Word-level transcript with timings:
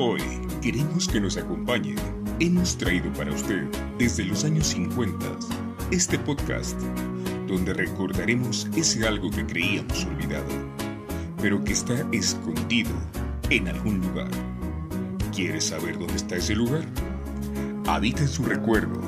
Hoy 0.00 0.20
queremos 0.62 1.08
que 1.08 1.20
nos 1.20 1.36
acompañe. 1.36 1.96
Hemos 2.38 2.78
traído 2.78 3.12
para 3.14 3.32
usted 3.32 3.64
desde 3.98 4.24
los 4.24 4.44
años 4.44 4.68
50 4.68 5.26
este 5.90 6.16
podcast 6.20 6.80
donde 7.48 7.74
recordaremos 7.74 8.68
ese 8.76 9.08
algo 9.08 9.28
que 9.28 9.44
creíamos 9.44 10.04
olvidado, 10.04 10.46
pero 11.42 11.64
que 11.64 11.72
está 11.72 11.94
escondido 12.12 12.92
en 13.50 13.66
algún 13.66 13.98
lugar. 14.00 14.30
¿Quieres 15.34 15.64
saber 15.64 15.98
dónde 15.98 16.14
está 16.14 16.36
ese 16.36 16.54
lugar? 16.54 16.84
Habita 17.88 18.20
en 18.20 18.28
su 18.28 18.44
recuerdo 18.44 19.00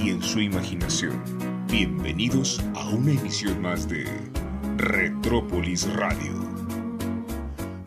y 0.00 0.10
en 0.10 0.22
su 0.22 0.38
imaginación. 0.38 1.20
Bienvenidos 1.68 2.62
a 2.76 2.88
una 2.90 3.10
emisión 3.10 3.60
más 3.60 3.88
de 3.88 4.06
Retrópolis 4.76 5.92
Radio. 5.92 6.34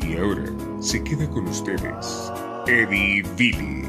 Y 0.01 0.17
ahora 0.17 0.43
se 0.83 1.01
queda 1.01 1.29
con 1.29 1.47
ustedes 1.47 2.29
Eddie 2.67 3.23
Billy. 3.37 3.83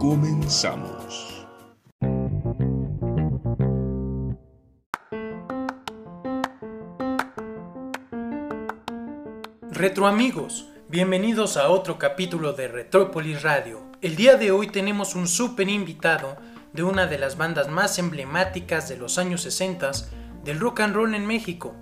Comenzamos. 0.00 1.46
Retro 9.70 10.08
amigos, 10.08 10.68
bienvenidos 10.88 11.56
a 11.56 11.68
otro 11.68 11.96
capítulo 11.96 12.54
de 12.54 12.66
Retrópolis 12.66 13.44
Radio. 13.44 13.80
El 14.02 14.16
día 14.16 14.36
de 14.36 14.50
hoy 14.50 14.66
tenemos 14.66 15.14
un 15.14 15.28
súper 15.28 15.68
invitado 15.68 16.36
de 16.72 16.82
una 16.82 17.06
de 17.06 17.18
las 17.18 17.36
bandas 17.36 17.68
más 17.68 18.00
emblemáticas 18.00 18.88
de 18.88 18.96
los 18.96 19.16
años 19.16 19.42
60 19.42 19.92
del 20.42 20.58
rock 20.58 20.80
and 20.80 20.96
roll 20.96 21.14
en 21.14 21.24
México. 21.24 21.72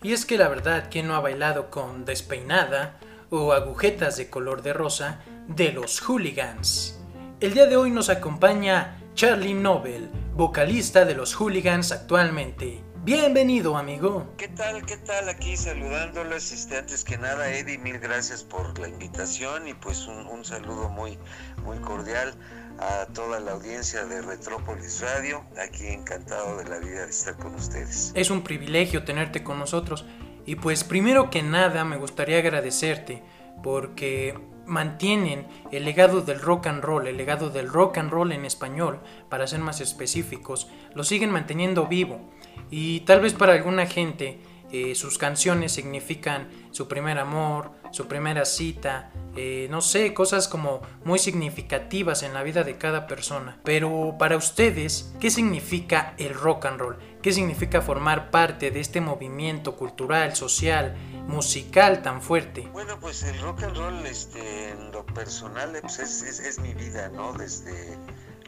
Y 0.00 0.12
es 0.12 0.26
que 0.26 0.38
la 0.38 0.48
verdad, 0.48 0.86
¿quién 0.92 1.08
no 1.08 1.16
ha 1.16 1.20
bailado 1.20 1.70
con 1.70 2.04
Despeinada 2.04 3.00
o 3.30 3.52
Agujetas 3.52 4.16
de 4.16 4.30
color 4.30 4.62
de 4.62 4.72
rosa 4.72 5.20
de 5.48 5.72
los 5.72 6.00
Hooligans? 6.00 6.98
El 7.40 7.54
día 7.54 7.66
de 7.66 7.76
hoy 7.76 7.90
nos 7.90 8.08
acompaña 8.08 9.00
Charlie 9.14 9.54
Nobel, 9.54 10.10
vocalista 10.34 11.04
de 11.04 11.14
los 11.14 11.34
Hooligans 11.34 11.92
actualmente. 11.92 12.82
Bienvenido, 13.04 13.76
amigo. 13.76 14.34
¿Qué 14.36 14.48
tal? 14.48 14.84
¿Qué 14.84 14.96
tal? 14.98 15.28
Aquí 15.28 15.56
saludándoles. 15.56 16.52
Este, 16.52 16.76
antes 16.76 17.04
que 17.04 17.16
nada, 17.16 17.50
Eddie, 17.50 17.78
mil 17.78 17.98
gracias 17.98 18.42
por 18.42 18.78
la 18.78 18.88
invitación 18.88 19.66
y 19.66 19.74
pues 19.74 20.06
un, 20.06 20.26
un 20.26 20.44
saludo 20.44 20.88
muy, 20.88 21.18
muy 21.64 21.78
cordial 21.78 22.34
a 22.78 23.06
toda 23.06 23.40
la 23.40 23.52
audiencia 23.52 24.04
de 24.04 24.20
Retrópolis 24.20 25.00
Radio. 25.00 25.44
Aquí 25.58 25.86
encantado 25.86 26.58
de 26.58 26.64
la 26.64 26.78
vida 26.78 27.04
de 27.04 27.10
estar 27.10 27.36
con 27.36 27.54
ustedes. 27.54 28.12
Es 28.14 28.30
un 28.30 28.42
privilegio 28.42 29.04
tenerte 29.04 29.42
con 29.42 29.58
nosotros. 29.58 30.04
Y 30.48 30.54
pues 30.54 30.82
primero 30.82 31.28
que 31.28 31.42
nada 31.42 31.84
me 31.84 31.98
gustaría 31.98 32.38
agradecerte 32.38 33.22
porque 33.62 34.34
mantienen 34.64 35.46
el 35.72 35.84
legado 35.84 36.22
del 36.22 36.40
rock 36.40 36.68
and 36.68 36.82
roll, 36.82 37.06
el 37.06 37.18
legado 37.18 37.50
del 37.50 37.68
rock 37.68 37.98
and 37.98 38.10
roll 38.10 38.32
en 38.32 38.46
español, 38.46 39.00
para 39.28 39.46
ser 39.46 39.60
más 39.60 39.82
específicos, 39.82 40.70
lo 40.94 41.04
siguen 41.04 41.32
manteniendo 41.32 41.86
vivo. 41.86 42.30
Y 42.70 43.00
tal 43.00 43.20
vez 43.20 43.34
para 43.34 43.52
alguna 43.52 43.84
gente 43.84 44.40
eh, 44.70 44.94
sus 44.94 45.16
canciones 45.16 45.72
significan 45.72 46.48
su 46.72 46.88
primer 46.88 47.18
amor, 47.18 47.72
su 47.90 48.06
primera 48.06 48.44
cita, 48.44 49.10
eh, 49.34 49.66
no 49.70 49.80
sé, 49.80 50.12
cosas 50.12 50.46
como 50.46 50.82
muy 51.04 51.18
significativas 51.18 52.22
en 52.22 52.34
la 52.34 52.42
vida 52.42 52.64
de 52.64 52.76
cada 52.76 53.06
persona. 53.06 53.58
Pero 53.64 54.16
para 54.18 54.36
ustedes, 54.36 55.14
¿qué 55.20 55.30
significa 55.30 56.14
el 56.18 56.34
rock 56.34 56.66
and 56.66 56.80
roll? 56.80 56.96
¿Qué 57.22 57.32
significa 57.32 57.82
formar 57.82 58.30
parte 58.30 58.70
de 58.70 58.78
este 58.78 59.00
movimiento 59.00 59.76
cultural, 59.76 60.36
social, 60.36 60.96
musical 61.26 62.00
tan 62.00 62.22
fuerte? 62.22 62.68
Bueno, 62.72 62.98
pues 63.00 63.24
el 63.24 63.40
rock 63.40 63.64
and 63.64 63.76
roll, 63.76 64.06
este, 64.06 64.70
en 64.70 64.92
lo 64.92 65.04
personal, 65.04 65.76
pues 65.82 65.98
es, 65.98 66.58
mi 66.60 66.74
vida, 66.74 67.08
¿no? 67.08 67.32
Desde 67.32 67.98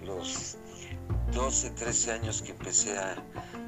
los 0.04 0.56
12, 1.32 1.70
13 1.70 2.12
años 2.12 2.42
que 2.42 2.52
empecé 2.52 2.98
a 2.98 3.14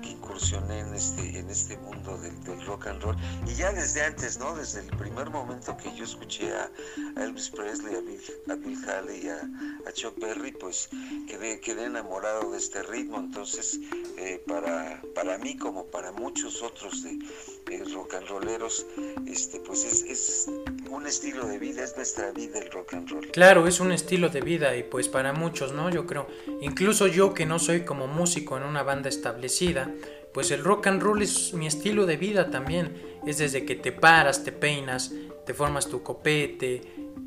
que 0.02 0.10
incursioné 0.10 0.80
en 0.80 0.94
este, 0.94 1.38
en 1.38 1.48
este 1.48 1.76
mundo 1.78 2.18
del, 2.18 2.42
del, 2.44 2.60
rock 2.66 2.88
and 2.88 3.02
roll. 3.02 3.16
Y 3.46 3.54
ya 3.54 3.72
desde 3.72 4.02
antes, 4.02 4.38
¿no? 4.38 4.54
Desde 4.54 4.80
el 4.80 4.88
primer 4.96 5.30
momento 5.30 5.76
que 5.76 5.94
yo 5.96 6.04
escuché 6.04 6.52
a, 6.52 6.70
Elvis 7.22 7.50
Presley, 7.50 7.94
a 7.94 8.00
Bill, 8.00 8.20
a 8.50 8.54
Bill 8.54 8.78
Haley, 8.84 9.28
a, 9.28 9.88
a, 9.88 9.92
Chuck 9.92 10.18
Berry, 10.18 10.52
pues 10.52 10.88
quedé, 11.28 11.60
quedé 11.60 11.84
enamorado 11.84 12.50
de 12.50 12.58
este 12.58 12.82
ritmo. 12.82 13.18
Entonces, 13.18 13.78
eh, 14.18 14.42
para, 14.46 15.00
para 15.14 15.38
mí, 15.38 15.56
como 15.56 15.86
para 15.86 16.10
muchos 16.12 16.62
otros 16.62 17.02
de, 17.02 17.18
de 17.66 17.84
rock 17.94 18.14
and 18.14 18.26
rolleros, 18.28 18.86
este, 19.26 19.60
pues 19.60 19.84
es, 19.84 20.02
es 20.02 20.50
un 20.90 21.06
estilo 21.06 21.46
de 21.46 21.58
vida, 21.58 21.84
es 21.84 21.96
nuestra 21.96 22.32
vida 22.32 22.58
el 22.58 22.70
rock 22.70 22.94
and 22.94 23.08
roll. 23.08 23.26
Claro, 23.28 23.66
es 23.66 23.80
un 23.80 23.92
estilo 23.92 24.28
de 24.28 24.40
vida 24.40 24.76
y 24.76 24.82
pues 24.82 25.08
para 25.08 25.32
muchos, 25.32 25.72
¿no? 25.72 25.90
Yo 25.90 26.06
creo, 26.06 26.26
incluso 26.60 27.06
yo 27.06 27.34
que 27.34 27.46
no 27.46 27.51
soy 27.58 27.82
como 27.82 28.06
músico 28.06 28.56
en 28.56 28.64
una 28.64 28.82
banda 28.82 29.08
establecida, 29.08 29.90
pues 30.32 30.50
el 30.50 30.64
rock 30.64 30.86
and 30.86 31.02
roll 31.02 31.22
es 31.22 31.52
mi 31.52 31.66
estilo 31.66 32.06
de 32.06 32.16
vida 32.16 32.50
también. 32.50 32.94
Es 33.26 33.38
desde 33.38 33.64
que 33.64 33.74
te 33.74 33.92
paras, 33.92 34.44
te 34.44 34.52
peinas, 34.52 35.12
te 35.44 35.54
formas 35.54 35.88
tu 35.88 36.02
copete, 36.02 36.82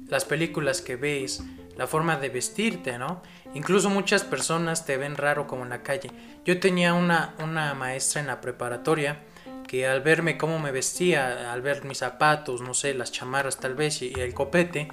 las 0.08 0.25
películas 0.25 0.81
que 0.81 0.96
ves, 0.96 1.44
la 1.78 1.88
forma 1.88 2.18
de 2.18 2.30
vestirte, 2.30 2.97
¿no? 2.97 3.22
Incluso 3.53 3.90
muchas 3.90 4.24
personas 4.24 4.85
te 4.85 4.97
ven 4.97 5.16
raro 5.16 5.47
como 5.47 5.64
en 5.64 5.69
la 5.69 5.84
calle. 5.84 6.12
Yo 6.46 6.59
tenía 6.59 6.94
una, 6.94 7.35
una 7.44 7.74
maestra 7.74 8.22
en 8.22 8.28
la 8.28 8.41
preparatoria 8.41 9.24
que 9.68 9.88
al 9.88 10.02
verme 10.02 10.38
cómo 10.38 10.59
me 10.59 10.72
vestía, 10.72 11.52
al 11.52 11.62
ver 11.62 11.85
mis 11.85 12.00
zapatos, 12.00 12.62
no 12.62 12.74
sé, 12.74 12.94
las 12.94 13.12
chamarras 13.12 13.58
tal 13.58 13.75
vez 13.75 14.02
y 14.02 14.14
el 14.19 14.34
copete, 14.34 14.90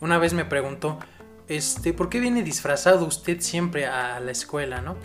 una 0.00 0.18
vez 0.18 0.34
me 0.34 0.44
preguntó, 0.44 0.98
este, 1.48 1.92
¿por 1.92 2.08
qué 2.08 2.20
viene 2.20 2.42
disfrazado 2.42 3.06
usted 3.06 3.40
siempre 3.40 3.86
a 3.86 4.18
la 4.20 4.30
escuela, 4.32 4.80
no? 4.80 4.96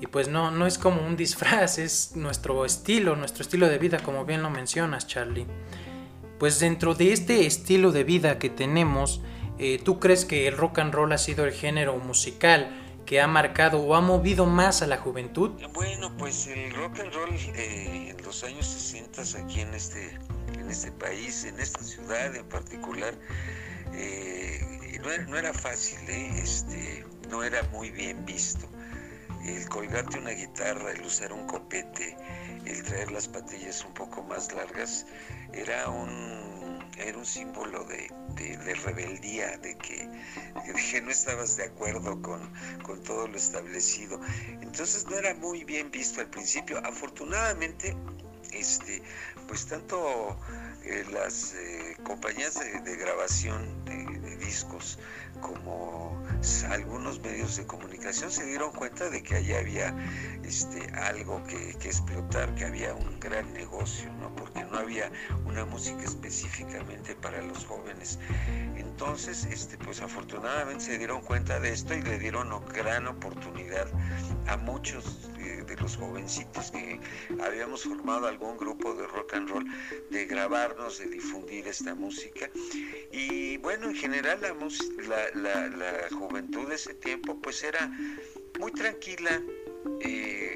Y 0.00 0.06
pues 0.06 0.28
no, 0.28 0.50
no 0.50 0.66
es 0.66 0.78
como 0.78 1.06
un 1.06 1.16
disfraz, 1.24 1.78
es 1.78 2.16
nuestro 2.16 2.64
estilo, 2.64 3.16
nuestro 3.16 3.42
estilo 3.42 3.68
de 3.68 3.78
vida, 3.78 3.98
como 4.02 4.24
bien 4.24 4.42
lo 4.42 4.50
mencionas, 4.50 5.06
Charlie. 5.06 5.46
Pues 6.38 6.58
dentro 6.58 6.94
de 6.94 7.12
este 7.12 7.44
estilo 7.46 7.92
de 7.92 8.04
vida 8.04 8.38
que 8.38 8.48
tenemos, 8.48 9.20
eh, 9.58 9.78
¿tú 9.84 10.00
crees 10.00 10.24
que 10.24 10.48
el 10.48 10.56
rock 10.56 10.78
and 10.78 10.94
roll 10.94 11.12
ha 11.12 11.18
sido 11.18 11.44
el 11.44 11.52
género 11.52 11.98
musical 11.98 12.70
que 13.04 13.20
ha 13.20 13.26
marcado 13.26 13.78
o 13.80 13.94
ha 13.94 14.00
movido 14.00 14.46
más 14.46 14.80
a 14.80 14.86
la 14.86 14.96
juventud? 14.96 15.50
Bueno, 15.74 16.16
pues 16.16 16.46
el 16.46 16.74
rock 16.74 17.00
and 17.00 17.12
roll 17.12 17.30
eh, 17.34 18.14
en 18.16 18.24
los 18.24 18.42
años 18.42 18.66
60 18.66 19.20
aquí 19.38 19.60
en 19.60 19.74
este, 19.74 20.18
en 20.58 20.70
este 20.70 20.92
país, 20.92 21.44
en 21.44 21.60
esta 21.60 21.82
ciudad 21.82 22.34
en 22.34 22.46
particular, 22.46 23.12
eh, 23.92 24.79
no, 24.98 25.10
era, 25.10 25.24
no, 25.24 25.36
era, 25.36 25.52
fácil, 25.52 25.98
este, 26.08 27.04
no 27.28 27.42
era 27.42 27.62
muy 27.64 27.90
bien 27.90 28.24
visto 28.24 28.68
el 29.44 29.68
colgarte 29.68 30.18
una 30.18 30.30
guitarra, 30.30 30.92
el 30.92 31.02
usar 31.02 31.32
un 31.32 31.46
copete, 31.46 32.16
el 32.66 32.82
traer 32.82 33.10
las 33.10 33.28
patillas 33.28 33.84
un 33.84 33.94
poco 33.94 34.22
más 34.22 34.52
largas, 34.52 35.06
era 35.52 35.88
un, 35.88 36.84
era 36.98 37.16
un 37.16 37.24
símbolo 37.24 37.84
de, 37.84 38.10
de, 38.34 38.56
de 38.58 38.74
rebeldía, 38.74 39.56
de 39.58 39.76
que, 39.78 40.06
de 40.06 40.74
que, 40.74 41.00
no 41.00 41.10
estabas 41.10 41.56
de 41.56 41.64
acuerdo 41.64 42.20
con, 42.20 42.52
con, 42.82 43.02
todo 43.02 43.26
lo 43.28 43.36
establecido. 43.36 44.20
Entonces 44.60 45.06
no 45.06 45.16
era 45.16 45.34
muy 45.34 45.64
bien 45.64 45.90
visto 45.90 46.20
al 46.20 46.28
principio. 46.28 46.78
Afortunadamente, 46.84 47.96
este, 48.52 49.02
pues 49.48 49.66
tanto 49.66 50.38
eh, 50.84 51.04
las 51.12 51.54
eh, 51.54 51.96
compañías 52.02 52.54
de, 52.60 52.80
de 52.80 52.96
grabación 52.96 53.84
de, 53.84 54.09
discos 54.40 54.98
como 55.40 56.20
algunos 56.70 57.20
medios 57.20 57.56
de 57.56 57.66
comunicación 57.66 58.30
se 58.30 58.44
dieron 58.44 58.72
cuenta 58.72 59.08
de 59.10 59.22
que 59.22 59.36
allá 59.36 59.58
había 59.58 59.94
este, 60.42 60.90
algo 60.94 61.42
que, 61.44 61.70
explotar, 61.70 62.54
que 62.54 62.64
había 62.64 62.94
un 62.94 63.20
gran 63.20 63.52
negocio, 63.52 64.12
¿no? 64.14 64.34
porque 64.34 64.64
no 64.64 64.78
había 64.78 65.10
una 65.44 65.64
música 65.64 66.02
específicamente 66.02 67.14
para 67.14 67.40
los 67.42 67.64
jóvenes. 67.64 68.18
Entonces, 68.76 69.44
este, 69.44 69.78
pues 69.78 70.00
afortunadamente 70.00 70.84
se 70.84 70.98
dieron 70.98 71.20
cuenta 71.20 71.60
de 71.60 71.72
esto 71.72 71.94
y 71.94 72.02
le 72.02 72.18
dieron 72.18 72.50
gran 72.72 73.06
oportunidad 73.06 73.86
a 74.46 74.56
muchos 74.56 75.30
de, 75.56 75.76
los 75.76 75.96
jovencitos 75.96 76.70
que 76.70 77.00
habíamos 77.42 77.84
formado 77.84 78.26
algún 78.26 78.56
grupo 78.56 78.94
de 78.94 79.06
rock 79.06 79.34
and 79.34 79.48
roll 79.48 79.64
de 80.10 80.26
grabarnos, 80.26 80.98
de 80.98 81.06
difundir 81.06 81.66
esta 81.68 81.94
música. 81.94 82.50
Y 83.12 83.56
bueno, 83.58 83.88
en 83.88 83.94
general 83.94 84.40
la, 84.40 84.54
la, 85.34 85.68
la, 85.68 85.68
la 85.68 86.08
juventud 86.16 86.68
de 86.68 86.74
ese 86.74 86.94
tiempo 86.94 87.38
pues 87.40 87.62
era 87.62 87.90
muy 88.58 88.72
tranquila, 88.72 89.42
eh, 90.00 90.49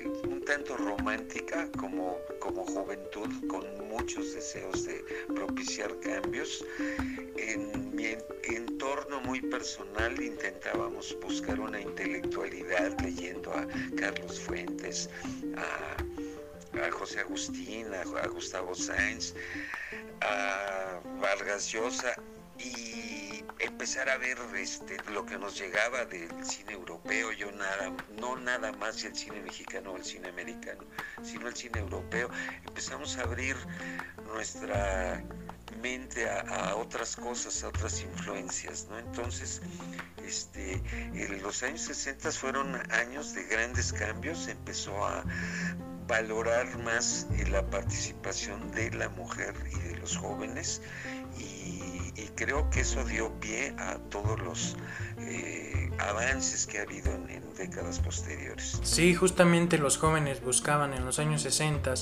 tanto 0.45 0.77
romántica 0.77 1.69
como, 1.79 2.19
como 2.39 2.65
juventud, 2.65 3.29
con 3.49 3.65
muchos 3.89 4.35
deseos 4.35 4.85
de 4.85 5.05
propiciar 5.35 5.99
cambios. 6.01 6.65
En 7.37 7.95
mi 7.95 8.17
entorno 8.43 9.21
muy 9.23 9.41
personal 9.41 10.21
intentábamos 10.21 11.17
buscar 11.21 11.59
una 11.61 11.81
intelectualidad 11.81 12.99
leyendo 13.01 13.53
a 13.53 13.67
Carlos 13.97 14.41
Fuentes, 14.41 15.09
a, 15.57 15.97
José 16.91 17.21
Agustín, 17.21 17.87
a, 17.95 18.03
a 18.03 18.27
Gustavo 18.29 18.75
Sáenz, 18.75 19.35
a 20.21 21.01
Vargas 21.21 21.73
Llosa 21.73 22.15
y 22.59 23.24
empezar 23.59 24.09
a 24.09 24.19
ver 24.19 24.39
este, 24.57 24.97
lo 25.13 25.25
que 25.25 25.39
nos 25.39 25.59
llegaba 25.59 26.05
del 26.05 26.45
cine 26.45 26.73
europeo, 26.73 27.33
yo 27.33 27.51
nada, 27.53 27.93
no 28.21 28.37
nada 28.37 28.73
más 28.73 29.03
el 29.05 29.15
cine 29.15 29.41
mexicano 29.41 29.93
o 29.93 29.97
el 29.97 30.05
cine 30.05 30.29
americano, 30.29 30.85
sino 31.23 31.49
el 31.49 31.55
cine 31.55 31.81
europeo, 31.81 32.31
empezamos 32.67 33.17
a 33.19 33.23
abrir 33.23 33.57
nuestra 34.27 35.23
mente 35.81 36.29
a, 36.29 36.77
otras 36.77 37.17
cosas, 37.17 37.63
a 37.63 37.69
otras 37.69 38.01
influencias, 38.03 38.87
¿no? 38.89 38.99
Entonces, 38.99 39.61
este, 40.25 40.83
en 41.13 41.43
los 41.43 41.63
años 41.63 41.83
60 41.83 42.31
fueron 42.33 42.75
años 42.93 43.35
de 43.35 43.45
grandes 43.45 43.93
cambios, 43.93 44.49
empezó 44.49 45.05
a 45.05 45.25
valorar 46.07 46.79
más 46.79 47.27
la 47.51 47.65
participación 47.67 48.71
de 48.73 48.91
la 48.91 49.09
mujer 49.11 49.55
y 49.73 49.79
de 49.79 49.97
los 49.97 50.17
jóvenes 50.17 50.83
y, 52.17 52.23
creo 52.35 52.69
que 52.71 52.81
eso 52.81 53.05
dio 53.05 53.33
pie 53.41 53.75
a 53.79 53.99
todos 54.11 54.41
los 54.41 54.77
eh, 55.19 55.91
avances 55.99 56.67
que 56.67 56.79
ha 56.79 56.83
habido 56.83 57.13
en, 57.13 57.43
décadas 57.57 58.01
posteriores. 58.01 58.81
Sí, 58.83 59.15
justamente 59.15 59.79
los 59.79 59.97
jóvenes 59.97 60.43
buscaban 60.43 60.93
en 60.93 61.05
los 61.05 61.21
años 61.21 61.43
60, 61.43 61.95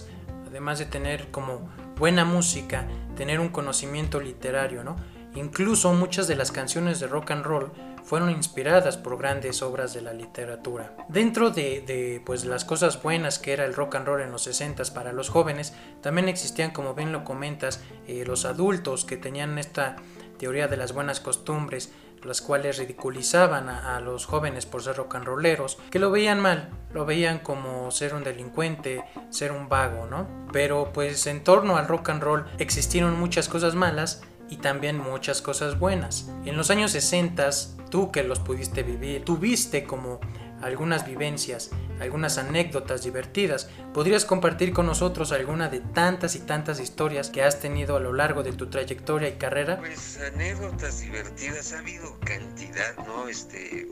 además 0.46 0.78
de 0.78 0.86
tener 0.86 1.30
como 1.30 1.68
buena 1.98 2.24
música, 2.24 2.88
tener 3.16 3.38
un 3.38 3.50
conocimiento 3.50 4.18
literario, 4.18 4.82
¿no? 4.82 4.96
Incluso 5.34 5.92
muchas 5.92 6.26
de 6.26 6.36
las 6.36 6.52
canciones 6.52 7.00
de 7.00 7.06
rock 7.06 7.32
and 7.32 7.44
roll 7.44 7.72
fueron 8.04 8.30
inspiradas 8.30 8.96
por 8.96 9.18
grandes 9.18 9.62
obras 9.62 9.94
de 9.94 10.02
la 10.02 10.12
literatura. 10.12 10.96
Dentro 11.08 11.50
de, 11.50 12.22
pues, 12.24 12.44
las 12.44 12.64
cosas 12.64 13.02
buenas 13.02 13.38
que 13.38 13.52
era 13.52 13.64
el 13.64 13.74
rock 13.74 13.96
and 13.96 14.06
roll 14.06 14.22
en 14.22 14.32
los 14.32 14.42
60 14.42 14.72
para 14.94 15.12
los 15.12 15.28
jóvenes, 15.28 15.74
también 16.00 16.28
existían, 16.28 16.70
como 16.70 16.94
bien 16.94 17.12
lo 17.12 17.24
comentas, 17.24 17.80
eh, 18.06 18.24
los 18.26 18.44
adultos 18.44 19.04
que 19.04 19.16
tenían 19.16 19.58
esta 19.58 19.96
teoría 20.38 20.66
de 20.66 20.76
las 20.76 20.92
buenas 20.92 21.20
costumbres, 21.20 21.92
las 22.24 22.40
cuales 22.40 22.78
ridiculizaban 22.78 23.68
a, 23.68 23.96
a, 23.96 24.00
los 24.00 24.26
jóvenes 24.26 24.66
por 24.66 24.82
ser 24.82 24.96
rock 24.96 25.16
and 25.16 25.26
rolleros, 25.26 25.78
que 25.90 25.98
lo 25.98 26.10
veían 26.10 26.40
mal, 26.40 26.70
lo 26.92 27.04
veían 27.04 27.40
como 27.40 27.90
ser 27.90 28.14
un 28.14 28.24
delincuente, 28.24 29.04
ser 29.30 29.52
un 29.52 29.68
vago, 29.68 30.06
¿no? 30.06 30.28
Pero 30.52 30.92
pues 30.92 31.26
en 31.26 31.42
torno 31.42 31.76
al 31.76 31.88
rock 31.88 32.10
and 32.10 32.22
roll 32.22 32.44
existieron 32.58 33.18
muchas 33.18 33.48
cosas 33.48 33.74
malas 33.74 34.22
y 34.52 34.56
también 34.58 34.98
muchas 34.98 35.40
cosas 35.40 35.78
buenas. 35.78 36.28
En 36.44 36.58
los 36.58 36.70
años 36.70 36.90
60, 36.90 37.48
tú 37.90 38.12
que 38.12 38.22
los 38.22 38.38
pudiste 38.38 38.82
vivir, 38.82 39.24
tuviste 39.24 39.84
como 39.84 40.20
algunas 40.60 41.06
vivencias, 41.06 41.70
algunas 42.00 42.36
anécdotas 42.36 43.02
divertidas. 43.02 43.70
¿Podrías 43.94 44.26
compartir 44.26 44.74
con 44.74 44.84
nosotros 44.84 45.32
alguna 45.32 45.70
de 45.70 45.80
tantas 45.80 46.36
y 46.36 46.40
tantas 46.40 46.80
historias 46.80 47.30
que 47.30 47.42
has 47.42 47.60
tenido 47.60 47.96
a 47.96 48.00
lo 48.00 48.12
largo 48.12 48.42
de 48.42 48.52
tu 48.52 48.66
trayectoria 48.66 49.30
y 49.30 49.38
carrera? 49.38 49.78
Pues 49.78 50.20
anécdotas 50.20 51.00
divertidas 51.00 51.72
ha 51.72 51.78
habido 51.78 52.20
cantidad, 52.20 52.94
¿no? 53.06 53.28
Este 53.28 53.88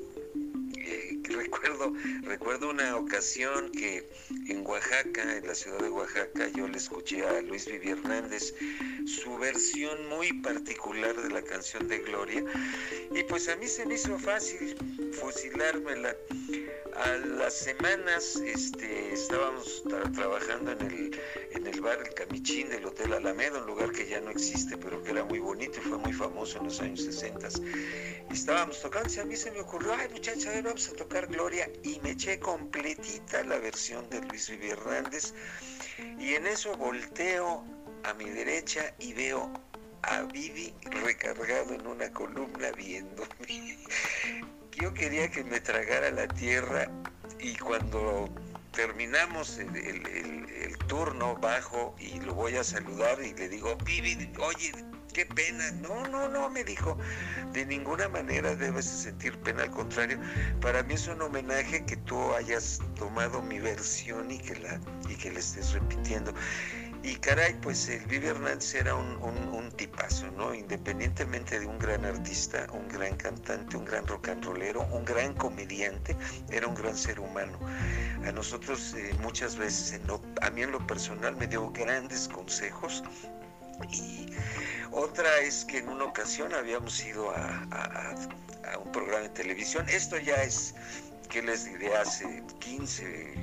recuerdo, 1.25 1.93
recuerdo 2.23 2.71
una 2.71 2.97
ocasión 2.97 3.71
que 3.73 4.09
en 4.49 4.67
Oaxaca, 4.67 5.37
en 5.37 5.47
la 5.47 5.55
ciudad 5.55 5.81
de 5.81 5.91
Oaxaca, 5.91 6.49
yo 6.49 6.69
le 6.69 6.79
escuché 6.79 7.25
a 7.25 7.41
Luis 7.43 7.67
Vivi 7.67 7.91
Hernández 7.91 8.55
su 9.07 9.37
versión 9.39 10.09
muy 10.09 10.33
particular 10.41 11.21
de 11.21 11.31
la 11.31 11.43
canción 11.43 11.89
de 11.89 11.99
Gloria 11.99 12.45
y 13.13 13.23
pues 13.25 13.49
a 13.49 13.57
mí 13.57 13.67
se 13.67 13.87
me 13.87 13.95
hizo 13.95 14.19
fácil 14.19 14.77
fusilármela. 15.13 16.17
A 16.97 17.17
las 17.17 17.55
semanas 17.55 18.37
este, 18.37 19.15
estábamos 19.15 19.83
trabajando 20.15 20.73
en 20.73 20.81
el, 20.83 21.21
en 21.53 21.67
el 21.67 21.81
bar 21.81 21.99
El 22.07 22.13
Camichín 22.15 22.69
del 22.69 22.85
Hotel 22.85 23.13
Alameda, 23.15 23.59
un 23.59 23.67
lugar 23.67 23.93
que 23.93 24.07
ya 24.07 24.21
no 24.21 24.31
existe, 24.31 24.77
pero 24.77 25.03
que 25.03 25.13
era 25.13 25.25
muy 25.25 25.39
bonito 25.39 25.79
y 25.79 25.89
fue 25.89 25.99
muy 25.99 26.13
famoso 26.13 26.59
en 26.59 26.65
los 26.65 26.81
años 26.81 27.03
60. 27.03 27.49
Estábamos 28.31 28.81
tocando 28.83 29.09
y 29.13 29.19
a 29.19 29.25
mí 29.25 29.37
se 29.37 29.51
me 29.51 29.61
ocurrió, 29.61 29.95
ay 29.95 30.09
muchacha, 30.11 30.51
vamos 30.63 30.80
a 30.89 30.93
tocar 30.95 31.27
Gloria 31.27 31.69
y 31.83 32.01
me 32.01 32.13
eché 32.13 32.39
completita 32.41 33.45
la 33.45 33.59
versión 33.59 34.09
de 34.09 34.21
Luis 34.23 34.49
Vivi 34.49 34.71
Hernández 34.71 35.35
y 36.19 36.35
en 36.35 36.47
eso 36.47 36.75
volteo 36.77 37.65
a 38.05 38.15
mi 38.15 38.31
derecha 38.31 38.95
y 38.99 39.13
veo 39.13 39.53
a 40.03 40.23
Vivi 40.23 40.73
recargado 41.05 41.75
en 41.75 41.87
una 41.87 42.11
columna 42.13 42.73
viéndome. 42.73 43.29
Yo 44.73 44.95
quería 44.95 45.31
que 45.31 45.45
me 45.45 45.61
tragara 45.61 46.11
la 46.11 46.27
tierra 46.29 46.91
y 47.39 47.57
cuando 47.57 48.31
terminamos 48.73 49.59
el, 49.59 49.77
el, 49.77 50.79
turno 50.87 51.37
bajo 51.37 51.95
y 51.99 52.19
lo 52.21 52.35
voy 52.35 52.57
a 52.57 52.65
saludar 52.65 53.23
y 53.23 53.35
le 53.35 53.49
digo, 53.49 53.77
Vivi, 53.85 54.33
oye, 54.39 54.73
qué 55.13 55.27
pena. 55.27 55.71
No, 55.73 56.07
no, 56.09 56.29
no, 56.29 56.49
me 56.51 56.65
dijo, 56.65 56.97
de 57.53 57.67
ninguna 57.67 58.09
manera 58.09 58.55
debes 58.55 58.87
sentir 58.87 59.37
pena, 59.39 59.65
al 59.65 59.71
contrario, 59.71 60.19
para 60.61 60.83
mí 60.83 60.95
es 60.95 61.09
un 61.09 61.23
homenaje 61.23 61.85
que 61.85 61.97
tú 61.97 62.33
hayas 62.35 62.81
tomado 62.97 63.43
mi 63.43 63.59
versión 63.59 64.31
y 64.31 64.39
que 64.39 64.57
la, 64.57 64.81
y 65.09 65.17
que 65.17 65.31
la 65.33 65.39
estés 65.39 65.73
repitiendo. 65.73 66.33
Y 67.03 67.15
caray, 67.17 67.55
pues 67.63 67.89
el 67.89 68.05
Vivi 68.07 68.27
Hernández 68.27 68.75
era 68.75 68.95
un, 68.95 69.71
tipazo, 69.77 70.31
¿no? 70.33 70.55
Independientemente 70.55 71.59
de 71.59 71.65
un 71.65 71.79
gran 71.79 72.05
artista, 72.05 72.67
un 72.75 72.87
gran 72.89 73.17
cantante, 73.17 73.79
un 73.79 73.87
gran 73.87 74.07
rock 74.07 74.29
and 74.29 74.45
rollero, 74.45 74.83
un 74.93 75.07
gran 75.07 75.33
comediante, 75.35 76.15
era 76.51 76.67
un 76.67 76.75
gran 76.75 76.95
ser 76.95 77.19
humano. 77.19 77.59
A 78.27 78.33
nosotros 78.33 78.95
eh, 78.99 79.15
muchas 79.23 79.57
veces, 79.57 79.99
a 80.43 80.51
mí 80.51 80.63
en 80.63 80.73
lo 80.73 80.87
personal 80.87 81.35
me 81.37 81.47
dio 81.47 81.71
grandes 81.71 82.29
consejos 82.29 83.03
y 83.91 84.30
otra 85.11 85.41
es 85.41 85.65
que 85.65 85.79
en 85.79 85.89
una 85.89 86.05
ocasión 86.05 86.55
habíamos 86.55 87.05
ido 87.05 87.33
a, 87.33 88.15
un 88.81 88.93
programa 88.93 89.23
de 89.23 89.29
televisión. 89.31 89.85
Esto 89.89 90.17
ya 90.19 90.37
es, 90.45 90.73
¿qué 91.29 91.43
les 91.43 91.65
diré? 91.65 91.97
Hace 91.97 92.45
15, 92.61 93.35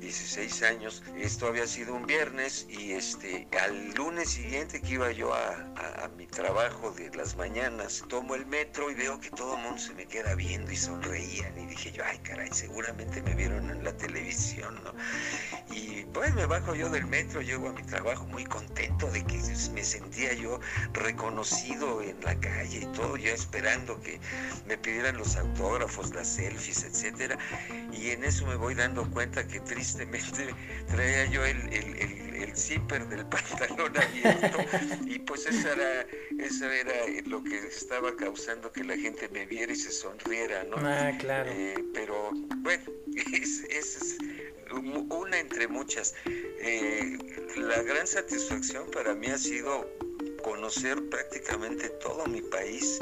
16 0.00 0.62
años. 0.62 1.02
Esto 1.16 1.46
había 1.46 1.66
sido 1.66 1.94
un 1.94 2.06
viernes 2.06 2.66
y 2.68 2.92
este 2.92 3.48
al 3.60 3.94
lunes 3.94 4.30
siguiente 4.30 4.80
que 4.80 4.94
iba 4.94 5.10
yo 5.12 5.32
a, 5.34 5.62
mi 6.16 6.26
trabajo 6.26 6.92
de 6.92 7.14
las 7.14 7.36
mañanas, 7.36 8.04
tomo 8.08 8.36
el 8.36 8.46
metro 8.46 8.90
y 8.90 8.94
veo 8.94 9.18
que 9.20 9.28
todo 9.30 9.56
el 9.56 9.62
mundo 9.62 9.78
se 9.78 9.92
me 9.94 10.06
queda 10.06 10.34
viendo 10.34 10.70
y 10.70 10.76
sonreían 10.76 11.58
y 11.58 11.66
dije 11.66 11.92
yo, 11.92 12.02
ay 12.06 12.18
caray, 12.20 12.48
seguramente 12.52 13.20
me 13.22 13.34
vieron 13.34 13.68
en 13.70 13.84
la 13.84 13.94
televisión, 13.96 14.80
¿no? 14.84 14.94
Y 15.74 16.04
pues 16.14 16.32
me 16.34 16.46
bajo 16.46 16.74
yo 16.74 16.88
del 16.88 17.06
metro, 17.06 17.42
llego 17.42 17.68
a 17.68 17.72
mi 17.72 17.82
trabajo 17.82 18.24
muy 18.26 18.44
contento 18.44 19.10
de 19.10 19.24
que 19.24 19.36
me 19.74 19.84
sentía 19.84 20.32
yo 20.34 20.60
reconocido 20.92 22.00
en 22.02 22.18
la 22.22 22.38
calle 22.38 22.80
y 22.82 22.86
todo, 22.96 23.16
yo 23.16 23.30
esperando 23.30 24.00
que 24.00 24.20
me 24.66 24.78
pidieran 24.78 25.16
los 25.18 25.36
autógrafos, 25.36 26.14
las 26.14 26.28
selfies, 26.28 26.84
etcétera. 26.84 27.36
Y 27.92 28.10
en 28.10 28.24
eso 28.24 28.46
me 28.46 28.54
voy 28.54 28.74
dando 28.74 29.10
cuenta 29.10 29.46
que 29.46 29.60
tristemente 29.60 29.85
traía 30.88 31.26
yo 31.26 31.44
el, 31.44 31.72
el, 31.72 32.34
el, 32.42 32.56
zipper 32.56 33.06
del 33.08 33.26
pantalón 33.28 33.92
abierto 33.96 34.58
y 35.06 35.18
pues 35.20 35.46
eso 35.46 35.72
era, 35.72 36.06
eso 36.38 36.70
era 36.70 36.94
lo 37.26 37.42
que 37.42 37.56
estaba 37.58 38.14
causando 38.16 38.70
que 38.72 38.84
la 38.84 38.96
gente 38.96 39.28
me 39.28 39.46
viera 39.46 39.72
y 39.72 39.76
se 39.76 39.92
sonriera, 39.92 40.64
¿no? 40.64 40.76
Ah, 40.78 41.12
claro. 41.18 41.50
Eh, 41.50 41.74
pero 41.94 42.30
bueno, 42.58 42.84
es, 43.32 43.64
es 43.70 44.18
una 44.72 45.38
entre 45.38 45.68
muchas. 45.68 46.14
Eh, 46.26 47.18
la 47.56 47.82
gran 47.82 48.06
satisfacción 48.06 48.90
para 48.90 49.14
mí 49.14 49.28
ha 49.28 49.38
sido 49.38 49.88
conocer 50.42 51.02
prácticamente 51.08 51.88
todo 52.00 52.26
mi 52.26 52.40
país 52.42 52.98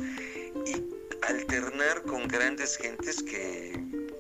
y 0.67 0.83
alternar 1.23 2.03
con 2.03 2.29
grandes 2.29 2.77
gentes 2.77 3.23
que 3.23 3.73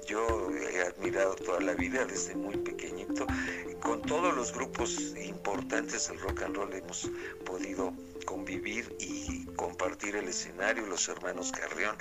yo 0.05 0.51
he 0.53 0.83
admirado 0.83 1.35
toda 1.37 1.61
la 1.61 1.75
vida 1.75 2.05
desde 2.05 2.35
muy 2.35 2.57
pequeñito. 2.59 3.27
Con 3.81 4.03
todos 4.03 4.35
los 4.35 4.53
grupos 4.53 5.15
importantes 5.17 6.09
del 6.09 6.21
rock 6.21 6.43
and 6.43 6.57
roll 6.57 6.73
hemos 6.73 7.11
podido 7.45 7.93
convivir 8.25 8.95
y 8.99 9.47
compartir 9.57 10.17
el 10.17 10.29
escenario, 10.29 10.87
los 10.87 11.09
hermanos 11.09 11.53
Carrión, 11.53 11.97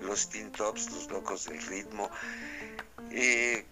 los 0.00 0.28
Teen 0.28 0.50
Tops, 0.52 0.90
los 0.92 1.10
locos 1.10 1.46
del 1.46 1.60
ritmo. 1.62 2.10
Eh, 3.10 3.64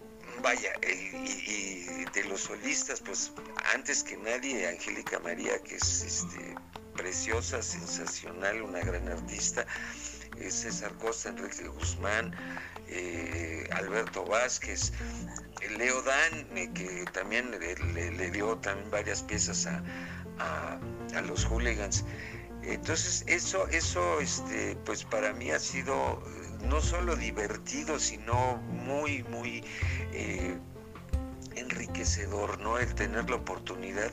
vaya, 0.42 0.72
y, 0.82 2.04
de 2.12 2.24
los 2.24 2.42
solistas, 2.42 3.00
pues 3.00 3.32
antes 3.74 4.02
que 4.02 4.16
nadie, 4.16 4.68
Angélica 4.68 5.18
María, 5.20 5.58
que 5.62 5.76
es 5.76 6.02
este, 6.02 6.54
preciosa, 6.94 7.62
sensacional, 7.62 8.62
una 8.62 8.80
gran 8.80 9.08
artista, 9.08 9.66
César 10.50 10.92
Costa, 10.98 11.30
Enrique 11.30 11.68
Guzmán, 11.68 12.34
eh, 12.88 13.68
Alberto 13.72 14.24
Vázquez, 14.24 14.92
Leo 15.76 16.02
Dan, 16.02 16.46
eh, 16.56 16.70
que 16.74 17.04
también 17.12 17.50
le, 17.50 18.30
dio 18.30 18.56
también 18.58 18.90
varias 18.90 19.22
piezas 19.22 19.66
a, 19.66 19.82
los 21.26 21.44
hooligans. 21.44 22.04
Entonces, 22.62 23.24
eso, 23.26 23.66
eso, 23.68 24.20
este, 24.20 24.76
pues 24.84 25.04
para 25.04 25.32
mí 25.32 25.50
ha 25.50 25.58
sido 25.58 26.22
no 26.68 26.80
solo 26.80 27.16
divertido, 27.16 27.98
sino 27.98 28.56
muy, 28.58 29.22
muy 29.24 29.64
enriquecedor, 31.56 32.58
¿no? 32.60 32.78
El 32.78 32.94
tener 32.94 33.28
la 33.28 33.36
oportunidad 33.36 34.10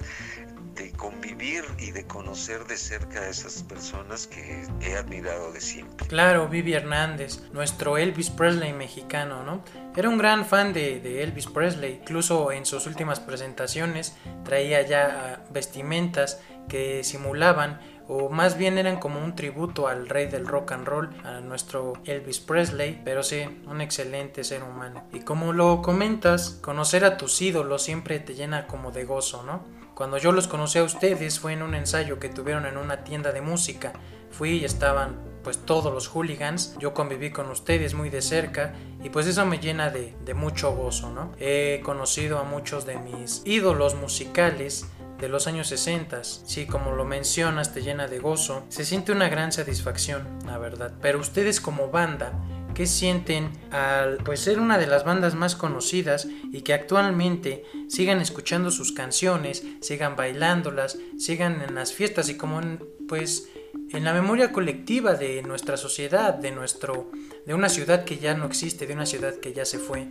convivir 0.98 1.64
y 1.78 1.92
de 1.92 2.06
conocer 2.06 2.66
de 2.66 2.78
cerca 2.78 3.22
a 3.22 3.30
esas 3.30 3.64
personas 3.64 4.28
que 4.28 4.66
he 4.82 4.96
admirado 4.96 5.52
de 5.52 5.62
siempre. 5.62 6.08
Claro, 6.08 6.48
Vivi 6.48 6.74
Hernández, 6.74 7.42
nuestro 7.52 7.98
Elvis 7.98 8.30
Presley 8.30 8.74
mexicano, 8.74 9.44
¿no? 9.44 9.64
Era 9.96 10.10
un 10.10 10.18
gran 10.18 10.46
fan 10.46 10.74
de, 10.74 11.00
de 11.00 11.24
Elvis 11.24 11.48
Presley, 11.48 12.00
incluso 12.02 12.52
en 12.52 12.66
sus 12.66 12.88
últimas 12.88 13.20
presentaciones 13.20 14.16
traía 14.44 14.82
ya 14.82 15.46
vestimentas 15.52 16.40
que 16.68 17.04
simulaban 17.04 17.80
o 18.12 18.28
más 18.28 18.58
bien 18.58 18.80
eran 18.80 18.98
como 18.98 19.24
un 19.24 19.36
tributo 19.36 19.88
al 19.88 20.10
rey 20.10 20.26
del 20.26 20.48
rock 20.48 20.72
and 20.72 20.88
roll, 20.88 21.10
a 21.24 21.42
nuestro 21.42 21.94
Elvis 22.06 22.40
Presley, 22.40 23.00
pero 23.06 23.22
sí, 23.22 23.44
un 23.68 23.82
excelente 23.82 24.44
ser 24.44 24.64
humano. 24.64 25.04
Y 25.14 25.20
como 25.20 25.54
lo 25.54 25.84
comentas, 25.84 26.58
conocer 26.64 27.06
a 27.06 27.18
tus 27.18 27.40
ídolos 27.40 27.84
siempre 27.84 28.20
te 28.20 28.34
llena 28.34 28.66
como 28.66 28.92
de 28.92 29.06
gozo, 29.06 29.44
¿no? 29.44 29.64
Cuando 30.00 30.18
yo 30.18 30.32
los 30.32 30.48
conocí 30.48 30.80
a 30.80 30.84
ustedes 30.84 31.42
fue 31.42 31.52
en 31.52 31.62
un 31.62 31.76
ensayo 31.76 32.20
que 32.20 32.30
tuvieron 32.30 32.66
en 32.66 32.78
una 32.78 33.04
tienda 33.04 33.34
de 33.34 33.42
música. 33.42 33.92
Fui 34.32 34.52
y 34.52 34.64
estaban 34.64 35.18
pues 35.44 35.58
todos 35.58 35.94
los 35.94 36.08
hooligans, 36.08 36.78
yo 36.80 36.94
conviví 36.94 37.32
con 37.32 37.50
ustedes 37.50 37.94
muy 37.96 38.10
de 38.10 38.22
cerca 38.22 38.74
y 39.04 39.10
pues 39.10 39.28
eso 39.28 39.46
me 39.46 39.60
llena 39.60 39.90
de, 39.90 40.16
de 40.24 40.34
mucho 40.34 40.74
gozo, 40.74 41.10
¿no? 41.10 41.34
He 41.38 41.82
conocido 41.84 42.40
a 42.40 42.44
muchos 42.44 42.86
de 42.86 42.98
mis 42.98 43.42
ídolos 43.44 43.96
musicales 43.96 44.86
de 45.20 45.28
los 45.28 45.48
años 45.48 45.68
60. 45.68 46.24
Sí, 46.24 46.66
como 46.66 46.92
lo 46.92 47.04
mencionas, 47.04 47.74
te 47.74 47.82
llena 47.82 48.08
de 48.08 48.20
gozo. 48.20 48.64
Se 48.70 48.86
siente 48.86 49.12
una 49.12 49.28
gran 49.28 49.52
satisfacción, 49.52 50.26
la 50.46 50.58
verdad. 50.58 50.94
Pero 51.02 51.20
ustedes 51.20 51.60
como 51.60 51.90
banda, 51.90 52.32
¿qué 52.74 52.86
sienten 52.86 53.50
al 53.72 54.18
pues 54.18 54.42
ser 54.42 54.60
una 54.60 54.78
de 54.78 54.88
las 54.88 55.04
bandas 55.04 55.36
más 55.36 55.56
conocidas 55.56 56.28
y 56.52 56.62
que 56.62 56.74
actualmente 56.74 57.64
sigan 57.88 58.22
escuchando 58.22 58.72
sus 58.72 58.92
canciones, 58.92 59.64
sigan 59.82 60.16
bailándolas, 60.16 60.98
sigan 61.18 61.62
en 61.62 61.76
las 61.76 61.94
fiestas 61.94 62.30
y 62.30 62.38
como 62.38 62.60
en, 62.62 62.80
pues 63.08 63.50
en 63.92 64.04
la 64.04 64.14
memoria 64.14 64.52
colectiva 64.52 65.16
de 65.16 65.42
nuestra 65.44 65.78
sociedad, 65.78 66.34
de 66.34 66.52
nuestro 66.52 67.12
de 67.46 67.54
una 67.54 67.70
ciudad 67.70 68.06
que 68.06 68.18
ya 68.18 68.36
no 68.36 68.46
existe, 68.46 68.86
de 68.86 68.94
una 68.94 69.06
ciudad 69.06 69.36
que 69.36 69.54
ya 69.54 69.66
se 69.66 69.80
fue? 69.80 70.08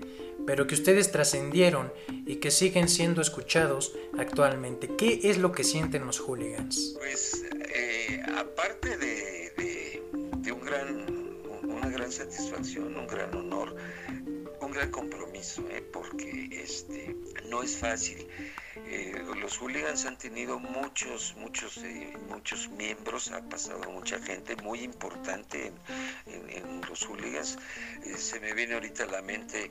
pero 0.49 0.67
que 0.67 0.75
ustedes 0.75 1.13
trascendieron 1.13 1.93
y 2.25 2.37
que 2.37 2.51
siguen 2.51 2.89
siendo 2.89 3.21
escuchados 3.21 3.93
actualmente. 4.19 4.89
¿Qué 4.97 5.21
es 5.25 5.37
lo 5.37 5.53
que 5.53 5.63
sienten 5.63 6.07
los 6.07 6.21
hooligans? 6.21 6.95
Pues 6.97 7.45
eh, 7.75 8.23
aparte 8.35 8.97
de, 8.97 10.03
un 10.51 10.65
gran, 10.65 11.18
gran 12.09 12.13
satisfacción, 12.13 12.97
un 12.97 13.07
gran 13.07 13.35
honor, 13.35 13.77
un 14.61 14.73
gran 14.73 14.91
compromiso, 14.91 15.63
¿eh? 15.71 15.83
porque 15.93 16.49
este, 16.53 17.15
no 17.51 17.63
es 17.63 17.77
fácil. 17.77 18.27
Eh, 18.87 19.23
los 19.37 19.59
hooligans 19.59 20.07
han 20.07 20.17
tenido 20.17 20.59
muchos, 20.59 21.35
muchos, 21.37 21.77
eh, 21.79 22.15
muchos 22.29 22.69
miembros, 22.71 23.31
ha 23.31 23.43
pasado 23.43 23.91
mucha 23.91 24.19
gente 24.21 24.57
muy 24.57 24.81
importante 24.81 25.71
en, 26.27 26.81
los 26.89 27.05
hooligans. 27.07 27.59
Se 28.17 28.41
me 28.41 28.55
viene 28.55 28.75
ahorita 28.75 29.05
a 29.05 29.07
la 29.07 29.21
mente 29.21 29.71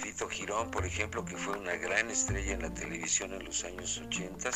Fito 0.00 0.28
Girón, 0.28 0.70
por 0.70 0.86
ejemplo, 0.86 1.24
que 1.24 1.36
fue 1.36 1.58
una 1.58 1.74
gran 1.74 2.08
estrella 2.10 2.52
en 2.52 2.62
la 2.62 2.72
televisión 2.72 3.32
en 3.32 3.44
los 3.44 3.64
años 3.64 4.00
80. 4.06 4.50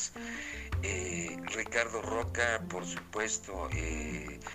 Ricardo 1.54 2.02
Roca, 2.02 2.62
por 2.68 2.84
supuesto, 2.84 3.68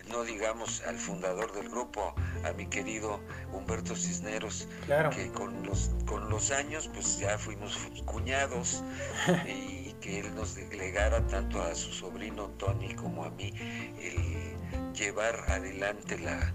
no 0.09 0.23
digamos 0.23 0.81
al 0.87 0.97
fundador 0.97 1.53
del 1.53 1.69
grupo, 1.69 2.13
a 2.43 2.51
mi 2.53 2.67
querido 2.67 3.19
Humberto 3.51 3.95
Cisneros, 3.95 4.67
que 5.13 5.29
con 5.31 5.63
los, 5.63 5.91
con 6.05 6.29
los 6.29 6.51
años 6.51 6.89
pues 6.93 7.19
ya 7.19 7.37
fuimos 7.37 7.77
cuñados 8.05 8.83
y 9.47 9.93
que 10.01 10.19
él 10.19 10.35
nos 10.35 10.55
delegara 10.55 11.25
tanto 11.27 11.61
a 11.61 11.75
su 11.75 11.91
sobrino 11.91 12.49
Tony 12.57 12.93
como 12.95 13.23
a 13.23 13.29
mí 13.29 13.53
el 14.01 14.93
llevar 14.93 15.43
adelante 15.49 16.17
la, 16.19 16.53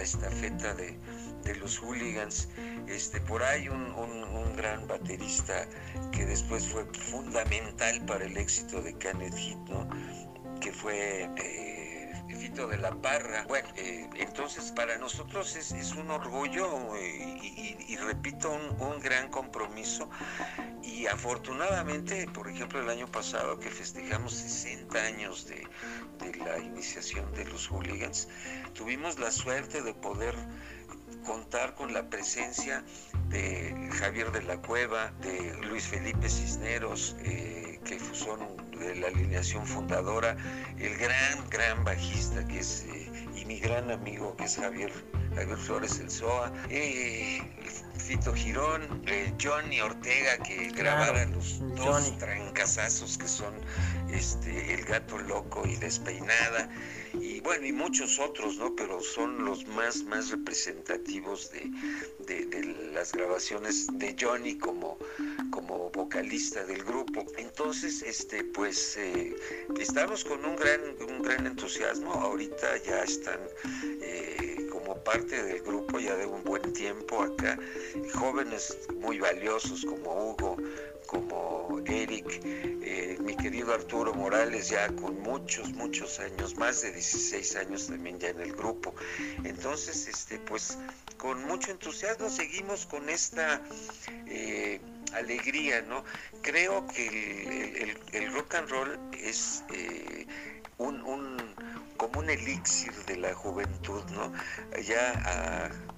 estafeta 0.00 0.74
de, 0.74 0.98
los 1.52 1.78
hooligans. 1.78 2.48
Este, 2.86 3.20
por 3.20 3.42
ahí 3.42 3.68
un, 3.68 3.92
un, 3.92 4.56
gran 4.56 4.86
baterista 4.86 5.66
que 6.12 6.24
después 6.24 6.68
fue 6.68 6.84
fundamental 7.10 8.04
para 8.06 8.24
el 8.24 8.36
éxito 8.36 8.80
de 8.80 8.96
Kenneth 8.98 9.34
Heat, 9.34 10.60
que 10.60 10.72
fue... 10.72 11.28
Eh, 11.36 11.74
Fito 12.34 12.66
de 12.66 12.78
la 12.78 12.90
Parra. 12.94 13.44
Bueno, 13.48 13.68
eh, 13.76 14.08
entonces 14.16 14.72
para 14.72 14.98
nosotros 14.98 15.56
es, 15.56 15.92
un 15.94 16.10
orgullo 16.10 16.96
eh, 16.96 17.38
y, 17.88 17.96
repito, 17.96 18.50
un, 18.50 19.00
gran 19.00 19.28
compromiso. 19.30 20.08
Y 20.82 21.06
afortunadamente, 21.06 22.26
por 22.32 22.48
ejemplo, 22.48 22.80
el 22.80 22.88
año 22.88 23.06
pasado 23.06 23.58
que 23.58 23.70
festejamos 23.70 24.34
60 24.34 24.98
años 24.98 25.46
de, 25.46 25.66
de 26.18 26.36
la 26.38 26.58
iniciación 26.58 27.32
de 27.34 27.44
los 27.46 27.68
hooligans, 27.68 28.28
tuvimos 28.74 29.18
la 29.18 29.30
suerte 29.30 29.82
de 29.82 29.94
poder 29.94 30.34
contar 31.24 31.74
con 31.74 31.92
la 31.92 32.08
presencia 32.08 32.84
de 33.28 33.90
Javier 33.98 34.30
de 34.30 34.42
la 34.42 34.56
Cueva, 34.58 35.12
de 35.20 35.54
Luis 35.68 35.88
Felipe 35.88 36.28
Cisneros, 36.28 37.16
eh, 37.20 37.80
que 37.84 37.98
son 37.98 38.38
de 38.78 38.94
la 38.96 39.08
alineación 39.08 39.66
fundadora, 39.66 40.36
el 40.78 40.96
gran, 40.96 41.50
gran 41.50 41.84
bajista 41.84 42.46
que 42.46 42.60
es, 42.60 42.84
eh, 42.88 43.10
y 43.36 43.44
mi 43.44 43.58
gran 43.58 43.90
amigo 43.90 44.36
que 44.36 44.44
es 44.44 44.56
Javier, 44.56 44.92
Javier 45.34 45.58
Flores 45.58 45.98
El 45.98 46.10
Soa, 46.10 46.52
eh, 46.68 47.40
Fito 47.98 48.34
Girón, 48.34 49.04
Johnny 49.42 49.80
Ortega 49.80 50.38
que 50.38 50.70
grabara 50.70 51.24
los 51.26 51.60
dos 51.74 52.16
trancazazos 52.18 53.16
que 53.16 53.26
son 53.26 53.54
este, 54.10 54.74
El 54.74 54.84
Gato 54.84 55.18
Loco 55.18 55.66
y 55.66 55.76
Despeinada 55.76 56.68
y 57.20 57.40
bueno, 57.40 57.66
y 57.66 57.72
muchos 57.72 58.18
otros, 58.18 58.56
¿no? 58.58 58.74
Pero 58.74 59.00
son 59.00 59.44
los 59.44 59.66
más, 59.68 60.02
más 60.04 60.30
representativos 60.30 61.50
de, 61.50 61.70
las 62.92 63.12
grabaciones 63.12 63.86
de 63.92 64.16
Johnny 64.18 64.56
como, 64.56 64.98
como 65.50 65.90
vocalista 65.90 66.64
del 66.64 66.82
grupo. 66.84 67.24
Entonces, 67.36 68.02
este, 68.02 68.44
pues 68.44 68.96
eh, 68.96 69.34
estamos 69.78 70.24
con 70.24 70.44
un 70.44 70.56
gran, 70.56 70.80
un 71.08 71.22
gran 71.22 71.46
entusiasmo. 71.46 72.12
Ahorita 72.12 72.76
ya 72.84 73.02
están 73.02 73.40
eh, 74.00 74.66
como 74.70 74.96
parte 75.02 75.42
del 75.42 75.62
grupo 75.62 75.98
ya 75.98 76.16
de 76.16 76.26
un 76.26 76.42
buen 76.44 76.72
tiempo 76.72 77.22
acá, 77.22 77.58
jóvenes 78.14 78.78
muy 78.96 79.18
valiosos 79.18 79.84
como 79.84 80.30
Hugo, 80.30 80.56
como 81.06 81.80
Eric, 81.86 82.40
eh, 82.44 83.18
mi 83.20 83.36
querido 83.36 83.72
Arturo 83.74 84.14
Morales, 84.14 84.68
ya 84.68 84.88
con 84.96 85.20
muchos, 85.20 85.72
muchos 85.72 86.20
años, 86.20 86.56
más 86.56 86.82
de 86.82 86.92
16 86.92 87.56
años 87.56 87.86
también 87.88 88.18
ya 88.18 88.28
en 88.28 88.40
el 88.40 88.52
grupo. 88.52 88.94
Entonces, 89.44 90.08
este, 90.08 90.38
pues 90.38 90.78
con 91.16 91.44
mucho 91.44 91.70
entusiasmo 91.70 92.28
seguimos 92.28 92.86
con 92.86 93.08
esta 93.08 93.60
eh, 94.26 94.80
alegría, 95.12 95.82
¿no? 95.82 96.04
Creo 96.42 96.86
que 96.86 97.96
el, 98.12 98.32
rock 98.32 98.54
and 98.54 98.68
roll 98.68 98.98
es 99.12 99.64
eh, 99.72 100.26
un, 100.78 101.00
un, 101.02 101.36
como 101.96 102.20
un 102.20 102.30
elixir 102.30 102.92
de 103.06 103.16
la 103.16 103.34
juventud, 103.34 104.02
¿no? 104.10 104.32
Ya 104.82 105.12
a 105.24 105.93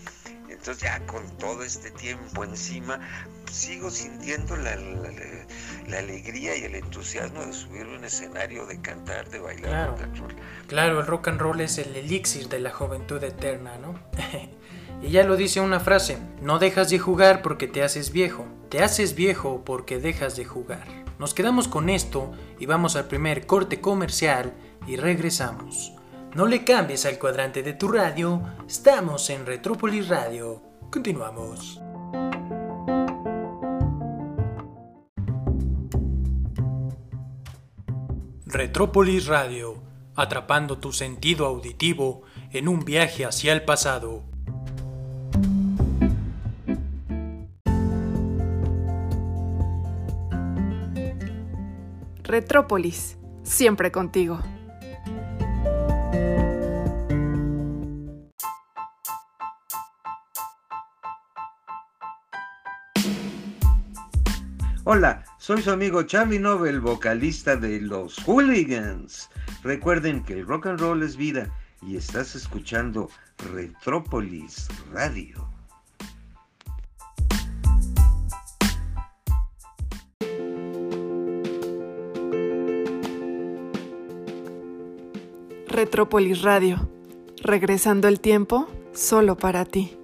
entonces 0.48 0.82
ya 0.82 1.04
con 1.06 1.24
todo 1.38 1.62
este 1.62 1.90
tiempo 1.90 2.44
encima, 2.44 3.00
sigo 3.50 3.90
sintiendo 3.90 4.56
la, 4.56 4.72
alegría 5.96 6.56
y 6.56 6.64
el 6.64 6.74
entusiasmo 6.76 7.44
de 7.44 7.52
subir 7.52 7.86
un 7.86 8.04
escenario, 8.04 8.66
de 8.66 8.80
cantar, 8.80 9.28
de 9.30 9.40
bailar 9.40 9.70
claro, 9.70 9.92
rock 9.92 10.02
and 10.02 10.18
roll. 10.18 10.34
Claro, 10.68 11.00
el 11.00 11.06
rock 11.06 11.28
and 11.28 11.40
roll 11.40 11.60
es 11.60 11.78
el 11.78 11.94
elixir 11.96 12.48
de 12.48 12.60
la 12.60 12.70
juventud 12.70 13.22
eterna, 13.22 13.76
¿no? 13.78 14.00
ya 15.10 15.24
lo 15.24 15.36
dice 15.36 15.60
una 15.60 15.80
frase, 15.80 16.18
no 16.40 16.58
dejas 16.58 16.88
de 16.90 16.98
jugar 16.98 17.42
porque 17.42 17.66
te 17.66 17.82
haces 17.82 18.12
viejo, 18.12 18.46
te 18.68 18.82
haces 18.82 19.14
viejo 19.14 19.64
porque 19.64 19.98
dejas 19.98 20.36
de 20.36 20.44
jugar. 20.44 20.86
Nos 21.18 21.34
quedamos 21.34 21.68
con 21.68 21.90
esto 21.90 22.32
y 22.58 22.66
vamos 22.66 22.96
al 22.96 23.06
primer 23.06 23.46
corte 23.46 23.80
comercial 23.80 24.54
y 24.86 24.96
regresamos. 24.96 25.92
No 26.34 26.46
le 26.46 26.64
cambies 26.64 27.04
al 27.04 27.18
cuadrante 27.18 27.62
de 27.62 27.74
tu 27.74 27.88
radio, 27.88 28.42
estamos 28.66 29.28
en 29.28 29.44
Retrópolis 29.44 30.08
Radio. 30.08 30.62
Continuamos. 30.90 31.80
Retrópolis 38.46 39.26
Radio, 39.26 39.82
atrapando 40.14 40.78
tu 40.78 40.92
sentido 40.92 41.46
auditivo 41.46 42.22
en 42.50 42.68
un 42.68 42.84
viaje 42.84 43.24
hacia 43.24 43.52
el 43.52 43.64
pasado. 43.64 44.31
Retrópolis, 52.32 53.18
siempre 53.42 53.92
contigo. 53.92 54.40
Hola, 64.84 65.26
soy 65.36 65.60
su 65.60 65.70
amigo 65.70 66.04
Charlie 66.04 66.38
Nobel, 66.38 66.80
vocalista 66.80 67.54
de 67.54 67.82
Los 67.82 68.16
Hooligans. 68.24 69.28
Recuerden 69.62 70.24
que 70.24 70.32
el 70.32 70.46
rock 70.46 70.68
and 70.68 70.80
roll 70.80 71.02
es 71.02 71.18
vida 71.18 71.54
y 71.82 71.98
estás 71.98 72.34
escuchando 72.34 73.10
Retrópolis 73.52 74.68
Radio. 74.90 75.51
Retrópolis 85.72 86.42
Radio. 86.42 86.86
Regresando 87.42 88.06
el 88.06 88.20
tiempo 88.20 88.68
solo 88.92 89.38
para 89.38 89.64
ti. 89.64 89.96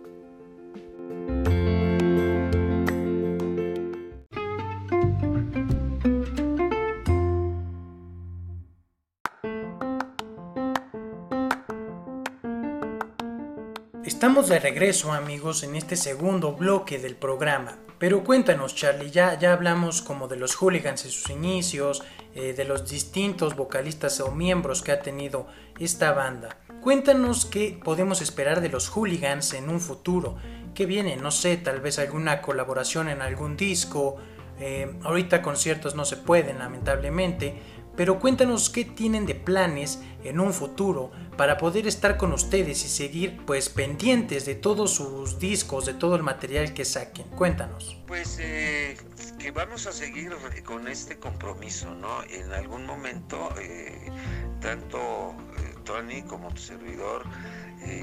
Estamos 14.04 14.48
de 14.48 14.58
regreso 14.58 15.12
amigos 15.12 15.62
en 15.64 15.76
este 15.76 15.96
segundo 15.96 16.54
bloque 16.54 16.98
del 16.98 17.14
programa. 17.14 17.76
Pero 17.98 18.22
cuéntanos 18.22 18.74
Charlie, 18.74 19.10
ya, 19.10 19.38
ya 19.38 19.52
hablamos 19.52 20.02
como 20.02 20.28
de 20.28 20.36
los 20.36 20.54
hooligans 20.54 21.04
en 21.04 21.10
sus 21.10 21.30
inicios, 21.30 22.02
eh, 22.34 22.52
de 22.52 22.64
los 22.64 22.88
distintos 22.88 23.56
vocalistas 23.56 24.20
o 24.20 24.30
miembros 24.30 24.82
que 24.82 24.92
ha 24.92 25.00
tenido 25.00 25.48
esta 25.80 26.12
banda. 26.12 26.56
Cuéntanos 26.80 27.46
qué 27.46 27.78
podemos 27.82 28.22
esperar 28.22 28.60
de 28.60 28.68
los 28.68 28.88
hooligans 28.88 29.54
en 29.54 29.68
un 29.68 29.80
futuro. 29.80 30.36
¿Qué 30.74 30.86
viene? 30.86 31.16
No 31.16 31.32
sé, 31.32 31.56
tal 31.56 31.80
vez 31.80 31.98
alguna 31.98 32.40
colaboración 32.40 33.08
en 33.08 33.22
algún 33.22 33.56
disco. 33.56 34.16
Eh, 34.60 34.94
ahorita 35.02 35.42
conciertos 35.42 35.96
no 35.96 36.04
se 36.04 36.16
pueden, 36.16 36.60
lamentablemente, 36.60 37.60
pero 37.98 38.20
cuéntanos 38.20 38.70
qué 38.70 38.84
tienen 38.84 39.26
de 39.26 39.34
planes 39.34 39.98
en 40.22 40.38
un 40.38 40.52
futuro 40.52 41.10
para 41.36 41.58
poder 41.58 41.88
estar 41.88 42.16
con 42.16 42.32
ustedes 42.32 42.84
y 42.84 42.88
seguir 42.88 43.44
pues 43.44 43.68
pendientes 43.68 44.46
de 44.46 44.54
todos 44.54 44.94
sus 44.94 45.40
discos, 45.40 45.84
de 45.84 45.94
todo 45.94 46.14
el 46.14 46.22
material 46.22 46.72
que 46.74 46.84
saquen. 46.84 47.26
Cuéntanos. 47.30 47.98
Pues 48.06 48.38
eh, 48.40 48.96
que 49.40 49.50
vamos 49.50 49.88
a 49.88 49.92
seguir 49.92 50.32
con 50.64 50.86
este 50.86 51.18
compromiso, 51.18 51.92
¿no? 51.92 52.22
En 52.22 52.52
algún 52.52 52.86
momento, 52.86 53.52
eh, 53.60 54.12
tanto 54.60 55.34
eh, 55.58 55.74
Tony 55.84 56.22
como 56.22 56.54
tu 56.54 56.60
servidor 56.60 57.24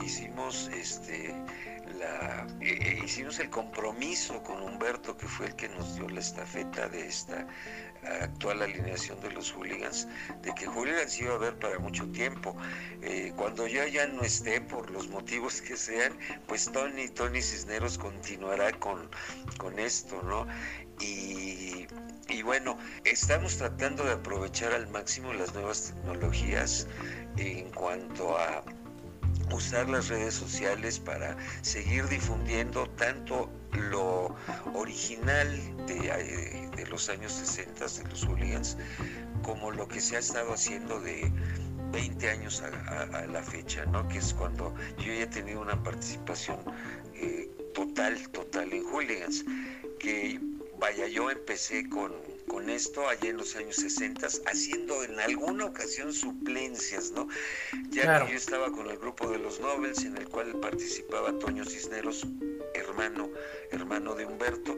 hicimos 0.04 0.70
este 0.74 1.34
hicimos 3.04 3.40
el 3.40 3.50
compromiso 3.50 4.42
con 4.44 4.62
Humberto, 4.62 5.16
que 5.16 5.28
fue 5.28 5.48
el 5.48 5.56
que 5.56 5.70
nos 5.70 5.96
dio 5.96 6.10
la 6.10 6.20
estafeta 6.20 6.90
de 6.90 7.08
esta 7.08 7.48
actual 8.22 8.62
alineación 8.62 9.20
de 9.22 9.32
los 9.32 9.52
hooligans, 9.52 10.08
de 10.42 10.54
que 10.54 10.68
hooligans 10.68 11.20
iba 11.20 11.34
a 11.34 11.36
haber 11.36 11.58
para 11.60 11.80
mucho 11.80 12.08
tiempo. 12.12 12.56
Eh, 13.02 13.34
cuando 13.36 13.68
yo 13.68 13.86
ya 13.88 14.08
no 14.08 14.22
esté, 14.22 14.62
por 14.62 14.90
los 14.90 15.10
motivos 15.10 15.62
que 15.62 15.78
sean, 15.78 16.18
pues 16.48 16.72
Tony, 16.72 17.08
Tony 17.10 17.42
Cisneros 17.42 17.98
continuará 17.98 18.72
con, 18.80 19.10
con 19.58 19.80
esto, 19.80 20.22
¿no? 20.24 20.48
Y, 21.00 21.88
y 22.30 22.42
bueno, 22.42 22.78
estamos 23.04 23.58
tratando 23.58 24.04
de 24.06 24.14
aprovechar 24.14 24.74
al 24.74 24.88
máximo 24.88 25.34
las 25.34 25.54
nuevas 25.54 25.94
tecnologías 25.94 26.88
en 27.38 27.70
cuanto 27.72 28.38
a 28.38 28.64
usar 29.52 29.90
las 29.90 30.08
redes 30.08 30.34
sociales 30.34 31.00
para 31.00 31.38
seguir 31.62 32.08
difundiendo 32.08 32.88
tanto 32.92 33.50
lo 33.72 34.36
original 34.74 35.48
de, 35.86 36.70
de, 36.76 36.88
los 36.88 37.10
años 37.10 37.32
60 37.34 37.86
de 37.86 38.10
los 38.10 38.26
hooligans 38.26 38.78
como 39.44 39.72
lo 39.72 39.88
que 39.88 40.02
se 40.02 40.16
ha 40.16 40.20
estado 40.20 40.54
haciendo 40.54 41.00
de 41.00 41.32
20 41.92 42.30
años 42.30 42.62
a, 42.62 43.26
la 43.28 43.44
fecha, 43.44 43.86
¿no? 43.86 44.08
que 44.08 44.18
es 44.18 44.34
cuando 44.34 44.74
yo 44.98 45.14
ya 45.14 45.24
he 45.24 45.28
tenido 45.28 45.62
una 45.62 45.82
participación 45.82 46.58
eh, 47.14 47.50
total, 47.74 48.18
total 48.32 48.74
en 48.74 48.84
hooligans, 48.84 49.46
que 50.00 50.40
vaya, 50.80 51.08
yo 51.08 51.30
empecé 51.30 51.88
con 51.90 52.12
con 52.48 52.70
esto 52.70 53.08
allá 53.08 53.30
en 53.30 53.38
los 53.38 53.56
años 53.56 53.76
60, 53.76 54.28
haciendo 54.46 55.04
en 55.04 55.20
alguna 55.20 55.66
ocasión 55.66 56.14
suplencias, 56.14 57.12
¿no? 57.12 57.28
Ya 57.90 58.26
que 58.26 58.32
yo 58.32 58.38
estaba 58.38 58.72
con 58.72 58.90
el 58.90 58.98
grupo 58.98 59.30
de 59.30 59.40
los 59.40 59.60
Nobels, 59.60 60.04
en 60.04 60.18
el 60.18 60.28
cual 60.28 60.60
participaba 60.60 61.38
Toño 61.40 61.66
Cisneros, 61.66 62.26
hermano, 62.74 63.30
hermano 63.72 64.16
de 64.16 64.26
Humberto, 64.26 64.78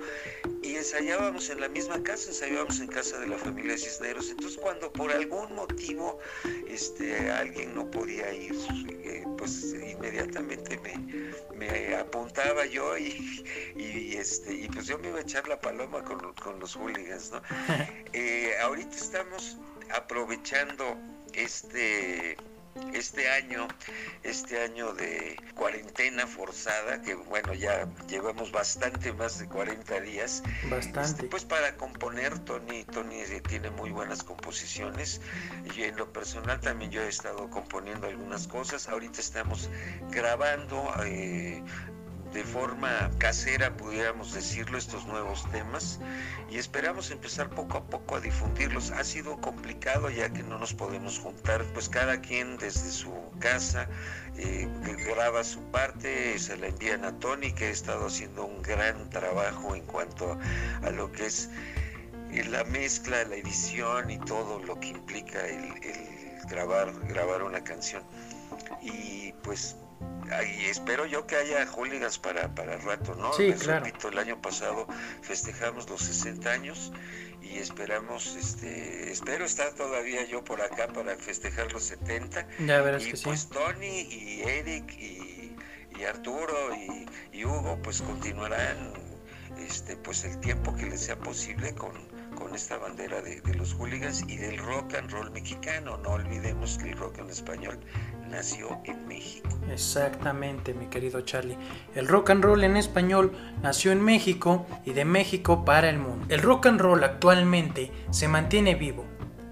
y 0.62 0.76
ensayábamos 0.76 1.50
en 1.50 1.62
la 1.62 1.70
misma 1.70 2.02
casa, 2.04 2.30
ensayábamos 2.30 2.80
en 2.80 2.88
casa 2.88 3.20
de 3.20 3.28
la 3.28 3.38
familia 3.38 3.78
Cisneros. 3.78 4.30
Entonces, 4.30 4.60
cuando 4.60 4.92
por 4.92 5.12
algún 5.12 5.54
motivo 5.56 6.20
este, 6.68 7.30
alguien 7.32 7.74
no 7.76 7.90
podía 7.90 8.34
ir, 8.34 8.56
eh, 9.04 9.24
pues 9.38 9.74
inmediatamente 9.74 10.80
me, 10.80 10.98
me 11.56 11.96
apuntaba 11.96 12.66
yo 12.66 12.98
y, 12.98 13.44
y, 13.76 14.16
este, 14.18 14.54
y 14.54 14.68
pues 14.68 14.88
yo 14.88 14.98
me 15.00 15.10
iba 15.10 15.20
a 15.20 15.22
echar 15.22 15.48
la 15.48 15.60
paloma 15.60 16.04
con, 16.04 16.34
con 16.34 16.60
los 16.60 16.76
hooligans, 16.76 17.32
¿no? 17.32 17.42
Eh, 18.14 18.54
ahorita 18.64 18.96
estamos 18.96 19.58
aprovechando 19.94 20.98
este 21.34 22.38
este 22.94 23.30
año, 23.30 23.68
este 24.24 24.62
año 24.64 24.94
de 24.94 25.38
cuarentena 25.56 26.28
forzada, 26.28 27.02
que 27.02 27.16
bueno, 27.16 27.54
ya 27.54 27.88
llevamos 28.08 28.52
bastante 28.52 29.14
más 29.14 29.40
de 29.40 29.48
40 29.48 30.00
días. 30.02 30.44
Bastante. 30.70 31.02
Este, 31.02 31.24
pues 31.24 31.46
para 31.46 31.76
componer, 31.76 32.38
Tony, 32.40 32.84
Tony 32.86 33.24
tiene 33.48 33.70
muy 33.72 33.92
buenas 33.92 34.24
composiciones. 34.24 35.22
Y 35.76 35.84
en 35.84 35.96
lo 35.96 36.12
personal 36.12 36.60
también 36.60 36.92
yo 36.92 37.02
he 37.02 37.08
estado 37.08 37.50
componiendo 37.50 38.08
algunas 38.08 38.48
cosas. 38.48 38.88
Ahorita 38.88 39.20
estamos 39.20 39.70
grabando 40.12 40.92
eh, 41.06 41.64
de 42.38 42.44
forma 42.44 43.10
casera, 43.18 43.76
pudiéramos 43.76 44.32
decirlo, 44.32 44.78
estos 44.78 45.08
nuevos 45.08 45.50
temas 45.50 46.00
y 46.52 46.60
esperamos 46.60 47.10
empezar 47.10 47.50
poco 47.50 47.80
a 47.80 47.84
poco 47.86 48.16
a 48.16 48.20
difundirlos. 48.20 48.92
Ha 48.92 49.04
sido 49.04 49.42
complicado 49.42 50.12
ya 50.12 50.30
que 50.30 50.44
no 50.44 50.60
nos 50.60 50.72
podemos 50.72 51.18
juntar, 51.18 51.66
pues 51.74 51.90
cada 51.90 52.22
quien 52.22 52.60
desde 52.60 52.92
su 52.92 53.12
casa 53.40 53.90
eh, 54.38 54.70
graba 55.08 55.44
su 55.44 55.64
parte, 55.72 56.38
se 56.38 56.56
la 56.58 56.68
envían 56.68 57.06
a 57.06 57.18
Tony 57.18 57.52
que 57.54 57.66
ha 57.66 57.70
estado 57.72 58.06
haciendo 58.06 58.46
un 58.46 58.62
gran 58.62 59.10
trabajo 59.10 59.74
en 59.74 59.88
cuanto 59.88 60.38
a 60.84 60.92
lo 60.92 61.12
que 61.12 61.26
es 61.26 61.50
eh, 62.30 62.44
la 62.44 62.64
mezcla, 62.66 63.24
la 63.24 63.36
edición 63.36 64.12
y 64.12 64.20
todo 64.20 64.60
lo 64.60 64.80
que 64.80 64.90
implica 64.90 65.44
el, 65.44 65.74
el 65.84 66.48
grabar, 66.48 66.94
grabar 67.08 67.42
una 67.42 67.64
canción. 67.64 68.04
Y 68.84 69.34
pues 69.42 69.76
y 70.44 70.66
espero 70.66 71.06
yo 71.06 71.26
que 71.26 71.36
haya 71.36 71.66
hooligans 71.68 72.20
para, 72.20 72.54
para 72.54 72.78
rato, 72.78 73.16
¿no? 73.16 73.34
Sí, 73.34 73.54
claro. 73.54 73.86
el 73.86 74.18
año 74.18 74.42
pasado 74.42 74.88
festejamos 75.22 75.90
los 75.90 76.02
60 76.02 76.50
años 76.50 76.92
y 77.42 77.58
esperamos, 77.60 78.36
este, 78.36 79.12
espero 79.12 79.46
estar 79.46 79.74
todavía 79.74 80.26
yo 80.26 80.44
por 80.44 80.62
acá 80.62 80.88
para 80.88 81.16
festejar 81.16 81.72
los 81.72 81.84
70. 81.84 82.48
Ya 82.66 82.82
verás 82.82 83.06
y 83.06 83.12
que 83.12 83.18
pues 83.24 83.48
Tony 83.48 84.02
y 84.02 84.42
Eric 84.42 84.92
y, 84.98 85.56
y 85.98 86.04
Arturo 86.04 86.76
y, 86.76 87.08
y, 87.38 87.46
Hugo 87.46 87.80
pues 87.82 88.02
continuarán 88.02 88.94
este, 89.58 89.96
pues 89.96 90.24
el 90.26 90.40
tiempo 90.40 90.76
que 90.76 90.86
les 90.86 91.02
sea 91.02 91.18
posible 91.18 91.74
con, 91.74 91.94
con 92.36 92.54
esta 92.54 92.78
bandera 92.78 93.22
de, 93.22 93.42
de, 93.42 93.56
los 93.56 93.74
hooligans 93.74 94.24
y 94.28 94.38
del 94.38 94.58
rock 94.58 94.96
and 94.96 95.10
roll 95.12 95.32
mexicano. 95.32 95.98
No 95.98 96.10
olvidemos 96.10 96.78
que 96.78 96.90
el 96.90 96.98
rock 96.98 97.20
en 97.20 97.30
español 97.30 97.80
nació 98.30 98.80
en 98.86 99.08
México. 99.08 99.50
Exactamente, 99.72 100.74
mi 100.74 100.88
querido 100.88 101.22
Charlie. 101.22 101.58
El 101.96 102.08
rock 102.08 102.32
and 102.32 102.44
roll 102.44 102.64
en 102.64 102.78
español 102.78 103.32
nació 103.62 103.92
en 103.92 104.02
México 104.02 104.66
y 104.86 104.94
de 104.94 105.06
México 105.06 105.66
para 105.66 105.90
el 105.90 106.00
mundo. 106.00 106.26
El 106.30 106.42
rock 106.42 106.68
and 106.68 106.80
roll 106.80 107.04
actualmente 107.04 107.92
se 108.12 108.28
mantiene 108.28 108.76
vivo. 108.76 109.06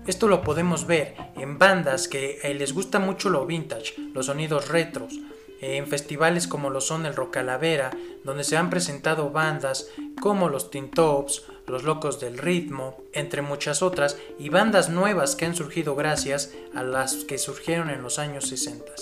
Esto 0.07 0.27
lo 0.27 0.41
podemos 0.41 0.85
ver 0.85 1.15
en 1.35 1.57
bandas 1.57 2.07
que 2.07 2.39
eh, 2.43 2.53
les 2.53 2.73
gusta 2.73 2.99
mucho 2.99 3.29
lo 3.29 3.45
vintage, 3.45 3.95
los 4.13 4.27
sonidos 4.27 4.67
retros, 4.67 5.19
en 5.61 5.87
festivales 5.87 6.47
como 6.47 6.69
lo 6.69 6.81
son 6.81 7.05
el 7.05 7.15
Rock 7.15 7.35
Calavera, 7.35 7.91
donde 8.23 8.43
se 8.43 8.57
han 8.57 8.69
presentado 8.69 9.31
bandas 9.31 9.87
como 10.21 10.49
los 10.49 10.69
Tin 10.69 10.91
Tops, 10.91 11.43
los 11.67 11.83
Locos 11.83 12.19
del 12.19 12.37
Ritmo, 12.37 13.03
entre 13.13 13.41
muchas 13.41 13.81
otras, 13.81 14.17
y 14.37 14.49
bandas 14.49 14.89
nuevas 14.89 15.35
que 15.35 15.45
han 15.45 15.55
surgido 15.55 15.95
gracias 15.95 16.53
a 16.73 16.83
las 16.83 17.25
que 17.25 17.37
surgieron 17.37 17.89
en 17.89 18.01
los 18.01 18.19
años 18.19 18.47
60. 18.47 18.93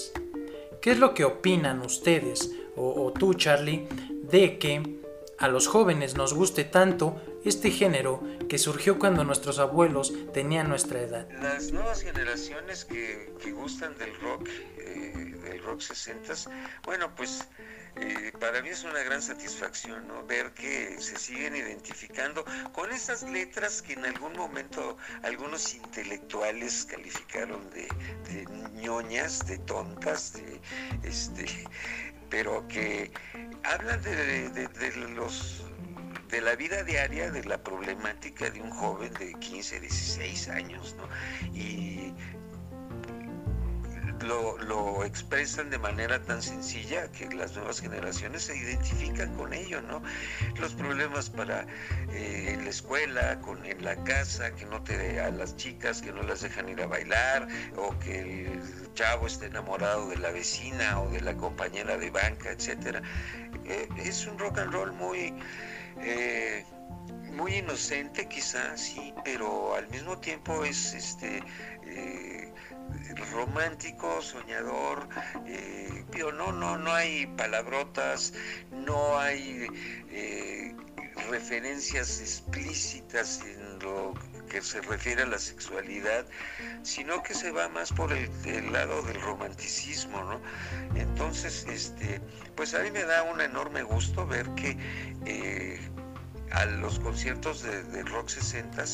¿Qué 0.82 0.91
es 0.91 0.99
lo 0.99 1.13
que 1.13 1.23
opinan 1.23 1.82
ustedes, 1.82 2.52
o, 2.76 3.13
tú 3.17 3.34
Charlie, 3.36 3.88
de 4.23 4.58
que 4.58 4.99
a 5.38 5.47
los 5.47 5.67
jóvenes 5.67 6.15
nos 6.15 6.34
guste 6.34 6.63
tanto 6.63 7.21
este 7.45 7.71
género 7.71 8.21
que 8.47 8.58
surgió 8.58 8.99
cuando 8.99 9.23
nuestros 9.23 9.60
abuelos 9.60 10.13
tenían 10.34 10.69
nuestra 10.69 11.02
edad. 11.02 11.28
Las 11.41 11.71
nuevas 11.71 12.02
generaciones 12.02 12.86
que, 12.86 13.34
que 13.41 13.52
gustan 13.52 13.97
del 13.97 14.13
rock, 14.21 14.47
eh, 14.78 15.36
del 15.43 15.63
rock 15.63 15.82
60, 15.82 16.34
bueno, 16.86 17.13
pues 17.15 17.47
eh, 17.95 18.32
para 18.39 18.62
mí 18.62 18.69
es 18.69 18.84
una 18.84 19.03
gran 19.03 19.21
satisfacción 19.21 20.08
¿no? 20.08 20.25
ver 20.25 20.51
que 20.53 20.99
se 20.99 21.17
siguen 21.17 21.56
identificando 21.56 22.43
con 22.71 22.91
esas 22.91 23.23
letras 23.23 23.82
que 23.82 23.93
en 23.93 24.06
algún 24.06 24.34
momento 24.34 24.97
algunos 25.23 25.75
intelectuales 25.75 26.86
calificaron 26.86 27.69
de, 27.69 27.88
ñoñas, 28.73 29.45
de 29.45 29.58
tontas, 29.60 30.34
de, 30.34 30.60
este, 31.03 31.45
pero 32.29 32.67
que 32.67 33.12
hablan 33.63 34.01
de, 34.01 34.49
de 34.49 34.95
los 35.10 35.63
de 36.34 36.41
la 36.41 36.56
vida 36.56 36.84
diaria, 36.84 37.29
de 37.29 37.43
la 37.43 37.62
problemática 37.62 38.49
de 38.49 38.60
un 38.60 38.71
joven 38.71 39.13
de 39.13 39.36
15, 39.36 39.79
16 39.82 40.49
años, 40.49 40.95
¿no? 40.97 41.08
Y 41.56 42.12
lo, 44.23 45.03
expresan 45.03 45.69
de 45.69 45.77
manera 45.77 46.21
tan 46.21 46.41
sencilla 46.41 47.12
que 47.12 47.27
las 47.36 47.55
nuevas 47.55 47.81
generaciones 47.81 48.43
se 48.43 48.57
identifican 48.57 49.33
con 49.36 49.53
ello, 49.53 49.81
¿no? 49.81 50.01
Los 50.59 50.73
problemas 50.73 51.29
para 51.29 51.65
eh, 52.12 52.57
la 52.62 52.69
escuela, 52.69 53.39
con, 53.41 53.65
en 53.65 53.83
la 53.83 53.95
casa, 54.03 54.55
que 54.55 54.65
no 54.65 54.81
te 54.83 55.19
a 55.19 55.29
las 55.29 55.55
chicas, 55.57 56.01
que 56.01 56.12
no 56.12 56.23
las 56.23 56.41
dejan 56.41 56.69
ir 56.69 56.81
a 56.81 56.88
bailar, 56.88 57.47
o 57.75 57.97
que 57.99 58.45
el 58.45 58.93
chavo 58.93 59.27
esté 59.27 59.47
enamorado 59.47 60.09
de 60.09 60.17
la 60.17 60.31
vecina 60.31 61.01
o 61.01 61.09
de 61.09 61.21
la 61.21 61.36
compañera 61.36 61.97
de 61.97 62.09
banca, 62.09 62.51
etcétera. 62.51 63.01
Eh, 63.65 63.88
es 63.97 64.25
un 64.25 64.39
rock 64.39 64.59
and 64.59 64.71
roll 64.71 64.91
muy 64.93 65.33
eh, 65.99 66.65
muy 67.31 67.55
inocente 67.55 68.27
quizás, 68.27 68.79
sí, 68.79 69.13
pero 69.25 69.75
al 69.75 69.88
mismo 69.89 70.17
tiempo 70.19 70.63
es 70.63 70.93
este 70.93 71.41
romántico, 73.31 74.21
soñador, 74.21 75.07
eh, 75.45 76.05
no, 76.37 76.51
no, 76.51 76.77
no 76.77 76.93
hay 76.93 77.27
palabrotas, 77.37 78.33
no 78.71 79.17
hay 79.17 79.67
eh, 80.09 80.75
referencias 81.29 82.19
explícitas 82.21 83.41
en 83.45 83.79
lo 83.79 84.13
que 84.49 84.61
se 84.61 84.81
refiere 84.81 85.23
a 85.23 85.25
la 85.25 85.39
sexualidad, 85.39 86.25
sino 86.83 87.23
que 87.23 87.33
se 87.33 87.51
va 87.51 87.69
más 87.69 87.91
por 87.91 88.11
el, 88.13 88.29
lado 88.71 89.01
del 89.03 89.19
romanticismo, 89.21 90.23
¿no? 90.23 90.41
Entonces, 90.95 91.65
este, 91.67 92.21
pues 92.55 92.73
a 92.73 92.79
mí 92.79 92.91
me 92.91 93.03
da 93.03 93.23
un 93.23 93.41
enorme 93.41 93.83
gusto 93.83 94.27
ver 94.27 94.47
que 94.55 94.77
eh, 95.25 95.79
a 96.53 96.65
los 96.65 96.99
conciertos 96.99 97.63
de, 97.63 98.03
rock 98.03 98.29
60 98.29 98.85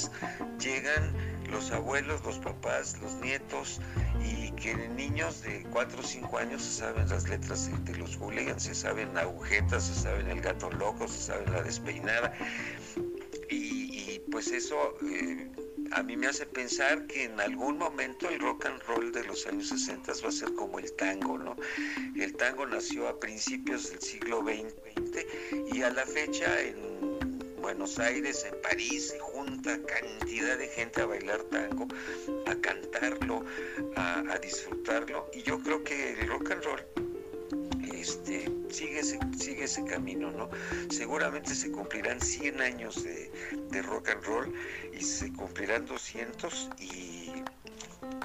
llegan 0.59 1.13
los 1.51 1.71
abuelos, 1.71 2.23
los 2.23 2.39
papás, 2.39 2.97
los 3.01 3.15
nietos 3.15 3.81
y 4.23 4.51
que 4.51 4.75
niños 4.75 5.41
de 5.41 5.63
4 5.71 5.99
o 5.99 6.03
5 6.03 6.37
años 6.37 6.61
se 6.63 6.79
saben 6.81 7.09
las 7.09 7.27
letras 7.27 7.69
de, 7.85 7.97
los 7.97 8.15
hooligans, 8.17 8.63
se 8.63 8.75
saben 8.75 9.17
agujetas, 9.17 9.87
se 9.87 9.95
saben 9.95 10.29
el 10.29 10.41
gato 10.41 10.69
loco, 10.71 11.07
se 11.07 11.21
saben 11.21 11.51
la 11.51 11.61
despeinada 11.61 12.33
y, 13.49 14.19
pues 14.31 14.51
eso 14.51 14.95
eh, 15.01 15.49
a 15.91 16.03
mí 16.03 16.15
me 16.15 16.27
hace 16.27 16.45
pensar 16.45 17.07
que 17.07 17.23
en 17.23 17.39
algún 17.39 17.77
momento 17.77 18.29
el 18.29 18.39
rock 18.39 18.67
and 18.67 18.81
roll 18.83 19.11
de 19.11 19.23
los 19.23 19.47
años 19.47 19.69
60 19.69 20.13
va 20.23 20.29
a 20.29 20.31
ser 20.31 20.53
como 20.53 20.77
el 20.77 20.91
tango, 20.93 21.37
¿no? 21.37 21.55
El 22.15 22.35
tango 22.35 22.67
nació 22.67 23.07
a 23.07 23.19
principios 23.19 23.89
del 23.89 23.99
siglo 23.99 24.43
XX 24.43 25.73
y 25.73 25.81
a 25.81 25.89
la 25.89 26.05
fecha 26.05 26.61
en 26.61 27.08
Buenos 27.69 27.99
Aires, 27.99 28.47
en 28.51 28.59
París, 28.63 29.09
se 29.09 29.19
junta 29.19 29.79
cantidad 29.83 30.57
de 30.57 30.67
gente 30.69 31.01
a 31.01 31.05
bailar 31.05 31.43
tango, 31.51 31.87
a 32.47 32.55
cantarlo, 32.55 33.45
a, 33.95 34.39
disfrutarlo. 34.41 35.29
Y 35.35 35.43
yo 35.43 35.59
creo 35.59 35.83
que 35.83 36.19
el 36.19 36.27
rock 36.29 36.49
and 36.49 36.63
roll 36.63 36.83
este, 37.93 38.51
sigue, 38.71 39.01
ese, 39.01 39.19
sigue 39.37 39.65
ese 39.65 39.85
camino, 39.85 40.31
¿no? 40.31 40.49
Seguramente 40.89 41.53
se 41.53 41.71
cumplirán 41.71 42.19
100 42.19 42.59
años 42.59 43.03
de, 43.03 43.81
rock 43.83 44.09
and 44.09 44.23
roll 44.23 44.53
y 44.91 45.03
se 45.03 45.31
cumplirán 45.33 45.85
200 45.85 46.71
y, 46.79 47.31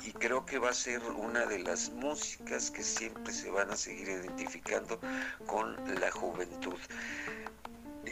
y 0.05 0.13
creo 0.13 0.47
que 0.47 0.57
va 0.57 0.71
a 0.71 0.75
ser 0.75 1.03
una 1.03 1.45
de 1.45 1.59
las 1.59 1.91
músicas 1.91 2.71
que 2.71 2.83
siempre 2.83 3.31
se 3.31 3.51
van 3.51 3.71
a 3.71 3.77
seguir 3.77 4.09
identificando 4.09 4.99
con 5.45 5.77
la 6.01 6.11
juventud 6.11 6.79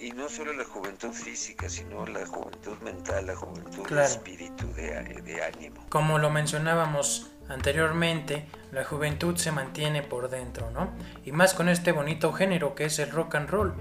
y 0.02 0.10
no 0.10 0.28
solo 0.28 0.52
la 0.52 0.64
juventud 0.64 1.12
física, 1.12 1.68
sino 1.68 2.04
la 2.06 2.26
juventud 2.26 2.76
mental, 2.82 3.26
la 3.26 3.36
juventud 3.36 3.88
de 3.88 4.02
espíritu, 4.02 4.66
de, 4.74 5.22
de 5.22 5.42
ánimo. 5.44 5.86
Como 5.90 6.18
lo 6.18 6.28
mencionábamos 6.28 7.30
anteriormente, 7.48 8.46
la 8.72 8.84
juventud 8.84 9.36
se 9.36 9.52
mantiene 9.52 10.02
por 10.02 10.28
dentro, 10.28 10.72
¿no? 10.72 10.90
Y 11.24 11.30
más 11.30 11.54
con 11.54 11.68
este 11.68 11.92
bonito 11.92 12.32
género 12.32 12.74
que 12.74 12.86
es 12.86 12.98
el 12.98 13.12
rock 13.12 13.36
and 13.36 13.48
roll. 13.48 13.74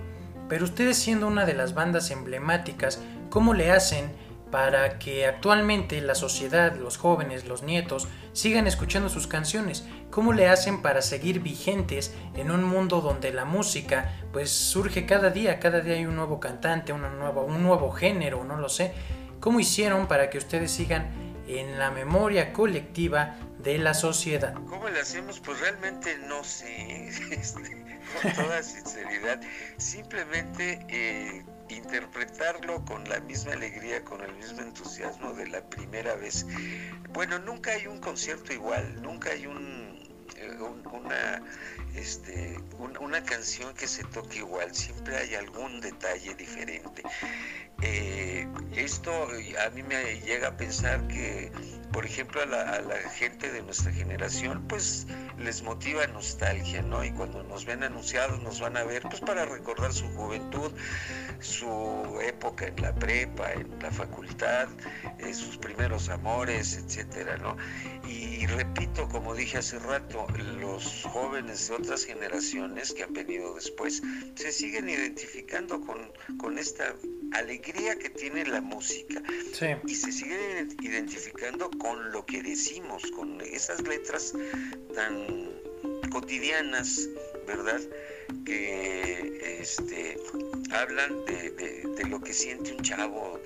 Pero 0.48 0.66
ustedes 0.66 0.98
siendo 0.98 1.28
una 1.28 1.46
de 1.46 1.56
las 1.56 1.74
bandas 1.74 2.12
emblemáticas, 2.12 3.02
¿cómo 3.32 3.56
le 3.56 3.72
hacen 3.72 4.12
para 4.52 5.00
que 5.00 5.26
actualmente 5.26 6.02
la 6.02 6.14
sociedad, 6.14 6.76
los 6.76 6.98
jóvenes, 6.98 7.48
los 7.48 7.64
nietos, 7.64 8.08
sigan 8.34 8.68
escuchando 8.68 9.10
sus 9.10 9.26
canciones? 9.28 9.86
¿Cómo 10.10 10.34
le 10.34 10.48
hacen 10.48 10.82
para 10.82 11.02
seguir 11.02 11.40
vigentes 11.40 12.14
en 12.36 12.52
un 12.52 12.64
mundo 12.64 13.02
donde 13.02 13.32
la 13.32 13.46
música 13.46 14.14
pues 14.34 14.52
surge 14.52 15.06
cada 15.06 15.30
día, 15.30 15.60
cada 15.60 15.80
día 15.80 15.96
hay 15.96 16.06
un 16.06 16.18
nuevo 16.18 16.40
cantante, 16.40 16.94
una 16.94 17.10
nueva, 17.10 17.42
un 17.42 17.64
nuevo 17.64 17.92
género, 17.92 18.44
no 18.44 18.58
lo 18.58 18.70
sé? 18.70 18.94
¿Cómo 19.40 19.60
hicieron 19.60 20.08
para 20.08 20.30
que 20.30 20.38
ustedes 20.38 20.72
sigan 20.72 21.10
en 21.48 21.80
la 21.80 21.90
memoria 21.90 22.54
colectiva 22.54 23.38
de 23.58 23.78
la 23.78 23.94
sociedad? 23.94 24.54
¿Cómo 24.54 24.90
le 24.90 25.00
hacemos? 25.00 25.40
Pues 25.40 25.60
realmente 25.62 26.18
no 26.28 26.44
sé, 26.44 27.08
este, 27.32 27.98
con 28.22 28.34
toda 28.34 28.62
sinceridad, 28.62 29.40
simplemente... 29.78 30.86
Eh, 30.90 31.44
interpretarlo 31.76 32.84
con 32.86 33.08
la 33.08 33.20
misma 33.20 33.54
alegría, 33.54 34.04
con 34.04 34.22
el 34.22 34.34
mismo 34.36 34.62
entusiasmo 34.62 35.34
de 35.34 35.48
la 35.48 35.62
primera 35.70 36.16
vez. 36.16 36.46
Bueno, 37.14 37.40
nunca 37.40 37.72
hay 37.72 37.88
un 37.88 38.00
concierto 38.00 38.54
igual, 38.54 39.02
nunca 39.02 39.32
hay 39.32 39.48
un, 39.48 40.00
eh, 40.38 40.58
una, 40.92 41.44
este, 41.95 42.60
una 42.99 43.23
canción 43.23 43.73
que 43.73 43.88
se 43.88 44.04
toque 44.06 44.38
igual, 44.39 44.73
siempre 44.73 45.17
hay 45.17 45.36
algún 45.36 45.82
detalle 45.82 46.36
diferente. 46.36 47.04
Eh, 47.82 48.47
esto 48.75 49.12
a 49.65 49.69
mí 49.71 49.84
me 49.84 50.19
llega 50.21 50.49
a 50.49 50.58
pensar 50.58 51.08
que 51.08 51.51
por 51.91 52.06
ejemplo, 52.06 52.41
a 52.41 52.45
la, 52.45 52.95
gente 53.15 53.51
de 53.51 53.62
nuestra 53.63 53.91
generación, 53.91 54.65
pues 54.67 55.08
les 55.38 55.62
motiva 55.62 56.08
nostalgia, 56.08 56.82
¿no? 56.82 57.04
Y 57.04 57.12
cuando 57.12 57.43
nos 57.43 57.65
ven 57.65 57.84
anunciados, 57.84 58.41
nos 58.41 58.62
van 58.62 58.77
a 58.77 58.84
ver, 58.84 59.01
pues 59.04 59.19
para 59.19 59.45
recordar 59.45 59.91
su 59.91 60.08
juventud, 60.15 60.71
su 61.39 62.19
época 62.23 62.67
en 62.67 62.82
la 62.82 62.95
prepa, 62.95 63.51
en 63.54 63.77
la 63.82 63.91
facultad, 63.91 64.69
eh, 65.19 65.34
sus 65.34 65.58
primeros 65.58 66.08
amores, 66.10 66.77
etcétera, 66.77 67.38
¿no? 67.38 67.58
Y 68.08 68.45
repito, 68.47 69.10
como 69.10 69.36
dije 69.36 69.58
hace 69.58 69.77
rato, 69.80 70.27
los 70.60 71.04
jóvenes 71.12 71.67
de 71.67 71.75
otras 71.82 72.06
generaciones 72.06 72.94
que 72.94 73.04
han 73.04 73.13
venido 73.13 73.56
después 73.56 74.02
se 74.36 74.52
siguen 74.52 74.89
identificando 74.89 75.82
con, 75.82 76.12
con 76.38 76.58
esta 76.58 76.96
alegría 77.34 77.98
que 77.98 78.10
tiene 78.10 78.46
la 78.46 78.62
música. 78.62 79.22
Y 79.88 79.96
se 79.96 80.12
siguen 80.12 80.76
identificando 80.82 81.70
con 81.72 82.12
lo 82.12 82.26
que 82.26 82.44
decimos, 82.44 83.10
con 83.12 83.41
esas 83.41 83.82
letras 83.88 84.34
tan 84.94 85.52
cotidianas, 86.12 87.08
¿verdad? 87.47 87.80
Que 88.45 89.60
este, 89.60 90.17
hablan 90.71 91.25
de, 91.25 92.04
lo 92.10 92.19
que 92.21 92.34
siente 92.34 92.73
un 92.73 92.82
chavo 92.82 93.39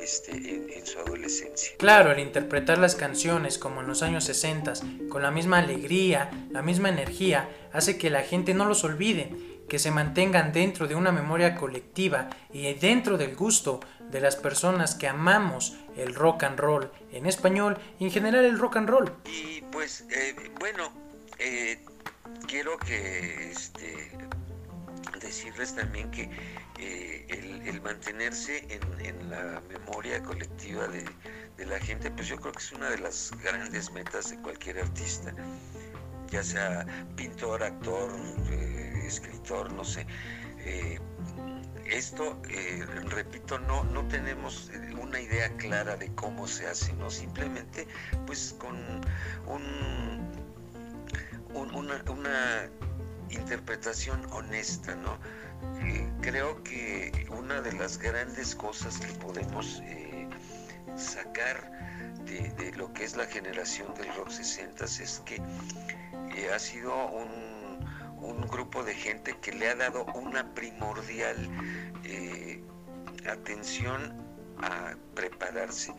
este, 0.00 0.78
en, 0.78 0.86
su 0.86 0.98
adolescencia. 0.98 1.72
Claro, 1.78 2.12
el 2.12 2.18
interpretar 2.18 2.78
las 2.78 2.94
canciones 2.94 3.58
como 3.58 3.80
en 3.80 3.86
los 3.86 4.02
años 4.02 4.24
60, 4.24 4.74
con 5.08 5.22
la 5.22 5.30
misma 5.30 5.58
alegría, 5.58 6.30
la 6.50 6.62
misma 6.62 6.90
energía, 6.90 7.48
hace 7.72 7.96
que 7.98 8.10
la 8.10 8.22
gente 8.22 8.54
no 8.54 8.66
los 8.66 8.84
olvide 8.84 9.30
que 9.68 9.78
se 9.78 9.90
mantengan 9.90 10.52
dentro 10.52 10.86
de 10.86 10.94
una 10.94 11.12
memoria 11.12 11.56
colectiva 11.56 12.28
y 12.52 12.72
dentro 12.74 13.16
del 13.16 13.34
gusto 13.34 13.80
de 14.10 14.20
las 14.20 14.36
personas 14.36 14.94
que 14.94 15.08
amamos 15.08 15.76
el 15.96 16.14
rock 16.14 16.44
and 16.44 16.58
roll 16.58 16.90
en 17.12 17.26
español 17.26 17.78
y 17.98 18.04
en 18.04 18.10
general 18.10 18.44
el 18.44 18.58
rock 18.58 18.76
and 18.76 18.88
roll. 18.88 19.12
Y 19.24 19.62
pues 19.72 20.04
eh, 20.10 20.34
bueno, 20.60 20.92
eh, 21.38 21.78
quiero 22.46 22.78
que 22.78 23.50
este, 23.50 24.10
decirles 25.20 25.74
también 25.74 26.10
que 26.10 26.30
eh, 26.78 27.26
el, 27.66 27.80
mantenerse 27.82 28.66
en, 28.68 29.30
la 29.30 29.60
memoria 29.68 30.22
colectiva 30.22 30.86
de, 30.88 31.04
la 31.66 31.78
gente, 31.78 32.10
pues 32.10 32.28
yo 32.28 32.36
creo 32.36 32.52
que 32.52 32.58
es 32.58 32.72
una 32.72 32.90
de 32.90 32.98
las 32.98 33.30
grandes 33.42 33.90
metas 33.92 34.30
de 34.30 34.40
cualquier 34.42 34.78
artista 34.78 35.34
ya 36.30 36.42
sea 36.42 36.86
pintor, 37.16 37.62
actor, 37.62 38.10
eh, 38.50 39.04
escritor, 39.06 39.72
no 39.72 39.84
sé. 39.84 40.06
Eh, 40.58 40.98
esto, 41.86 42.40
repito, 43.08 43.58
no, 43.58 43.84
no 43.84 44.06
tenemos 44.08 44.70
una 45.00 45.20
idea 45.20 45.54
clara 45.56 45.96
de 45.96 46.12
cómo 46.14 46.48
se 46.48 46.66
hace, 46.66 46.92
¿no? 46.94 47.10
Simplemente, 47.10 47.86
pues 48.26 48.56
con 48.58 48.76
un, 49.46 50.43
una, 51.54 52.70
interpretación 53.30 54.24
honesta, 54.32 54.94
¿no? 54.94 55.18
creo 56.20 56.62
que 56.62 57.26
una 57.30 57.60
de 57.62 57.72
las 57.72 57.98
grandes 57.98 58.54
cosas 58.54 58.98
que 58.98 59.12
podemos 59.14 59.82
sacar 60.96 61.70
de, 62.26 62.72
lo 62.76 62.92
que 62.92 63.04
es 63.04 63.16
la 63.16 63.26
generación 63.26 63.92
del 63.94 64.14
rock 64.14 64.30
60 64.30 64.84
es 64.84 65.22
que 65.24 65.40
ha 66.52 66.58
sido 66.58 66.94
un 67.08 67.54
un 68.24 68.40
grupo 68.48 68.82
de 68.82 68.94
gente 68.94 69.36
que 69.40 69.52
le 69.52 69.68
ha 69.68 69.74
dado 69.74 70.04
una 70.14 70.54
primordial 70.54 71.36
eh, 72.04 72.62
atención 73.28 74.14
a 74.58 74.94
prepararse, 75.14 75.92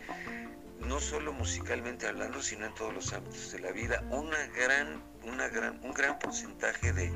no 0.79 0.99
solo 0.99 1.33
musicalmente 1.33 2.07
hablando, 2.07 2.41
sino 2.41 2.65
en 2.65 2.73
todos 2.73 2.93
los 2.93 3.13
ámbitos 3.13 3.51
de 3.51 3.59
la 3.59 3.71
vida. 3.71 4.03
Una 4.09 4.37
gran, 4.47 5.03
gran, 5.51 5.79
un 5.83 5.93
gran 5.93 6.17
porcentaje 6.19 6.93
de, 6.93 7.11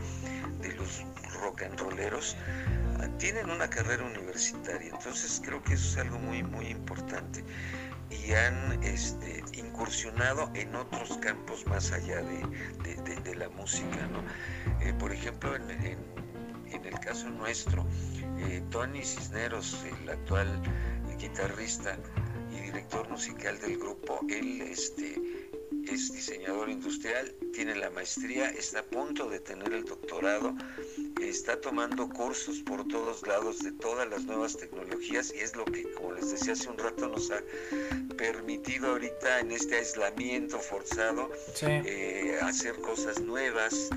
los 0.78 1.04
rock 1.42 1.64
and 1.64 1.80
rolleros 1.80 2.36
ah, 3.00 3.08
tienen 3.18 3.50
una 3.50 3.70
carrera 3.70 4.04
universitaria, 4.04 4.92
entonces 4.92 5.42
creo 5.44 5.62
que 5.64 5.74
eso 5.74 5.88
es 5.90 5.98
algo 5.98 6.20
muy, 6.20 6.44
muy 6.44 6.68
importante 6.68 7.44
y 8.10 8.34
han 8.34 8.84
este, 8.84 9.44
incursionado 9.54 10.50
en 10.56 10.76
otros 10.76 11.18
campos 11.18 11.66
más 11.68 11.92
allá 11.92 12.22
de, 12.22 13.36
la 13.36 13.50
música. 13.50 14.10
Eh, 14.82 14.94
por 14.98 15.14
ejemplo, 15.14 15.56
en, 15.56 15.66
el 16.72 17.00
caso 17.00 17.30
nuestro, 17.30 17.86
eh, 18.40 18.64
Tony 18.70 19.04
Cisneros, 19.04 19.86
el 20.02 20.10
actual 20.10 20.48
guitarrista 21.20 21.98
y 22.52 22.60
director 22.62 23.08
musical 23.10 23.60
del 23.60 23.78
grupo, 23.78 24.20
él 24.30 24.62
este, 24.62 25.39
es 25.92 26.12
diseñador 26.14 26.70
industrial, 26.70 27.34
tiene 27.54 27.76
la 27.76 27.90
maestría, 27.90 28.50
está 28.50 28.80
a 28.80 28.84
punto 28.84 29.30
de 29.30 29.40
tener 29.40 29.74
el 29.74 29.84
doctorado, 29.84 30.56
está 31.22 31.60
tomando 31.60 32.08
cursos 32.10 32.60
por 32.60 32.88
todos 32.88 33.26
lados 33.28 33.60
de 33.60 33.72
todas 33.74 34.08
las 34.10 34.26
nuevas 34.26 34.56
tecnologías 34.58 35.34
y 35.36 35.40
es 35.40 35.56
lo 35.56 35.66
que, 35.66 35.92
como 35.94 36.14
les 36.14 36.32
decía 36.32 36.54
hace 36.54 36.70
un 36.70 36.78
rato, 36.78 37.08
nos 37.08 37.32
ha 37.32 37.42
permitido 38.18 38.92
ahorita 38.92 39.40
en 39.40 39.52
este 39.52 39.78
aislamiento 39.78 40.60
forzado 40.60 41.32
eh, 41.62 42.38
hacer 42.42 42.76
cosas 42.76 43.20
nuevas. 43.22 43.90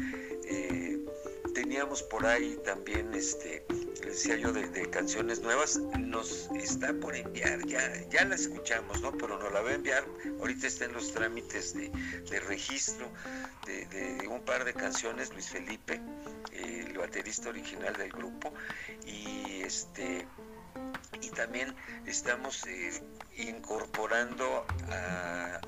Eh, 0.45 0.99
teníamos 1.55 2.03
por 2.03 2.27
ahí 2.27 2.59
también 2.65 3.13
este 3.15 3.65
decía 4.13 4.37
yo, 4.37 4.53
de, 4.53 4.91
canciones 4.91 5.41
nuevas, 5.41 5.79
nos 5.99 6.51
está 6.55 6.93
por 6.93 7.17
enviar, 7.17 7.65
ya, 7.67 8.07
ya 8.11 8.27
la 8.27 8.35
escuchamos, 8.35 9.01
¿no? 9.01 9.11
Pero 9.13 9.39
nos 9.39 9.51
la 9.51 9.63
va 9.63 9.71
a 9.71 9.75
enviar, 9.75 10.05
ahorita 10.39 10.67
está 10.67 10.85
en 10.85 10.93
los 10.93 11.13
trámites 11.13 11.75
de, 11.75 12.41
registro 12.41 13.11
de, 13.65 14.29
un 14.29 14.43
par 14.43 14.65
de 14.65 14.75
canciones, 14.75 15.33
Luis 15.33 15.49
Felipe, 15.49 15.99
el 16.53 16.93
baterista 16.99 17.49
original 17.49 17.97
del 17.97 18.11
grupo, 18.11 18.53
y 19.07 19.63
este 19.63 20.27
y 21.21 21.29
también 21.31 21.75
estamos 22.07 22.67
eh, 22.67 23.03
incorporando 23.37 24.67
a, 24.91 25.61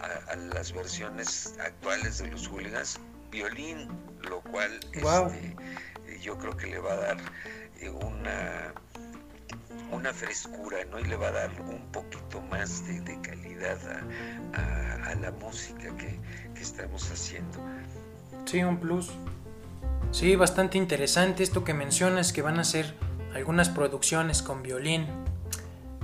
las 0.52 0.72
versiones 0.72 1.54
actuales 1.60 2.18
de 2.18 2.28
los 2.28 2.48
hooligans 2.48 2.98
violín, 3.30 3.88
lo 4.22 4.40
cual 4.42 4.80
este, 4.92 5.56
yo 6.20 6.36
creo 6.38 6.56
que 6.56 6.66
le 6.66 6.78
va 6.78 6.92
a 6.92 6.96
dar 6.96 7.16
una, 7.90 8.74
una 9.92 10.12
frescura, 10.12 10.78
¿no? 10.90 10.98
Y 10.98 11.04
le 11.04 11.16
va 11.16 11.28
a 11.28 11.32
dar 11.32 11.50
un 11.60 11.80
poquito 11.92 12.40
más 12.50 12.86
de, 12.86 13.20
calidad 13.20 13.78
a, 14.54 15.14
la 15.14 15.30
música 15.30 15.96
que, 15.96 16.18
que 16.54 16.60
estamos 16.60 17.08
haciendo. 17.10 17.58
Sí, 18.46 18.62
un 18.62 18.78
plus. 18.78 19.12
Sí, 20.10 20.34
bastante 20.36 20.76
interesante 20.76 21.42
esto 21.42 21.64
que 21.64 21.72
mencionas 21.72 22.32
que 22.32 22.42
van 22.42 22.58
a 22.58 22.64
ser 22.64 22.94
algunas 23.34 23.68
producciones 23.68 24.42
con 24.42 24.62
violín. 24.62 25.06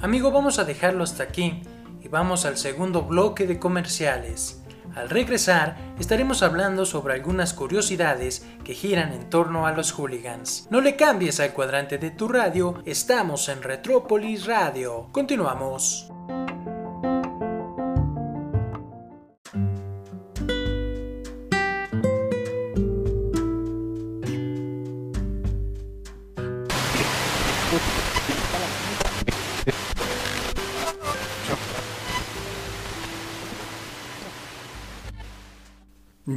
Amigo, 0.03 0.31
vamos 0.31 0.59
a 0.59 0.65
dejarlo 0.65 1.05
hasta 1.05 1.23
aquí 1.25 1.63
y 2.01 2.09
vamos 2.09 2.47
al 2.47 2.57
segundo 2.57 3.03
bloque 3.03 3.47
de 3.47 3.59
comerciales. 3.59 4.60
Al 5.01 5.09
regresar, 5.09 5.77
estaremos 5.99 6.43
hablando 6.43 6.85
sobre 6.85 7.15
algunas 7.15 7.55
curiosidades 7.55 8.47
que 8.65 8.75
giran 8.75 9.15
en 9.15 9.31
torno 9.31 9.67
a 9.67 9.73
los 9.73 9.93
hooligans. 9.93 10.67
No 10.69 10.83
le 10.83 10.95
cambies 10.95 11.41
al 11.41 11.55
cuadrante 11.55 11.97
de 11.97 12.11
tu 12.11 12.29
radio, 12.29 12.83
estamos 12.85 13.49
en 13.49 13.63
Retrópolis 13.63 14.45
Radio. 14.45 15.09
Continuamos. 15.11 16.10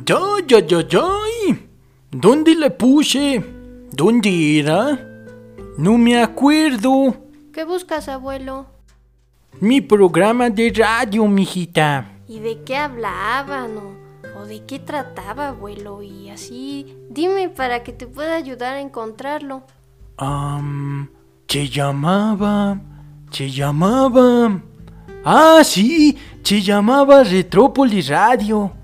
Ya, 0.06 0.20
ya, 0.48 0.60
ya, 0.60 0.82
ya. 0.88 1.08
¿Dónde 2.12 2.56
le 2.56 2.70
puse? 2.72 3.42
¿Dónde 3.92 4.60
era? 4.60 5.00
No 5.78 5.98
me 5.98 6.22
acuerdo. 6.22 7.16
¿Qué 7.54 7.63
buscas, 7.63 8.10
abuelo? 8.10 8.66
Mi 9.62 9.80
programa 9.80 10.50
de 10.50 10.74
radio, 10.76 11.26
mijita. 11.28 12.10
¿Y 12.28 12.39
de 12.39 12.63
qué 12.63 12.76
hablaban 12.76 13.78
o, 13.78 14.42
o 14.42 14.46
de 14.46 14.66
qué 14.66 14.80
trataba, 14.80 15.50
abuelo? 15.50 16.02
Y 16.02 16.30
así, 16.30 16.98
dime 17.10 17.50
para 17.50 17.84
que 17.84 17.94
te 17.94 18.06
pueda 18.06 18.36
ayudar 18.36 18.76
a 18.76 18.82
encontrarlo. 18.82 19.63
Um, 20.20 21.08
se 21.48 21.70
llamaba, 21.70 22.82
se 23.32 23.50
llamaba. 23.50 24.62
Ah, 25.24 25.62
sí, 25.63 26.18
se 26.44 26.62
llamaba 26.62 27.24
Retrópolis 27.24 28.10
Radio. 28.10 28.83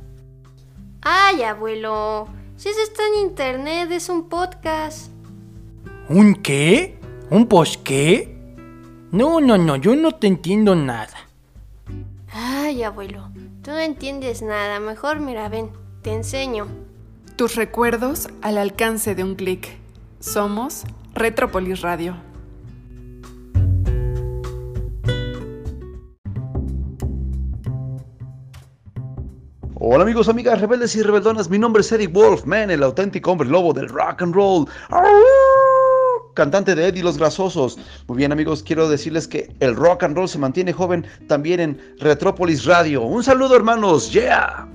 Ay, 1.02 1.44
abuelo, 1.44 2.28
si 2.58 2.70
eso 2.70 2.82
está 2.82 3.04
en 3.08 3.28
internet, 3.28 3.90
es 3.92 4.10
un 4.10 4.28
podcast. 4.28 5.12
¿Un 6.10 6.36
qué? 6.36 7.00
¿Un 7.30 7.48
post 7.48 7.82
qué? 7.84 8.36
No, 9.12 9.40
no, 9.40 9.58
no, 9.58 9.78
yo 9.78 9.96
no 9.96 10.12
te 10.14 10.28
entiendo 10.28 10.76
nada. 10.76 11.16
Ay, 12.32 12.84
abuelo, 12.84 13.30
tú 13.64 13.72
no 13.72 13.80
entiendes 13.80 14.42
nada. 14.42 14.80
Mejor 14.80 15.20
mira, 15.20 15.48
ven, 15.48 15.70
te 16.02 16.14
enseño. 16.14 16.68
Tus 17.38 17.56
recuerdos 17.56 18.28
al 18.42 18.58
alcance 18.58 19.16
de 19.16 19.24
un 19.24 19.36
clic. 19.36 19.70
Somos 20.20 20.84
Retropolis 21.14 21.82
Radio. 21.82 22.29
Hola 29.82 30.04
amigos, 30.04 30.28
amigas, 30.28 30.60
rebeldes 30.60 30.94
y 30.98 31.02
rebeldonas, 31.02 31.50
mi 31.50 31.58
nombre 31.58 31.80
es 31.80 31.92
Eddie 31.94 32.08
Wolfman, 32.08 32.70
el 32.70 32.84
auténtico 32.84 33.32
hombre 33.32 33.48
lobo 33.48 33.72
del 33.72 33.88
rock 33.88 34.22
and 34.24 34.36
roll. 34.36 34.68
Cantante 36.34 36.76
de 36.76 36.89
Eddie 36.89 37.02
los 37.02 37.18
Grasosos. 37.18 37.78
Muy 38.08 38.18
bien 38.18 38.34
amigos, 38.34 38.62
quiero 38.62 38.89
decirles 38.89 39.26
que 39.26 39.50
el 39.62 39.78
rock 39.78 40.04
and 40.04 40.18
roll 40.18 40.28
se 40.28 40.38
mantiene 40.38 40.74
joven 40.74 41.08
también 41.30 41.62
en 41.62 41.96
Retrópolis 42.00 42.65
Radio. 42.65 43.04
Un 43.04 43.24
saludo 43.24 43.56
hermanos, 43.56 44.12
yeah. 44.12 44.68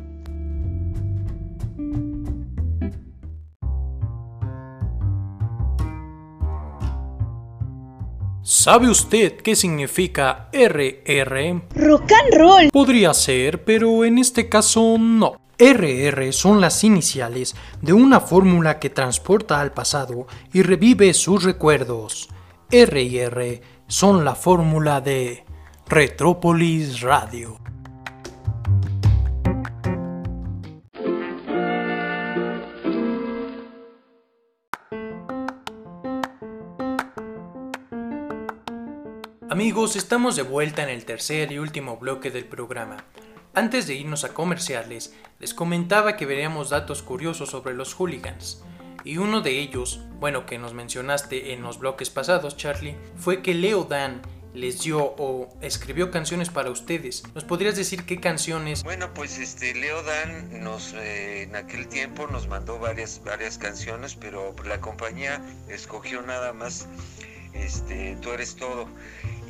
¿Sabe 8.46 8.90
usted 8.90 9.38
qué 9.38 9.56
significa 9.56 10.50
RR? 10.52 11.62
Rock 11.76 12.12
and 12.12 12.34
roll. 12.34 12.70
Podría 12.70 13.14
ser, 13.14 13.64
pero 13.64 14.04
en 14.04 14.18
este 14.18 14.50
caso 14.50 14.98
no. 14.98 15.40
RR 15.58 16.30
son 16.30 16.60
las 16.60 16.84
iniciales 16.84 17.56
de 17.80 17.94
una 17.94 18.20
fórmula 18.20 18.78
que 18.78 18.90
transporta 18.90 19.62
al 19.62 19.72
pasado 19.72 20.26
y 20.52 20.60
revive 20.60 21.14
sus 21.14 21.42
recuerdos. 21.42 22.28
R 22.70 23.62
son 23.86 24.26
la 24.26 24.34
fórmula 24.34 25.00
de 25.00 25.46
Retrópolis 25.88 27.00
Radio. 27.00 27.63
Amigos, 39.54 39.94
estamos 39.94 40.34
de 40.34 40.42
vuelta 40.42 40.82
en 40.82 40.88
el 40.88 41.04
tercer 41.04 41.52
y 41.52 41.60
último 41.60 41.96
bloque 41.96 42.32
del 42.32 42.44
programa. 42.44 42.96
Antes 43.54 43.86
de 43.86 43.94
irnos 43.94 44.24
a 44.24 44.34
comerciales, 44.34 45.14
les 45.38 45.54
comentaba 45.54 46.16
que 46.16 46.26
veríamos 46.26 46.70
datos 46.70 47.02
curiosos 47.02 47.50
sobre 47.50 47.72
los 47.72 47.94
hooligans. 47.94 48.64
Y 49.04 49.18
uno 49.18 49.42
de 49.42 49.60
ellos, 49.60 50.00
bueno, 50.18 50.44
que 50.44 50.58
nos 50.58 50.74
mencionaste 50.74 51.52
en 51.52 51.62
los 51.62 51.78
bloques 51.78 52.10
pasados, 52.10 52.56
Charlie, 52.56 52.96
fue 53.16 53.42
que 53.42 53.54
Leo 53.54 53.84
Dan 53.84 54.22
les 54.54 54.82
dio 54.82 54.98
o 55.00 55.56
escribió 55.60 56.10
canciones 56.10 56.50
para 56.50 56.70
ustedes. 56.70 57.22
¿Nos 57.32 57.44
podrías 57.44 57.76
decir 57.76 58.04
qué 58.06 58.18
canciones? 58.18 58.82
Bueno, 58.82 59.14
pues 59.14 59.38
este 59.38 59.72
Leo 59.76 60.02
Dan 60.02 60.50
eh, 60.96 61.42
en 61.42 61.54
aquel 61.54 61.86
tiempo 61.86 62.26
nos 62.26 62.48
mandó 62.48 62.80
varias 62.80 63.22
varias 63.24 63.56
canciones, 63.56 64.16
pero 64.16 64.52
la 64.64 64.80
compañía 64.80 65.40
escogió 65.68 66.22
nada 66.22 66.52
más 66.52 66.88
este 67.54 68.16
Tú 68.20 68.32
eres 68.32 68.56
todo 68.56 68.88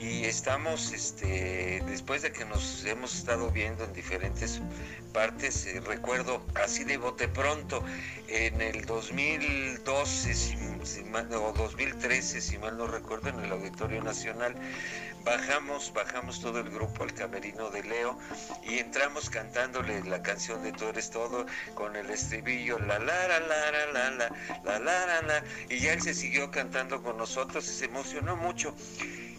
y 0.00 0.24
estamos 0.24 0.92
este 0.92 1.82
después 1.86 2.22
de 2.22 2.32
que 2.32 2.44
nos 2.44 2.84
hemos 2.84 3.14
estado 3.14 3.50
viendo 3.50 3.84
en 3.84 3.92
diferentes 3.92 4.60
partes 5.12 5.66
eh, 5.66 5.80
recuerdo 5.80 6.42
así 6.54 6.84
de 6.84 6.96
bote 6.96 7.28
pronto 7.28 7.82
en 8.28 8.60
el 8.60 8.84
2012 8.84 10.34
si, 10.34 10.56
o 10.56 11.52
2013 11.52 12.40
si 12.40 12.58
mal 12.58 12.76
no 12.76 12.86
recuerdo 12.86 13.28
en 13.28 13.40
el 13.40 13.52
Auditorio 13.52 14.02
Nacional 14.02 14.54
bajamos 15.24 15.92
bajamos 15.94 16.40
todo 16.40 16.60
el 16.60 16.70
grupo 16.70 17.04
al 17.04 17.14
camerino 17.14 17.70
de 17.70 17.82
Leo 17.84 18.18
y 18.64 18.78
entramos 18.78 19.30
cantándole 19.30 20.02
la 20.04 20.22
canción 20.22 20.62
de 20.62 20.72
Tú 20.72 20.86
eres 20.86 21.10
todo 21.10 21.46
con 21.74 21.96
el 21.96 22.10
estribillo 22.10 22.78
la 22.78 22.98
la 22.98 23.28
la 23.28 23.40
la 23.40 23.70
la 23.70 23.86
la 23.92 24.10
la 24.10 24.78
la 24.78 24.78
la 24.78 25.22
la 25.22 25.44
y 25.68 25.78
ya 25.78 25.92
él 25.92 26.02
se 26.02 26.14
siguió 26.14 26.50
cantando 26.50 27.02
con 27.02 27.16
nosotros 27.16 27.66
y 27.68 27.72
se 27.72 27.84
emocionó 27.86 28.36
mucho 28.36 28.74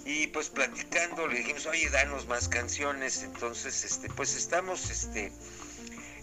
y 0.06 0.28
pues 0.28 0.50
platicando 0.50 1.28
le 1.28 1.40
dijimos, 1.40 1.66
oye, 1.66 1.90
danos 1.90 2.28
más 2.28 2.48
canciones, 2.48 3.24
entonces, 3.24 3.84
este, 3.84 4.08
pues 4.10 4.36
estamos, 4.36 4.92
este, 4.92 5.32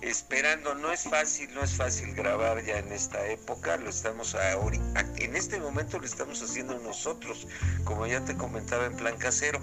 esperando, 0.03 0.75
no 0.77 0.93
es 0.93 1.03
fácil, 1.03 1.53
no 1.53 1.63
es 1.63 1.75
fácil 1.75 2.15
grabar 2.15 2.65
ya 2.65 2.79
en 2.79 2.93
esta 2.93 3.27
época, 3.27 3.77
lo 3.77 3.91
estamos 3.91 4.37
ahorita, 4.37 5.01
en 5.17 5.35
este 5.35 5.59
momento 5.59 5.99
lo 5.99 6.07
estamos 6.07 6.41
haciendo 6.43 6.79
nosotros, 6.79 7.49
como 7.85 8.07
ya 8.07 8.25
te 8.25 8.37
comentaba 8.37 8.87
en 8.87 8.97
plan 8.97 9.17
casero, 9.17 9.61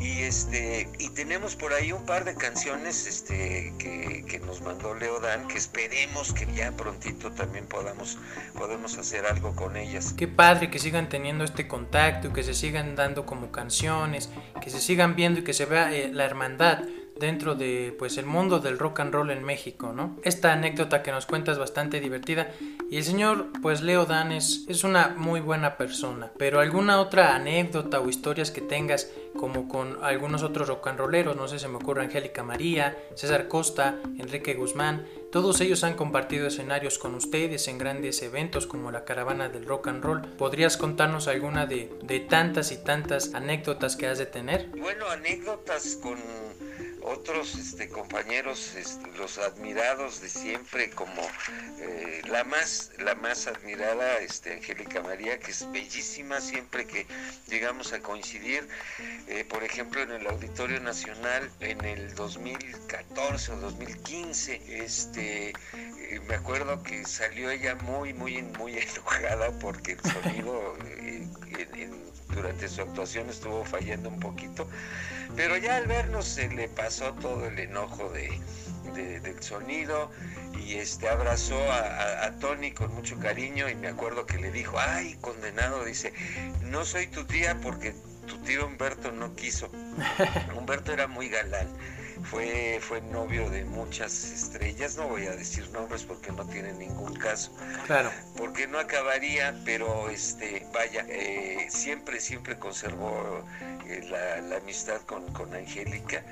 y 0.00 0.22
este, 0.22 0.88
y 0.98 1.10
tenemos 1.10 1.56
por 1.56 1.74
ahí 1.74 1.92
un 1.92 2.06
par 2.06 2.24
de 2.24 2.34
canciones 2.34 3.06
este, 3.06 3.74
que, 3.78 4.24
que 4.26 4.38
nos 4.40 4.62
mandó 4.62 4.94
Leo 4.94 5.20
Dan, 5.20 5.46
que 5.46 5.58
esperemos 5.58 6.32
que 6.32 6.46
ya 6.54 6.72
prontito 6.72 7.30
también 7.32 7.66
podamos, 7.66 8.18
podemos 8.56 8.96
hacer 8.96 9.26
algo 9.26 9.54
con 9.54 9.76
ellas. 9.76 10.14
Qué 10.16 10.26
padre 10.26 10.70
que 10.70 10.78
sigan 10.78 11.10
teniendo 11.10 11.44
este 11.44 11.68
contacto, 11.68 12.32
que 12.32 12.42
se 12.42 12.54
sigan 12.54 12.96
dando 12.96 13.26
como 13.26 13.52
canciones, 13.52 14.30
que 14.62 14.70
se 14.70 14.80
sigan 14.80 15.16
viendo 15.16 15.40
y 15.40 15.44
que 15.44 15.52
se 15.52 15.66
vea 15.66 15.92
eh, 15.94 16.10
la 16.10 16.24
hermandad 16.24 16.80
dentro 17.20 17.54
de 17.54 17.94
pues 17.96 18.18
el 18.18 18.26
mundo 18.26 18.58
del 18.58 18.78
rock 18.78 19.00
and 19.00 19.12
roll 19.12 19.30
en 19.30 19.44
México, 19.44 19.92
¿no? 19.94 20.16
Esta 20.24 20.52
anécdota 20.52 21.02
que 21.02 21.12
nos 21.12 21.26
cuentas 21.26 21.52
es 21.52 21.58
bastante 21.58 22.00
divertida 22.00 22.50
y 22.90 22.96
el 22.96 23.04
señor 23.04 23.48
pues 23.62 23.82
Leo 23.82 24.06
Dan 24.06 24.32
es, 24.32 24.64
es 24.66 24.82
una 24.82 25.14
muy 25.16 25.40
buena 25.40 25.76
persona, 25.76 26.32
pero 26.38 26.58
alguna 26.58 27.00
otra 27.00 27.36
anécdota 27.36 28.00
o 28.00 28.08
historias 28.08 28.50
que 28.50 28.62
tengas 28.62 29.08
como 29.38 29.68
con 29.68 30.02
algunos 30.02 30.42
otros 30.42 30.66
rock 30.66 30.88
and 30.88 30.98
rolleros, 30.98 31.36
no 31.36 31.46
sé, 31.46 31.58
se 31.58 31.68
me 31.68 31.76
ocurre 31.76 32.02
Angélica 32.02 32.42
María, 32.42 32.96
César 33.14 33.46
Costa, 33.46 33.96
Enrique 34.18 34.54
Guzmán, 34.54 35.06
todos 35.30 35.60
ellos 35.60 35.84
han 35.84 35.94
compartido 35.94 36.48
escenarios 36.48 36.98
con 36.98 37.14
ustedes 37.14 37.68
en 37.68 37.78
grandes 37.78 38.20
eventos 38.22 38.66
como 38.66 38.90
la 38.90 39.04
caravana 39.04 39.48
del 39.48 39.64
rock 39.64 39.86
and 39.86 40.02
roll. 40.02 40.22
¿Podrías 40.22 40.76
contarnos 40.76 41.28
alguna 41.28 41.66
de, 41.66 41.88
de 42.02 42.18
tantas 42.18 42.72
y 42.72 42.78
tantas 42.78 43.32
anécdotas 43.32 43.94
que 43.94 44.08
has 44.08 44.18
de 44.18 44.26
tener? 44.26 44.68
Bueno, 44.70 45.08
anécdotas 45.08 46.00
con 46.02 46.18
otros 47.02 47.54
este, 47.54 47.88
compañeros, 47.88 48.74
este, 48.76 49.06
los 49.16 49.38
admirados 49.38 50.20
de 50.20 50.28
siempre, 50.28 50.90
como 50.90 51.22
eh, 51.78 52.22
la 52.28 52.44
más 52.44 52.90
la 52.98 53.14
más 53.14 53.46
admirada, 53.46 54.18
este, 54.18 54.54
Angélica 54.54 55.02
María, 55.02 55.38
que 55.38 55.50
es 55.50 55.70
bellísima 55.72 56.40
siempre 56.40 56.86
que 56.86 57.06
llegamos 57.48 57.92
a 57.92 58.00
coincidir, 58.00 58.66
eh, 59.28 59.44
por 59.44 59.64
ejemplo 59.64 60.02
en 60.02 60.12
el 60.12 60.26
Auditorio 60.26 60.80
Nacional 60.80 61.50
en 61.60 61.84
el 61.84 62.14
2014 62.14 63.52
o 63.52 63.56
2015, 63.56 64.84
este, 64.84 65.48
eh, 65.50 66.20
me 66.26 66.34
acuerdo 66.34 66.82
que 66.82 67.04
salió 67.04 67.50
ella 67.50 67.74
muy 67.76 68.12
muy 68.12 68.42
muy 68.42 68.78
enojada 68.78 69.50
porque 69.58 69.92
el 69.92 70.00
sonido 70.00 70.76
durante 72.34 72.68
su 72.68 72.82
actuación 72.82 73.28
estuvo 73.30 73.64
fallando 73.64 74.08
un 74.08 74.20
poquito 74.20 74.68
pero 75.36 75.56
ya 75.56 75.76
al 75.76 75.86
vernos 75.86 76.26
se 76.26 76.48
le 76.48 76.68
pasó 76.68 77.12
todo 77.14 77.46
el 77.46 77.58
enojo 77.58 78.08
de, 78.10 78.40
del 79.20 79.42
sonido 79.42 80.10
y 80.58 80.74
este 80.74 81.08
abrazó 81.08 81.56
a, 81.72 82.30
Tony 82.40 82.72
con 82.72 82.94
mucho 82.94 83.18
cariño 83.18 83.68
y 83.68 83.74
me 83.74 83.88
acuerdo 83.88 84.24
que 84.26 84.38
le 84.38 84.50
dijo, 84.50 84.78
ay, 84.78 85.16
condenado, 85.20 85.84
dice, 85.84 86.12
no 86.62 86.84
soy 86.84 87.06
tu 87.06 87.24
tía 87.24 87.58
porque 87.60 87.94
tu 88.26 88.38
tío 88.38 88.66
Humberto 88.66 89.12
no 89.12 89.34
quiso. 89.34 89.70
Humberto 90.56 90.92
era 90.92 91.06
muy 91.06 91.28
galán. 91.28 91.68
Fue, 92.24 92.78
fue 92.80 93.00
novio 93.00 93.48
de 93.50 93.64
muchas 93.64 94.24
estrellas, 94.24 94.96
no 94.96 95.08
voy 95.08 95.26
a 95.26 95.34
decir 95.34 95.68
nombres 95.70 96.04
porque 96.04 96.32
no 96.32 96.46
tiene 96.46 96.72
ningún 96.72 97.14
caso. 97.14 97.52
Claro. 97.86 98.10
Porque 98.36 98.66
no 98.66 98.78
acabaría, 98.78 99.60
pero 99.64 100.08
este, 100.10 100.66
vaya, 100.72 101.04
eh, 101.08 101.66
siempre, 101.70 102.20
siempre 102.20 102.58
conservó 102.58 103.44
eh, 103.86 104.06
la, 104.10 104.56
amistad 104.56 105.00
con, 105.02 105.32
con 105.32 105.54
Angélica 105.54 106.22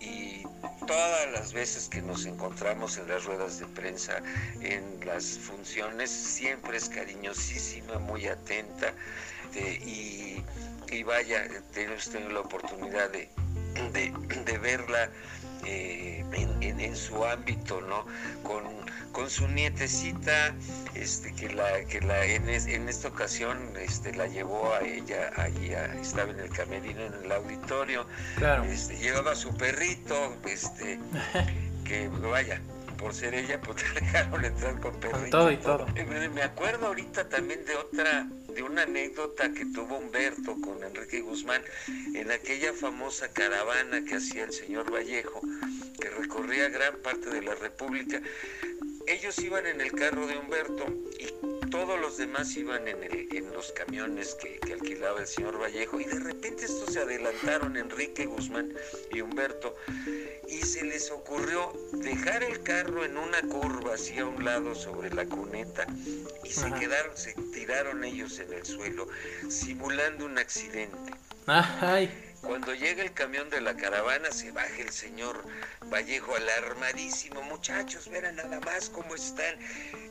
y 0.00 0.42
todas 0.86 1.30
las 1.32 1.52
veces 1.52 1.88
que 1.88 2.00
nos 2.02 2.24
encontramos 2.24 2.96
en 2.98 3.08
las 3.08 3.24
ruedas 3.24 3.58
de 3.58 3.66
prensa, 3.66 4.22
en 4.60 5.04
las 5.04 5.38
funciones, 5.38 6.10
siempre 6.10 6.76
es 6.78 6.88
cariñosísima, 6.88 7.98
muy 7.98 8.26
atenta 8.26 8.94
y, 9.54 10.42
vaya, 11.04 11.48
tenemos 11.72 12.08
tenido 12.10 12.30
la 12.30 12.40
oportunidad 12.40 13.10
de, 13.10 13.30
de, 13.92 14.58
verla 14.58 15.10
eh, 15.64 16.24
en, 16.32 16.96
su 16.96 17.24
ámbito, 17.24 17.80
¿no? 17.80 18.04
Con, 18.42 18.64
con 19.12 19.30
su 19.30 19.46
nietecita, 19.48 20.54
este, 20.94 21.34
que 21.34 21.50
la, 21.50 21.84
que 21.84 22.00
la 22.00 22.24
en, 22.24 22.48
esta 22.48 23.08
ocasión 23.08 23.58
este, 23.78 24.14
la 24.14 24.26
llevó 24.26 24.72
a 24.74 24.80
ella, 24.80 25.30
ahí 25.36 25.74
estaba 26.00 26.30
en 26.30 26.40
el 26.40 26.50
camerino, 26.50 27.02
en 27.02 27.14
el 27.24 27.32
auditorio, 27.32 28.06
claro. 28.36 28.64
este, 28.64 28.96
llevaba 28.98 29.32
a 29.32 29.36
su 29.36 29.54
perrito, 29.56 30.36
este, 30.46 30.98
que 31.84 32.08
vaya, 32.08 32.60
por 32.98 33.14
ser 33.14 33.34
ella, 33.34 33.60
pues 33.60 33.82
le 33.94 34.00
dejaron 34.00 34.44
entrar 34.44 34.80
con 34.80 34.94
perrito. 35.00 35.30
todo 35.30 35.50
y 35.52 35.56
todo. 35.56 35.86
Me 36.34 36.42
acuerdo 36.42 36.88
ahorita 36.88 37.28
también 37.28 37.64
de 37.64 37.76
otra, 37.76 38.28
de 38.48 38.62
una 38.62 38.82
anécdota 38.82 39.52
que 39.52 39.66
tuvo 39.66 39.98
Humberto 39.98 40.60
con 40.60 40.82
Enrique 40.82 41.20
Guzmán 41.20 41.62
en 42.14 42.30
aquella 42.30 42.72
famosa 42.72 43.32
caravana 43.32 44.04
que 44.04 44.16
hacía 44.16 44.44
el 44.44 44.52
señor 44.52 44.92
Vallejo, 44.92 45.40
que 46.00 46.10
recorría 46.10 46.68
gran 46.68 46.96
parte 46.98 47.30
de 47.30 47.42
la 47.42 47.54
República. 47.54 48.20
Ellos 49.06 49.38
iban 49.38 49.66
en 49.66 49.80
el 49.80 49.92
carro 49.92 50.26
de 50.26 50.36
Humberto 50.38 50.86
y 51.18 51.57
todos 51.70 52.00
los 52.00 52.16
demás 52.16 52.56
iban 52.56 52.88
en, 52.88 52.98
en 53.02 53.52
los 53.52 53.72
camiones 53.72 54.34
que, 54.34 54.58
alquilaba 54.72 55.20
el 55.20 55.26
señor 55.26 55.60
Vallejo 55.60 56.00
y 56.00 56.04
de 56.04 56.18
repente 56.18 56.64
estos 56.64 56.92
se 56.92 57.00
adelantaron 57.00 57.76
Enrique 57.76 58.26
Guzmán 58.26 58.72
y 59.12 59.20
Humberto 59.20 59.74
y 60.48 60.58
se 60.58 60.84
les 60.84 61.10
ocurrió 61.10 61.72
dejar 61.92 62.42
el 62.42 62.62
carro 62.62 63.04
en 63.04 63.16
una 63.16 63.40
curva 63.42 63.94
así 63.94 64.18
a 64.18 64.26
un 64.26 64.44
lado 64.44 64.74
sobre 64.74 65.10
la 65.10 65.26
cuneta 65.26 65.86
y 66.44 66.50
se 66.50 66.72
quedaron, 66.74 67.16
se 67.16 67.34
tiraron 67.52 68.04
ellos 68.04 68.38
en 68.38 68.52
el 68.52 68.64
suelo 68.64 69.08
simulando 69.48 70.26
un 70.26 70.38
accidente. 70.38 71.12
Ay. 71.46 72.27
Cuando 72.48 72.72
llega 72.72 73.02
el 73.02 73.12
camión 73.12 73.50
de 73.50 73.60
la 73.60 73.76
caravana, 73.76 74.32
se 74.32 74.50
baja 74.52 74.78
el 74.78 74.88
señor 74.88 75.44
Vallejo 75.92 76.34
alarmadísimo. 76.34 77.42
Muchachos, 77.42 78.08
verán 78.08 78.36
nada 78.36 78.58
más 78.60 78.88
cómo 78.88 79.14
están. 79.14 79.54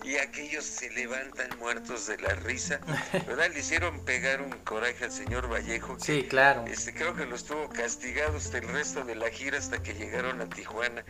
Y 0.04 0.18
aquellos 0.18 0.64
se 0.64 0.92
levantan 0.92 1.50
muertos 1.58 2.06
de 2.06 2.20
la 2.20 2.36
risa. 2.36 2.80
¿Verdad? 3.26 3.50
Le 3.52 3.62
hicieron 3.62 4.06
pegar 4.06 4.44
un 4.44 4.52
coraje 4.66 5.06
al 5.06 5.12
señor 5.12 5.52
Vallejo. 5.52 5.98
sí, 6.00 6.28
claro. 6.30 6.64
Este, 6.68 6.94
creo 6.94 7.16
que 7.16 7.26
lo 7.26 7.36
estuvo 7.36 7.70
castigado 7.70 8.38
hasta 8.38 8.60
el 8.60 8.68
resto 8.68 9.04
de 9.04 9.16
la 9.16 9.32
gira 9.32 9.58
hasta 9.58 9.82
que 9.82 9.96
llegaron 9.96 10.40
a 10.40 10.48
Tijuana. 10.48 11.04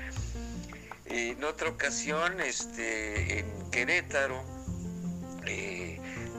En 1.08 1.44
otra 1.44 1.68
ocasión, 1.68 2.40
este, 2.40 3.40
en 3.40 3.70
Querétaro, 3.70 4.46
eh, 5.46 5.77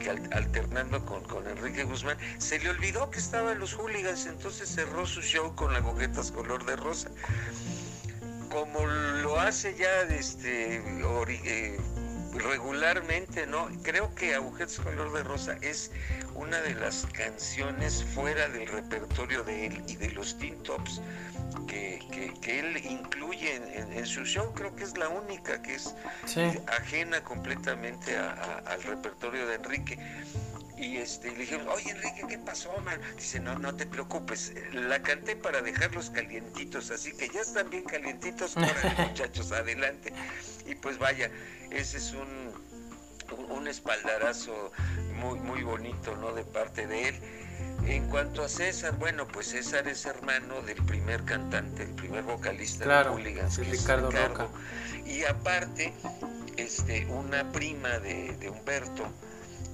alternando 0.07 1.03
con, 1.05 1.23
con, 1.23 1.47
Enrique 1.47 1.83
Guzmán, 1.83 2.17
se 2.37 2.59
le 2.59 2.69
olvidó 2.69 3.09
que 3.09 3.19
estaba 3.19 3.51
en 3.51 3.59
los 3.59 3.73
hooligans, 3.73 4.25
entonces 4.25 4.69
cerró 4.69 5.05
su 5.05 5.21
show 5.21 5.55
con 5.55 5.73
las 5.73 6.31
color 6.31 6.65
de 6.65 6.75
rosa. 6.75 7.09
Como 8.49 8.85
lo 8.85 9.39
hace 9.39 9.75
ya 9.75 10.01
este, 10.01 10.81
eh, 11.45 11.77
regularmente, 12.33 13.45
¿no? 13.47 13.69
Creo 13.83 14.13
que 14.15 14.35
Agujetas 14.35 14.79
Color 14.79 15.13
de 15.13 15.23
Rosa 15.23 15.57
es 15.61 15.91
una 16.35 16.59
de 16.61 16.75
las 16.75 17.05
canciones 17.13 18.03
fuera 18.03 18.47
del 18.49 18.67
repertorio 18.67 19.43
de 19.43 19.67
él 19.67 19.83
y 19.87 19.95
de 19.95 20.11
los 20.11 20.37
Teen 20.37 20.61
Tops 20.63 21.01
que, 21.69 22.59
él 22.59 22.77
incluye 22.85 23.55
en, 23.55 24.05
su 24.05 24.25
show. 24.25 24.53
Creo 24.53 24.75
que 24.75 24.83
es 24.83 24.97
la 24.97 25.09
única 25.09 25.61
que 25.61 25.75
es 25.75 25.95
ajena 26.67 27.23
completamente 27.23 28.17
al 28.17 28.83
repertorio 28.83 29.47
de 29.47 29.55
Enrique. 29.55 29.99
y 30.77 30.97
este, 30.97 31.31
le 31.31 31.39
dijeron, 31.39 31.67
oye 31.67 31.91
Enrique, 31.91 32.23
¿qué 32.27 32.37
pasó, 32.37 32.75
man? 32.83 32.99
Dice, 33.15 33.39
no, 33.39 33.57
no 33.59 33.75
te 33.75 33.85
preocupes, 33.85 34.53
la 34.71 35.01
canté 35.01 35.35
para 35.35 35.61
dejarlos 35.61 36.09
calientitos, 36.09 36.89
así 36.89 37.11
que 37.11 37.29
ya 37.29 37.41
están 37.41 37.69
bien 37.69 37.83
calientitos, 37.83 38.55
ahora 38.57 38.95
muchachos, 38.97 39.51
adelante. 39.51 40.13
Y 40.65 40.75
pues 40.75 40.97
vaya, 40.97 41.29
ese 41.69 41.97
es 41.97 42.13
un, 42.13 42.53
un 43.49 43.67
espaldarazo 43.67 44.71
muy, 45.15 45.39
muy 45.39 45.63
bonito, 45.63 46.15
¿no? 46.15 46.33
De 46.33 46.43
parte 46.43 46.87
de 46.87 47.09
él. 47.09 47.48
En 47.85 48.07
cuanto 48.09 48.43
a 48.43 48.49
César, 48.49 48.95
bueno, 48.97 49.27
pues 49.27 49.47
César 49.47 49.87
es 49.87 50.05
hermano 50.05 50.61
del 50.61 50.83
primer 50.85 51.23
cantante, 51.25 51.83
el 51.83 51.93
primer 51.95 52.23
vocalista 52.23 52.83
Claro, 52.85 53.11
de 53.11 53.15
Hooligans, 53.23 53.57
que 53.57 53.71
es 53.71 53.81
Ricardo 53.81 54.11
Roca. 54.11 54.47
Y 55.05 55.23
aparte, 55.23 55.93
este, 56.57 57.05
una 57.07 57.51
prima 57.51 57.99
de, 57.99 58.35
de 58.37 58.49
Humberto 58.49 59.07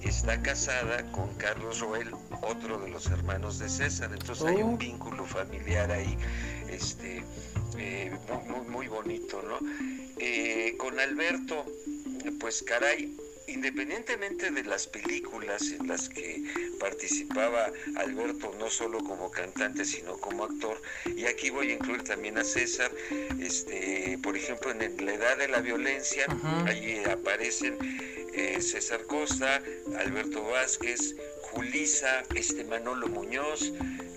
está 0.02 0.40
casada 0.40 1.10
con 1.12 1.34
Carlos 1.34 1.80
Roel, 1.80 2.10
otro 2.42 2.78
de 2.78 2.88
los 2.88 3.06
hermanos 3.06 3.58
de 3.58 3.68
César. 3.68 4.10
Entonces 4.12 4.46
hay 4.46 4.62
Oh. 4.62 4.66
un 4.66 4.78
vínculo 4.78 5.24
familiar 5.26 5.90
ahí, 5.90 6.16
este, 6.68 7.22
eh, 7.76 8.16
muy, 8.28 8.44
muy, 8.58 8.68
muy 8.68 8.88
bonito, 8.88 9.42
¿no? 9.42 9.58
Eh, 10.18 10.74
con 10.78 10.98
Alberto, 11.00 11.66
pues 12.40 12.62
caray, 12.62 13.14
independientemente 13.46 14.50
de 14.50 14.64
las 14.64 14.86
películas 14.86 15.62
en 15.70 15.86
las 15.88 16.08
que 16.08 16.42
participaba 16.80 17.70
Alberto, 17.96 18.54
no 18.58 18.70
solo 18.70 18.98
como 18.98 19.30
cantante, 19.30 19.84
sino 19.84 20.16
como 20.18 20.44
actor, 20.44 20.80
y 21.04 21.26
aquí 21.26 21.50
voy 21.50 21.70
a 21.70 21.74
incluir 21.74 22.02
también 22.02 22.38
a 22.38 22.44
César, 22.44 22.90
este, 23.40 24.18
por 24.22 24.36
ejemplo, 24.36 24.70
en 24.70 25.04
La 25.04 25.14
Edad 25.14 25.36
de 25.38 25.48
la 25.48 25.60
Violencia, 25.60 26.26
ahí 26.66 27.02
aparecen 27.04 27.78
eh, 28.34 28.60
César 28.60 29.02
Costa, 29.06 29.62
Alberto 29.98 30.44
Vázquez, 30.44 31.14
Julisa, 31.56 32.22
este 32.34 32.64
Manolo 32.64 33.08
Muñoz, 33.08 33.72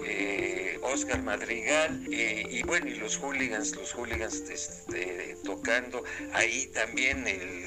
eh, 0.06 0.78
Oscar 0.84 1.22
Madrigal, 1.22 2.06
eh, 2.12 2.46
y 2.50 2.64
bueno, 2.64 2.88
y 2.88 2.96
los 2.96 3.18
hooligans, 3.18 3.76
los 3.76 3.94
hooligans 3.94 4.42
este, 4.50 5.38
tocando, 5.46 6.04
ahí 6.34 6.68
también 6.68 7.26
el 7.28 7.66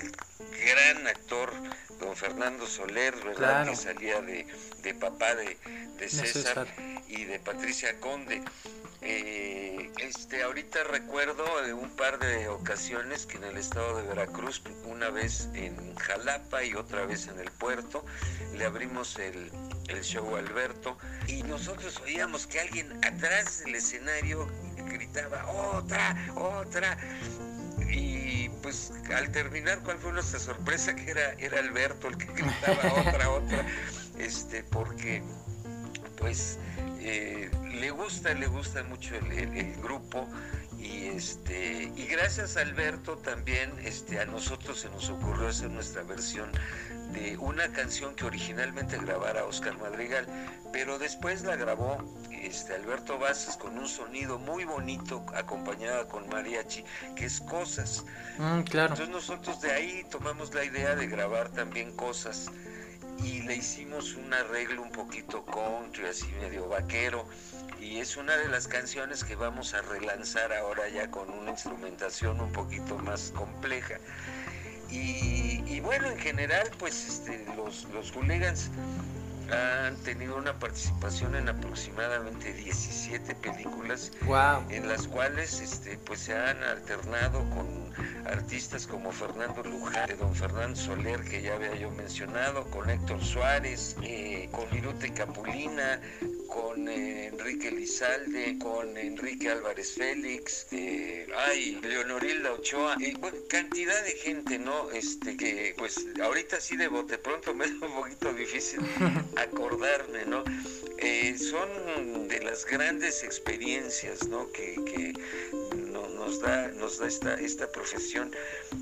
gran 0.65 1.07
actor 1.07 1.51
don 1.99 2.15
Fernando 2.15 2.67
Soler, 2.67 3.15
¿verdad? 3.17 3.37
Claro. 3.65 3.71
Que 3.71 3.77
salía 3.77 4.21
de, 4.21 4.47
de 4.83 4.95
papá 4.95 5.35
de, 5.35 5.57
de 5.99 6.09
César, 6.09 6.67
César. 6.67 7.03
y 7.09 7.25
de 7.25 7.39
Patricia 7.41 7.99
Conde. 7.99 8.43
Eh, 9.01 9.82
este, 9.99 10.43
ahorita 10.43 10.85
recuerdo 10.85 11.45
de 11.63 11.73
un 11.73 11.91
par 11.91 12.19
de 12.19 12.49
ocasiones 12.49 13.27
que 13.27 13.37
en 13.37 13.45
el 13.45 13.57
estado 13.57 13.97
de 13.97 14.03
Veracruz, 14.03 14.63
una 14.85 15.11
vez 15.11 15.49
en 15.55 15.95
Jalapa 15.97 16.65
y 16.65 16.75
otra 16.75 17.07
vez 17.07 17.29
en 17.29 17.39
el 17.39 17.51
puerto, 17.51 18.05
le 18.55 18.65
abrimos 18.65 19.19
el, 19.19 19.51
el 19.89 20.03
show 20.03 20.37
a 20.37 20.39
Alberto 20.39 20.97
y 21.27 21.43
nosotros 21.43 22.01
oíamos 22.01 22.47
que 22.47 22.61
alguien 22.61 22.93
atrás 23.05 23.65
del 23.65 23.75
escenario 23.75 24.49
gritaba 24.77 25.47
otra, 25.51 26.17
otra. 26.37 26.99
Y 27.91 28.49
pues 28.63 28.93
al 29.15 29.31
terminar, 29.33 29.81
¿cuál 29.83 29.99
fue 29.99 30.13
nuestra 30.13 30.39
sorpresa? 30.39 30.95
Que 30.95 31.11
era, 31.11 31.33
era 31.35 31.59
Alberto 31.59 32.09
el 32.09 32.17
que 32.17 32.27
gritaba 32.27 32.93
otra, 33.01 33.31
otra, 33.31 33.67
este, 34.19 34.65
porque 34.65 35.23
pues 36.23 36.59
eh, 37.01 37.51
le 37.75 37.91
gusta, 37.91 38.33
le 38.33 38.47
gusta 38.47 38.85
mucho 38.85 39.17
el, 39.17 39.33
el- 39.33 39.57
el 39.57 39.77
grupo 39.83 40.29
y 40.79 41.07
este 41.07 41.93
y 41.97 42.07
gracias 42.07 42.57
a 42.57 42.61
Alberto 42.61 43.19
también 43.19 43.73
este 43.85 44.21
a 44.21 44.25
nosotros 44.25 44.79
se 44.81 44.89
nos 44.91 45.09
ocurrió 45.11 45.49
hacer 45.49 45.71
nuestra 45.71 46.03
versión 46.05 46.51
de 47.13 47.37
una 47.39 47.69
canción 47.73 48.15
que 48.15 48.25
originalmente 48.25 48.97
grabara 48.99 49.45
Oscar 49.45 49.77
Madrigal, 49.79 50.27
pero 50.73 50.99
después 50.99 51.43
la 51.43 51.57
grabó 51.57 51.99
este 52.31 52.75
Alberto 52.75 53.19
Vázquez 53.19 53.57
con 53.57 53.77
un 53.79 53.87
sonido 53.89 54.39
muy 54.39 54.65
bonito 54.65 55.25
acompañada 55.35 56.07
con 56.09 56.29
mariachi, 56.29 56.85
que 57.17 57.27
es 57.27 57.41
Cosas. 57.41 58.05
Mm, 58.39 58.61
claro. 58.63 58.95
Entonces 58.95 59.09
nosotros 59.15 59.61
de 59.61 59.73
ahí 59.73 60.07
tomamos 60.11 60.55
la 60.55 60.65
idea 60.65 60.95
de 60.97 61.07
grabar 61.09 61.51
también 61.51 61.95
cosas 61.97 62.51
y 63.25 63.43
le 63.43 63.57
hicimos 63.57 64.15
un 64.15 64.33
arreglo 64.33 64.83
un 64.83 64.91
poquito 64.91 65.45
country, 65.45 66.07
así 66.07 66.27
medio 66.41 66.69
vaquero. 66.69 67.27
Y 67.81 67.99
es 67.99 68.17
una 68.17 68.37
de 68.37 68.49
las 68.49 68.69
canciones 68.69 69.25
que 69.25 69.35
vamos 69.35 69.75
a 69.75 69.83
relanzar 69.83 70.53
ahora 70.53 70.89
ya 70.89 71.11
con 71.11 71.31
una 71.31 71.51
instrumentación 71.51 72.41
un 72.41 72.53
poquito 72.53 72.99
más 72.99 73.33
compleja. 73.35 73.99
Y, 74.91 75.81
bueno, 75.81 76.11
en 76.11 76.19
general, 76.19 76.71
pues 76.79 77.07
este, 77.07 77.47
los, 77.57 77.85
los 77.95 78.13
hooligans 78.13 78.71
han 79.53 79.97
tenido 79.97 80.37
una 80.37 80.59
participación 80.59 81.35
en 81.35 81.49
aproximadamente 81.49 82.53
17 82.53 83.35
películas 83.37 84.13
Wow. 84.27 84.65
en 84.71 84.89
las 84.89 85.07
cuales 85.07 85.61
este, 85.61 85.99
pues 85.99 86.21
se 86.21 86.35
han 86.37 86.63
alternado 86.63 87.41
con 87.51 87.93
artistas 88.27 88.87
como 88.87 89.13
Fernando 89.13 89.63
Luján, 89.63 90.09
don 90.19 90.35
Fernando 90.35 90.77
Soler, 90.77 91.23
que 91.25 91.43
ya 91.43 91.55
había 91.55 91.75
yo 91.75 91.91
mencionado, 91.91 92.65
con 92.71 92.89
Héctor 92.89 93.23
Suárez, 93.23 93.97
eh, 94.03 94.49
con 94.53 94.69
Lirute 94.71 95.13
Capulina, 95.13 96.01
con 96.53 96.89
eh, 96.89 97.29
Enrique 97.29 97.71
Lizalde, 97.71 98.59
con 98.59 98.97
Enrique 98.97 99.49
Álvarez 99.51 99.95
Félix, 99.95 100.67
eh, 100.73 101.27
ay, 101.47 101.81
Leonorilda 101.83 102.53
Ochoa, 102.53 102.97
cantidad 103.49 104.05
de 104.05 104.13
gente, 104.13 104.59
¿no? 104.59 104.91
Este, 104.91 105.37
que 105.37 105.75
pues 105.79 106.07
ahorita 106.23 106.61
sí 106.61 106.77
de 106.77 106.89
bote 106.89 107.17
pronto 107.19 107.55
me 107.55 107.65
es 107.67 107.71
un 107.73 107.93
poquito 107.95 108.33
difícil 108.35 108.81
acordarme, 109.37 110.27
¿no? 110.27 110.45
Eh, 110.99 111.37
son 111.39 112.29
de 112.29 112.41
las 112.43 112.67
grandes 112.67 113.23
experiencias, 113.25 114.29
¿no? 114.29 114.51
Que, 114.53 115.15
nos 116.77 116.99
da 116.99 117.07
esta, 117.37 117.71
profesión 117.71 118.31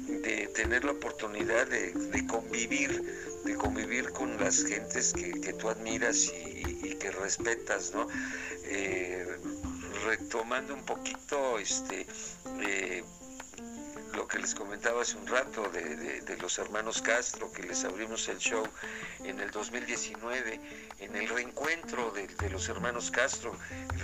de 0.08 0.48
tener 0.48 0.84
la 0.84 0.92
oportunidad 0.92 1.66
de, 1.66 2.26
convivir, 2.26 3.02
de 3.44 3.54
convivir 3.54 4.10
con 4.12 4.36
las 4.38 4.64
gentes 4.64 5.12
que, 5.12 5.52
tú 5.52 5.68
admiras 5.68 6.32
y, 6.34 6.94
que 6.94 7.10
respetas, 7.10 7.92
¿no? 7.94 8.08
Eh, 8.64 9.26
retomando 10.04 10.74
un 10.74 10.84
poquito, 10.84 11.58
este, 11.58 12.06
eh, 12.60 13.02
lo 14.14 14.26
que 14.26 14.38
les 14.38 14.54
comentaba 14.54 15.02
hace 15.02 15.16
un 15.16 15.26
rato 15.26 15.68
de, 15.70 16.36
los 16.40 16.58
hermanos 16.58 17.02
Castro, 17.02 17.52
que 17.52 17.62
les 17.62 17.84
abrimos 17.84 18.28
el 18.28 18.38
show 18.38 18.66
en 19.24 19.40
el 19.40 19.50
2019, 19.50 20.60
en 20.98 21.16
el 21.16 21.28
reencuentro 21.28 22.10
de, 22.12 22.50
los 22.50 22.68
hermanos 22.68 23.10
Castro, 23.10 23.56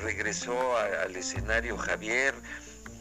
regresó 0.02 0.76
al 0.76 1.16
escenario 1.16 1.76
Javier. 1.76 2.34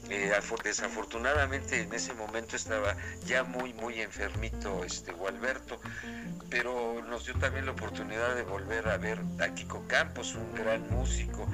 Afor- 0.10 0.62
desafortunadamente 0.64 1.82
en 1.82 1.94
ese 1.94 2.14
momento 2.14 2.56
estaba 2.56 2.96
ya 3.26 3.44
muy 3.44 3.74
muy 3.74 4.02
enfermito 4.02 4.84
este 4.84 5.12
Gualberto 5.14 5.80
pero 6.50 7.02
nos 7.10 7.26
dio 7.26 7.36
también 7.40 7.66
la 7.66 7.72
oportunidad 7.72 8.36
de 8.36 8.44
volver 8.44 8.88
a 8.88 8.98
ver 8.98 9.20
a 9.42 9.54
Kiko 9.54 9.86
Campos 9.88 10.36
un 10.36 10.54
gran 10.54 10.90
músico 10.90 11.48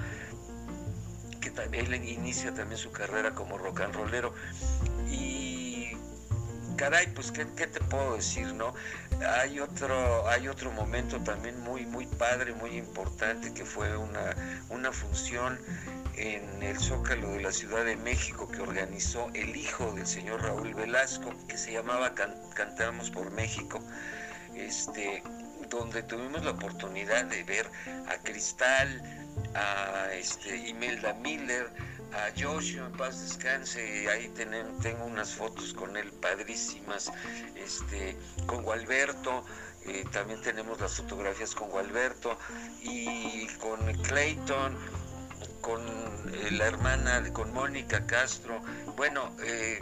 que 1.40 1.50
también 1.50 1.92
inicia 2.04 2.54
también 2.54 2.78
su 2.78 2.92
carrera 2.92 3.34
como 3.34 3.58
rock 3.58 3.82
and 3.82 3.96
rollero. 3.96 4.32
Y 5.10 5.92
caray 6.78 7.08
pues 7.14 7.32
qué, 7.32 7.48
qué 7.56 7.66
te 7.68 7.80
puedo 7.80 8.16
decir 8.16 8.54
no 8.54 8.74
hay 9.40 9.60
otro 9.60 10.28
hay 10.30 10.48
otro 10.48 10.72
momento 10.72 11.20
también 11.22 11.60
muy 11.60 11.86
muy 11.86 12.06
padre 12.08 12.54
muy 12.54 12.72
importante 12.78 13.54
que 13.54 13.66
fue 13.66 13.96
una 13.98 14.36
una 14.70 14.92
función 14.92 15.60
en 16.18 16.64
el 16.64 16.78
Zócalo 16.80 17.32
de 17.32 17.42
la 17.42 17.52
Ciudad 17.52 17.86
de 17.86 17.96
México 17.98 18.50
que 18.50 18.62
organizó 18.62 19.30
el 19.34 19.56
hijo 19.56 19.92
del 19.94 20.06
señor 20.08 20.42
Raúl 20.42 20.74
Velasco 20.74 21.34
que 21.48 21.58
se 21.58 21.72
llamaba 21.74 22.14
Can- 22.14 22.36
Cantamos 22.54 23.10
por 23.10 23.32
México 23.32 23.80
este 24.56 25.24
donde 25.70 26.04
tuvimos 26.04 26.44
la 26.44 26.52
oportunidad 26.52 27.24
de 27.26 27.44
ver 27.46 27.66
a 28.10 28.18
Cristal, 28.18 29.02
a 29.56 30.12
este, 30.14 30.68
Imelda 30.68 31.14
Miller, 31.14 31.70
a 32.12 32.28
Joshua, 32.38 32.88
en 32.88 32.92
paz 32.98 33.22
descanse, 33.22 34.10
ahí 34.10 34.30
tengo 34.82 35.06
unas 35.06 35.34
fotos 35.34 35.74
con 35.74 35.96
él 35.96 36.12
padrísimas, 36.12 37.10
este, 37.56 38.18
con 38.48 38.64
Gualberto, 38.64 39.46
eh, 39.86 40.04
también 40.12 40.42
tenemos 40.42 40.82
las 40.82 40.98
fotografías 40.98 41.56
con 41.56 41.70
Gualberto 41.70 42.38
y 42.82 43.48
con 43.60 43.80
Clayton, 44.02 44.78
con 45.62 45.82
eh, 45.82 46.52
la 46.52 46.66
hermana, 46.68 47.24
con 47.34 47.54
Mónica 47.54 48.06
Castro. 48.06 48.62
Bueno, 48.98 49.34
eh, 49.44 49.80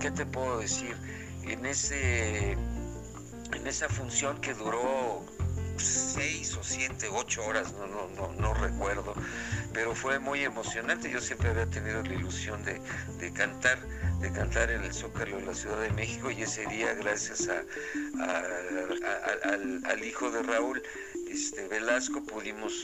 ¿qué 0.00 0.10
te 0.10 0.26
puedo 0.26 0.58
decir? 0.58 0.96
En 1.44 1.64
ese 1.66 2.52
en 2.52 3.66
esa 3.66 3.88
función 3.88 4.40
que 4.40 4.54
duró 4.54 5.24
seis 5.76 6.56
o 6.56 6.62
siete, 6.62 7.08
ocho 7.10 7.44
horas, 7.44 7.72
no, 7.72 7.86
no, 7.86 8.08
no, 8.14 8.32
no 8.34 8.54
recuerdo, 8.54 9.14
pero 9.72 9.94
fue 9.94 10.18
muy 10.18 10.44
emocionante. 10.44 11.10
Yo 11.10 11.20
siempre 11.20 11.50
había 11.50 11.66
tenido 11.66 12.02
la 12.02 12.14
ilusión 12.14 12.62
de, 12.64 12.80
de 13.18 13.32
cantar, 13.32 13.78
de 14.20 14.30
cantar 14.32 14.70
en 14.70 14.84
el 14.84 14.92
Zócalo 14.92 15.36
de 15.38 15.46
la 15.46 15.54
Ciudad 15.54 15.80
de 15.80 15.90
México 15.90 16.30
y 16.30 16.42
ese 16.42 16.66
día, 16.66 16.94
gracias 16.94 17.48
a, 17.48 17.62
a- 18.22 19.90
al 19.90 20.04
hijo 20.04 20.30
de 20.30 20.42
Raúl, 20.42 20.82
este, 21.30 21.68
Velasco 21.68 22.24
pudimos, 22.24 22.74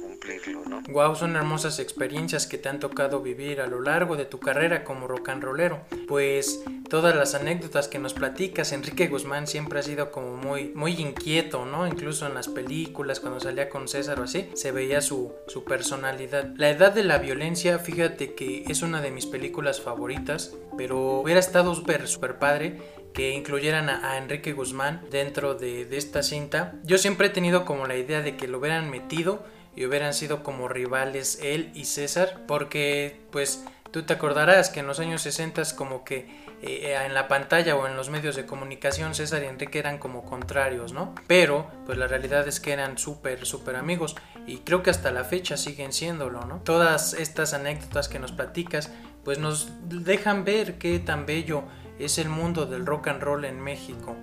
cumplirlo, 0.00 0.62
¿no? 0.64 0.82
Wow, 0.88 1.16
son 1.16 1.34
hermosas 1.34 1.80
experiencias 1.80 2.46
que 2.46 2.56
te 2.56 2.68
han 2.68 2.78
tocado 2.78 3.20
vivir 3.20 3.60
a 3.60 3.66
lo 3.66 3.80
largo 3.80 4.16
de 4.16 4.24
tu 4.24 4.38
carrera 4.38 4.84
como 4.84 5.08
rock 5.08 5.30
and 5.30 5.42
rollero. 5.42 5.80
Pues 6.06 6.62
todas 6.88 7.16
las 7.16 7.34
anécdotas 7.34 7.88
que 7.88 7.98
nos 7.98 8.14
platicas, 8.14 8.72
Enrique 8.72 9.08
Guzmán 9.08 9.46
siempre 9.46 9.80
ha 9.80 9.82
sido 9.82 10.12
como 10.12 10.36
muy, 10.36 10.72
muy 10.74 10.92
inquieto, 10.92 11.66
¿no? 11.66 11.86
Incluso 11.86 12.26
en 12.26 12.34
las 12.34 12.48
películas, 12.48 13.18
cuando 13.18 13.40
salía 13.40 13.68
con 13.68 13.88
César 13.88 14.20
o 14.20 14.24
así, 14.24 14.48
se 14.54 14.70
veía 14.70 15.00
su, 15.00 15.32
su 15.48 15.64
personalidad. 15.64 16.52
La 16.56 16.70
edad 16.70 16.92
de 16.92 17.02
la 17.02 17.18
violencia, 17.18 17.78
fíjate 17.78 18.34
que 18.34 18.64
es 18.68 18.82
una 18.82 19.00
de 19.00 19.10
mis 19.10 19.26
películas 19.26 19.80
favoritas, 19.80 20.54
pero 20.76 21.20
hubiera 21.20 21.40
estado 21.40 21.74
súper, 21.74 22.06
súper 22.06 22.38
padre 22.38 22.80
que 23.14 23.32
incluyeran 23.32 23.88
a, 23.88 24.16
Enrique 24.18 24.52
Guzmán 24.52 25.02
dentro 25.10 25.54
de, 25.54 25.86
esta 25.96 26.22
cinta. 26.22 26.74
Yo 26.84 26.98
siempre 26.98 27.28
he 27.28 27.30
tenido 27.30 27.64
como 27.64 27.86
la 27.86 27.96
idea 27.96 28.22
de 28.22 28.36
que 28.36 28.48
lo 28.48 28.58
hubieran 28.58 28.90
metido 28.90 29.44
y 29.74 29.86
hubieran 29.86 30.14
sido 30.14 30.42
como 30.42 30.68
rivales 30.68 31.38
él 31.42 31.70
y 31.74 31.84
César, 31.84 32.42
porque 32.46 33.20
pues 33.30 33.64
tú 33.90 34.02
te 34.02 34.12
acordarás 34.12 34.70
que 34.70 34.80
en 34.80 34.86
los 34.86 35.00
años 35.00 35.22
60 35.22 35.62
como 35.76 36.04
que 36.04 36.42
eh, 36.62 36.96
en 37.04 37.14
la 37.14 37.26
pantalla 37.26 37.74
o 37.74 37.86
en 37.86 37.96
los 37.96 38.08
medios 38.08 38.36
de 38.36 38.46
comunicación 38.46 39.14
César 39.14 39.42
y 39.42 39.46
Enrique 39.46 39.78
eran 39.78 39.98
como 39.98 40.24
contrarios, 40.24 40.92
¿no? 40.92 41.14
Pero 41.26 41.66
pues 41.86 41.98
la 41.98 42.06
realidad 42.06 42.46
es 42.46 42.60
que 42.60 42.72
eran 42.72 42.98
súper, 42.98 43.46
súper 43.46 43.76
amigos 43.76 44.14
y 44.46 44.58
creo 44.58 44.82
que 44.82 44.90
hasta 44.90 45.10
la 45.10 45.24
fecha 45.24 45.56
siguen 45.56 45.92
siéndolo, 45.92 46.44
¿no? 46.44 46.60
Todas 46.62 47.14
estas 47.14 47.52
anécdotas 47.52 48.08
que 48.08 48.18
nos 48.18 48.32
platicas 48.32 48.90
pues 49.24 49.38
nos 49.38 49.72
dejan 49.82 50.44
ver 50.44 50.78
qué 50.78 50.98
tan 50.98 51.26
bello 51.26 51.64
es 51.98 52.18
el 52.18 52.28
mundo 52.28 52.66
del 52.66 52.86
rock 52.86 53.08
and 53.08 53.22
roll 53.22 53.44
en 53.44 53.60
México. 53.60 54.16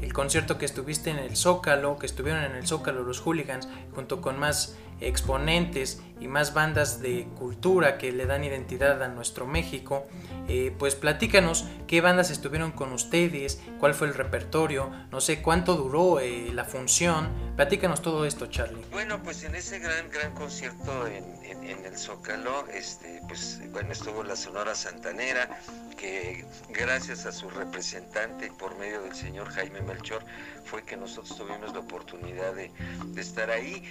El 0.00 0.12
concierto 0.12 0.58
que 0.58 0.66
estuviste 0.66 1.10
en 1.10 1.18
el 1.18 1.36
Zócalo, 1.36 1.98
que 1.98 2.06
estuvieron 2.06 2.44
en 2.44 2.56
el 2.56 2.66
Zócalo 2.66 3.02
los 3.02 3.20
hooligans, 3.20 3.68
junto 3.94 4.20
con 4.20 4.38
más 4.38 4.76
exponentes 5.08 6.00
y 6.20 6.28
más 6.28 6.54
bandas 6.54 7.00
de 7.00 7.26
cultura 7.38 7.98
que 7.98 8.12
le 8.12 8.26
dan 8.26 8.44
identidad 8.44 9.02
a 9.02 9.08
nuestro 9.08 9.46
México, 9.46 10.06
eh, 10.48 10.74
pues 10.78 10.94
platícanos 10.94 11.66
qué 11.86 12.00
bandas 12.00 12.30
estuvieron 12.30 12.72
con 12.72 12.92
ustedes, 12.92 13.60
cuál 13.80 13.94
fue 13.94 14.08
el 14.08 14.14
repertorio, 14.14 14.90
no 15.10 15.20
sé 15.20 15.42
cuánto 15.42 15.74
duró 15.76 16.20
eh, 16.20 16.50
la 16.52 16.64
función, 16.64 17.28
platícanos 17.56 18.02
todo 18.02 18.24
esto 18.26 18.46
Charlie. 18.46 18.84
Bueno, 18.92 19.22
pues 19.22 19.44
en 19.44 19.54
ese 19.54 19.78
gran, 19.78 20.10
gran 20.10 20.32
concierto 20.34 21.06
en, 21.06 21.24
el 21.64 21.96
Zócalo, 21.96 22.66
este, 22.68 23.20
pues 23.26 23.60
bueno, 23.72 23.92
estuvo 23.92 24.22
la 24.22 24.36
Sonora 24.36 24.74
Santanera, 24.74 25.48
que 25.96 26.44
gracias 26.68 27.24
a 27.24 27.32
su 27.32 27.48
representante 27.48 28.50
por 28.58 28.76
medio 28.78 29.02
del 29.02 29.14
señor 29.14 29.48
Jaime 29.48 29.80
Melchor, 29.80 30.24
fue 30.64 30.82
que 30.82 30.96
nosotros 30.96 31.36
tuvimos 31.36 31.72
la 31.72 31.80
oportunidad 31.80 32.54
de, 32.54 32.70
estar 33.16 33.50
ahí. 33.50 33.82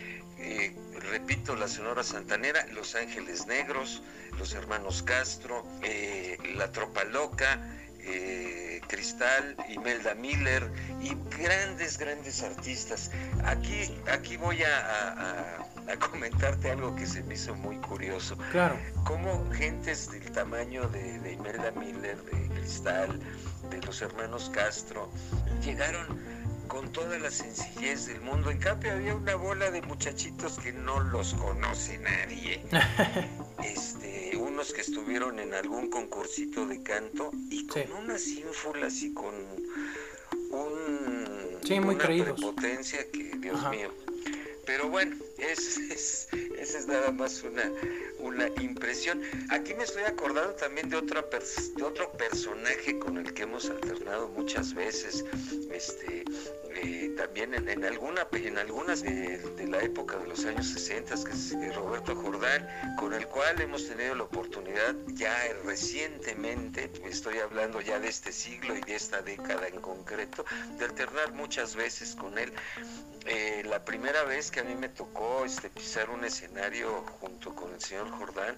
Eh, 0.43 0.75
repito, 1.09 1.55
la 1.55 1.69
Sonora 1.69 2.03
Santanera, 2.03 2.65
Los 2.73 2.95
Ángeles 2.95 3.47
Negros, 3.47 4.03
los 4.37 4.53
hermanos 4.53 5.01
Castro, 5.01 5.65
eh, 5.81 6.37
La 6.57 6.69
Tropa 6.69 7.05
Loca, 7.05 7.61
eh, 7.99 8.81
Cristal, 8.87 9.55
Imelda 9.69 10.13
Miller 10.15 10.69
y 11.01 11.15
grandes, 11.37 11.97
grandes 11.97 12.43
artistas. 12.43 13.09
Aquí, 13.45 13.89
aquí 14.11 14.35
voy 14.35 14.63
a, 14.63 15.65
comentarte 16.11 16.71
algo 16.71 16.93
que 16.95 17.05
se 17.05 17.23
me 17.23 17.35
hizo 17.35 17.55
muy 17.55 17.77
curioso. 17.77 18.37
Claro. 18.51 18.77
Cómo 19.05 19.49
gentes 19.51 20.11
del 20.11 20.29
tamaño 20.31 20.89
de, 20.89 21.19
de 21.19 21.33
Imelda 21.33 21.71
Miller, 21.71 22.21
de 22.25 22.49
Cristal, 22.55 23.17
de 23.69 23.81
los 23.81 24.01
hermanos 24.01 24.51
Castro, 24.53 25.09
llegaron 25.63 26.42
con 26.67 26.91
toda 26.91 27.17
la 27.19 27.29
sencillez 27.31 28.07
del 28.07 28.21
mundo. 28.21 28.51
En 28.51 28.59
cambio 28.59 28.93
había 28.93 29.15
una 29.15 29.35
bola 29.35 29.71
de 29.71 29.81
muchachitos 29.81 30.59
que 30.59 30.73
no 30.73 30.99
los 30.99 31.33
conoce 31.33 31.97
nadie. 31.99 32.61
este, 33.63 34.35
unos 34.37 34.73
que 34.73 34.81
estuvieron 34.81 35.39
en 35.39 35.53
algún 35.53 35.89
concursito 35.89 36.65
de 36.67 36.81
canto 36.83 37.31
y 37.49 37.67
con 37.67 37.91
unas 37.93 38.27
ínfulas 38.27 39.01
y 39.01 39.13
con 39.13 39.33
un 40.51 41.59
sí, 41.63 41.79
muy 41.79 41.95
una 41.95 42.03
prepotencia 42.03 43.09
que 43.11 43.37
Dios 43.37 43.69
mío. 43.69 43.91
Pero 44.65 44.89
bueno, 44.89 45.15
es, 45.37 45.77
es, 45.77 46.27
esa 46.57 46.77
es 46.79 46.87
nada 46.87 47.11
más 47.11 47.43
una, 47.43 47.69
una 48.23 48.47
impresión. 48.61 49.21
Aquí 49.49 49.73
me 49.73 49.83
estoy 49.83 50.03
acordando 50.03 50.53
también 50.55 50.89
de, 50.89 50.97
otra 50.97 51.25
de 51.75 51.83
otro 51.83 52.11
personaje 52.13 52.97
con 52.97 53.17
el 53.17 53.33
que 53.33 53.43
hemos 53.43 53.69
alternado 53.69 54.29
muchas 54.29 54.73
veces, 54.73 55.23
este, 55.71 56.23
eh, 56.83 57.13
también 57.15 57.53
en, 57.53 57.85
alguna, 57.85 58.27
en 58.33 58.57
algunas 58.57 59.01
de, 59.03 59.39
la 59.69 59.81
época 59.81 60.17
de 60.17 60.27
los 60.27 60.43
años 60.43 60.67
60, 60.67 61.15
que 61.23 61.31
es 61.31 61.53
eh, 61.53 61.71
Roberto 61.73 62.13
Jordán, 62.13 62.67
con 62.97 63.13
el 63.13 63.25
cual 63.27 63.61
hemos 63.61 63.87
tenido 63.87 64.15
la 64.15 64.23
oportunidad 64.23 64.93
ya 65.13 65.33
recientemente, 65.63 66.91
estoy 67.05 67.39
hablando 67.39 67.79
ya 67.79 67.99
de 67.99 68.09
este 68.09 68.33
siglo 68.33 68.75
y 68.75 68.81
de 68.81 68.95
esta 68.95 69.21
década 69.21 69.65
en 69.67 69.79
concreto, 69.79 70.43
de 70.77 70.83
alternar 70.83 71.31
muchas 71.31 71.73
veces 71.75 72.15
con 72.15 72.37
él. 72.37 72.51
Eh, 73.25 73.63
la 73.65 73.85
primera 73.85 74.25
vez 74.25 74.51
que 74.51 74.59
a 74.59 74.63
mí 74.65 74.75
me 74.75 74.89
tocó 74.89 75.45
este, 75.45 75.69
pisar 75.69 76.09
un 76.09 76.25
escenario 76.25 77.05
junto 77.21 77.55
con 77.55 77.73
el 77.73 77.79
señor 77.79 78.09
Jordán 78.11 78.53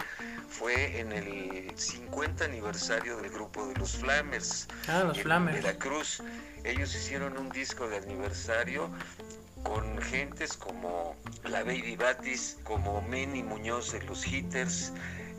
fue 0.48 0.98
en 0.98 1.12
el 1.12 1.70
50 1.76 2.46
aniversario 2.46 3.18
del 3.18 3.30
grupo 3.30 3.68
de 3.68 3.76
los 3.76 3.96
Flamers. 3.96 4.66
Ah, 4.88 5.04
los 5.04 5.20
Flamers. 5.20 5.62
Veracruz. 5.62 6.20
Ellos 6.66 6.96
hicieron 6.96 7.38
un 7.38 7.48
disco 7.50 7.88
de 7.88 7.98
aniversario 7.98 8.90
con 9.62 9.98
gentes 9.98 10.56
como 10.56 11.14
la 11.44 11.62
Baby 11.62 11.94
Batis, 11.94 12.58
como 12.64 13.00
Manny 13.02 13.44
Muñoz 13.44 13.92
de 13.92 14.02
los 14.02 14.26
Hitters, 14.26 14.92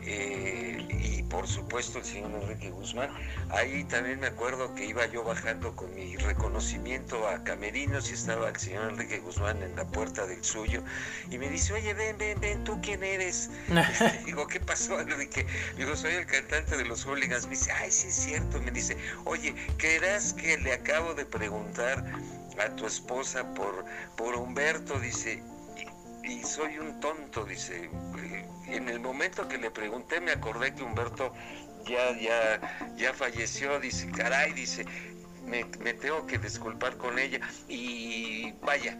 eh, 0.09 0.87
y 0.89 1.21
por 1.23 1.45
supuesto 1.47 1.99
el 1.99 2.05
señor 2.05 2.31
Enrique 2.41 2.69
Guzmán. 2.69 3.09
Ahí 3.49 3.83
también 3.83 4.21
me 4.21 4.27
acuerdo 4.27 4.73
que 4.73 4.85
iba 4.85 5.05
yo 5.07 5.25
bajando 5.25 5.75
con 5.75 5.93
mi 5.93 6.15
reconocimiento 6.15 7.27
a 7.27 7.43
Camerinos 7.43 8.09
y 8.09 8.13
estaba 8.13 8.47
el 8.47 8.55
señor 8.55 8.91
Enrique 8.91 9.19
Guzmán 9.19 9.61
en 9.61 9.75
la 9.75 9.83
puerta 9.83 10.25
del 10.25 10.41
suyo 10.45 10.81
y 11.29 11.37
me 11.37 11.49
dice, 11.49 11.73
oye, 11.73 11.93
ven, 11.93 12.17
ven, 12.17 12.39
ven, 12.39 12.63
¿tú 12.63 12.79
quién 12.81 13.03
eres? 13.03 13.49
Este, 13.97 14.23
digo, 14.25 14.47
¿qué 14.47 14.61
pasó? 14.61 14.97
digo, 15.77 15.95
soy 15.95 16.13
el 16.13 16.25
cantante 16.25 16.77
de 16.77 16.85
los 16.85 17.03
hooligans. 17.05 17.45
Me 17.45 17.51
dice, 17.51 17.71
ay, 17.73 17.91
sí 17.91 18.07
es 18.07 18.15
cierto. 18.15 18.61
Me 18.61 18.71
dice, 18.71 18.95
oye, 19.25 19.53
¿creerás 19.77 20.33
que 20.33 20.57
le 20.57 20.71
acabo 20.71 21.13
de 21.15 21.25
preguntar 21.25 22.05
a 22.59 22.75
tu 22.77 22.85
esposa 22.85 23.53
por, 23.55 23.83
por 24.15 24.35
Humberto? 24.35 24.99
Dice, 24.99 25.43
y 26.27 26.43
soy 26.43 26.77
un 26.77 26.99
tonto, 26.99 27.45
dice. 27.45 27.89
En 28.67 28.89
el 28.89 28.99
momento 28.99 29.47
que 29.47 29.57
le 29.57 29.71
pregunté 29.71 30.19
me 30.19 30.31
acordé 30.31 30.75
que 30.75 30.83
Humberto 30.83 31.33
ya, 31.85 32.17
ya, 32.19 32.95
ya 32.97 33.13
falleció, 33.13 33.79
dice, 33.79 34.11
caray, 34.11 34.51
dice, 34.53 34.85
me, 35.45 35.63
tengo 35.93 36.25
que 36.27 36.37
disculpar 36.37 36.97
con 36.97 37.17
ella. 37.17 37.39
Y 37.69 38.51
vaya, 38.61 38.97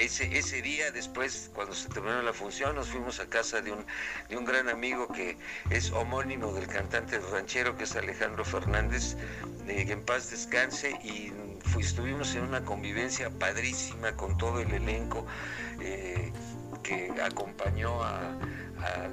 ese, 0.00 0.36
ese 0.36 0.62
día 0.62 0.90
después, 0.90 1.50
cuando 1.54 1.74
se 1.74 1.88
terminó 1.88 2.22
la 2.22 2.32
función, 2.32 2.74
nos 2.74 2.88
fuimos 2.88 3.20
a 3.20 3.28
casa 3.28 3.60
de 3.60 3.72
un, 3.72 3.84
de 4.28 4.36
un 4.36 4.44
gran 4.44 4.68
amigo 4.68 5.08
que 5.08 5.36
es 5.70 5.90
homónimo 5.92 6.52
del 6.52 6.66
cantante 6.66 7.18
ranchero, 7.18 7.76
que 7.76 7.84
es 7.84 7.94
Alejandro 7.96 8.44
Fernández, 8.44 9.16
de 9.66 9.84
que 9.84 9.92
en 9.92 10.04
paz 10.04 10.30
descanse, 10.30 10.92
y 11.04 11.32
estuvimos 11.78 12.34
en 12.34 12.44
una 12.44 12.64
convivencia 12.64 13.30
padrísima 13.30 14.12
con 14.16 14.36
todo 14.38 14.60
el 14.60 14.72
elenco. 14.72 15.26
Eh, 15.80 16.32
que 16.82 17.12
acompañó 17.22 18.02
a, 18.02 18.38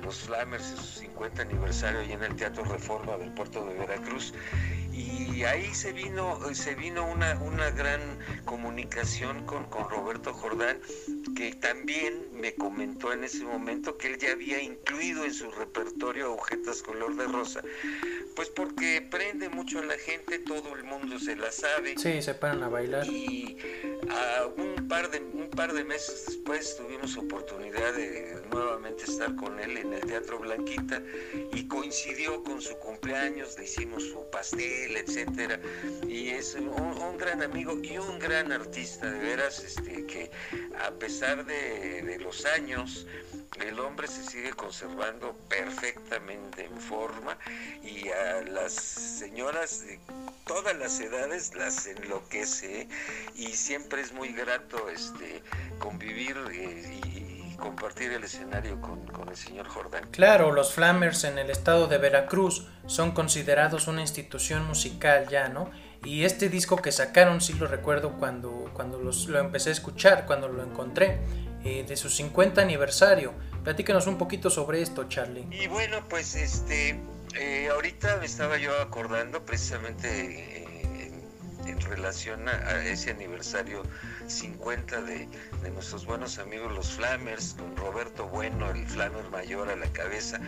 los 0.04 0.20
Flamers 0.20 0.72
en 0.72 0.78
su 0.78 1.00
50 1.00 1.42
aniversario 1.42 2.02
allí 2.02 2.12
en 2.12 2.24
el 2.24 2.36
Teatro 2.36 2.64
Reforma 2.66 3.18
del 3.18 3.32
puerto 3.32 3.66
de 3.66 3.74
Veracruz. 3.74 4.34
Y 4.92 5.44
ahí 5.46 5.74
se 5.74 5.94
vino, 5.94 6.40
se 6.54 6.76
vino 6.76 7.10
una, 7.10 7.40
una 7.40 7.72
gran 7.72 8.00
comunicación 8.46 9.46
con, 9.46 9.66
con 9.66 9.90
Roberto 9.90 10.34
Jordán, 10.34 10.80
que 11.36 11.56
también 11.56 12.28
me 12.34 12.54
comentó 12.54 13.14
en 13.14 13.24
ese 13.24 13.44
momento 13.44 13.98
que 13.98 14.14
él 14.14 14.20
ya 14.20 14.34
había 14.34 14.62
incluido 14.62 15.26
en 15.26 15.34
su 15.34 15.50
repertorio 15.50 16.26
agujetas 16.26 16.84
color 16.84 17.16
de 17.16 17.26
rosa, 17.26 17.62
pues 18.36 18.50
porque 18.50 19.08
prende 19.10 19.50
mucho 19.50 19.80
a 19.80 19.86
la 19.86 19.98
gente, 19.98 20.40
todo 20.40 20.76
el 20.76 20.84
mundo 20.84 21.18
se 21.20 21.36
la 21.36 21.52
sabe. 21.52 21.96
Sí, 21.98 22.22
se 22.22 22.36
paran 22.36 22.64
a 22.64 22.70
bailar. 22.70 23.08
Y 23.08 23.58
a 24.10 24.46
un 24.58 24.88
par 24.88 25.10
de, 25.12 25.20
un 25.20 25.50
par 25.50 25.74
de 25.74 25.84
meses 25.84 26.26
después 26.28 26.76
tuvimos 26.78 27.18
oportunidad 27.18 27.94
de 27.94 28.42
nuevamente 28.52 29.04
estar 29.04 29.36
con 29.36 29.60
él 29.60 29.78
en 29.78 29.94
el 29.94 30.02
Teatro 30.02 30.40
Blanquita 30.40 31.02
y 31.54 31.68
coincidió 31.68 32.44
con 32.44 32.62
su 32.62 32.76
cumpleaños, 32.78 33.58
le 33.58 33.66
hicimos 33.66 34.04
su 34.04 34.30
pastel 34.32 34.98
etcétera. 34.98 35.60
Y 36.08 36.30
es 36.30 36.56
un, 36.56 37.18
gran 37.18 37.42
amigo 37.42 37.80
y 37.82 37.98
un 37.98 38.20
gran 38.20 38.52
artista, 38.52 39.10
de 39.10 39.20
veras, 39.20 39.60
este, 39.60 40.06
que 40.06 40.32
a 40.80 40.92
pesar 40.92 41.46
de, 41.46 42.18
los 42.20 42.46
años, 42.46 43.06
el 43.62 43.80
hombre 43.80 44.08
se 44.08 44.24
sigue 44.24 44.52
conservando 44.54 45.36
perfectamente 45.48 46.66
en 46.66 46.80
forma 46.80 47.38
y 47.84 48.10
a 48.10 48.42
las 48.42 48.74
señoras 48.74 49.86
de 49.86 50.00
todas 50.46 50.76
las 50.78 51.00
edades 51.00 51.54
las 51.56 51.86
enloquece 51.86 52.88
y 53.36 53.48
siempre 53.48 53.93
es 54.00 54.14
muy 54.14 54.32
grato 54.32 54.90
este 54.90 55.44
convivir 55.80 56.38
eh, 56.52 57.00
y 57.06 57.56
compartir 57.58 58.12
el 58.12 58.24
escenario 58.24 58.80
con, 58.82 59.00
el 59.30 59.38
señor 59.38 59.68
Jordán. 59.68 60.10
Claro, 60.12 60.52
los 60.52 60.74
Flamers 60.74 61.24
en 61.24 61.38
el 61.38 61.50
estado 61.50 61.88
de 61.88 61.98
Veracruz 61.98 62.68
son 62.88 63.12
considerados 63.12 63.88
una 63.88 64.02
institución 64.02 64.66
musical 64.66 65.28
ya, 65.30 65.48
¿no? 65.50 65.72
Y 66.04 66.26
este 66.26 66.50
disco 66.50 66.78
que 66.78 66.92
sacaron, 66.92 67.40
sí 67.40 67.54
lo 67.54 67.68
recuerdo 67.68 68.18
cuando, 68.20 68.70
cuando 68.74 69.00
lo 69.00 69.40
empecé 69.40 69.70
a 69.70 69.72
escuchar, 69.74 70.26
cuando 70.26 70.50
lo 70.50 70.64
encontré, 70.64 71.22
eh, 71.64 71.86
de 71.88 71.96
su 71.96 72.10
50 72.10 72.62
aniversario. 72.62 73.34
Platícanos 73.64 74.08
un 74.08 74.18
poquito 74.18 74.50
sobre 74.50 74.82
esto, 74.82 75.08
Charlie. 75.08 75.48
Y 75.50 75.68
bueno, 75.68 76.06
pues 76.10 76.36
este, 76.36 77.00
eh, 77.40 77.70
ahorita 77.72 78.18
me 78.18 78.26
estaba 78.26 78.58
yo 78.58 78.78
acordando 78.82 79.46
precisamente 79.46 80.63
en 81.66 81.80
relación 81.82 82.48
a, 82.48 82.84
ese 82.84 83.12
aniversario 83.12 83.84
50 84.28 85.02
de, 85.02 85.28
nuestros 85.74 86.06
buenos 86.06 86.40
amigos 86.40 86.72
los 86.74 86.92
Flamers, 86.92 87.56
con 87.56 87.76
Roberto 87.76 88.28
Bueno, 88.28 88.70
el 88.70 88.86
Flamer 88.86 89.30
mayor 89.30 89.70
a 89.70 89.76
la 89.76 89.92
cabeza, 89.92 90.40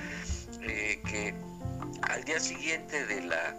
eh, 0.61 1.01
que 1.07 1.33
al 2.03 2.23
día 2.23 2.39
siguiente 2.39 3.05
de 3.05 3.21
la, 3.21 3.55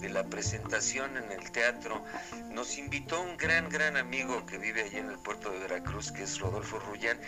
de 0.00 0.08
la 0.08 0.24
presentación 0.24 1.16
en 1.16 1.32
el 1.32 1.50
teatro, 1.50 2.04
nos 2.50 2.78
invitó 2.78 3.20
un 3.20 3.36
gran, 3.36 3.68
gran 3.68 3.96
amigo 3.96 4.44
que 4.46 4.58
vive 4.58 4.82
allí 4.82 4.98
en 4.98 5.10
el 5.10 5.18
puerto 5.18 5.50
de 5.50 5.58
Veracruz, 5.60 6.12
que 6.12 6.24
es 6.24 6.38
Rodolfo 6.38 6.78
Rullán, 6.78 7.18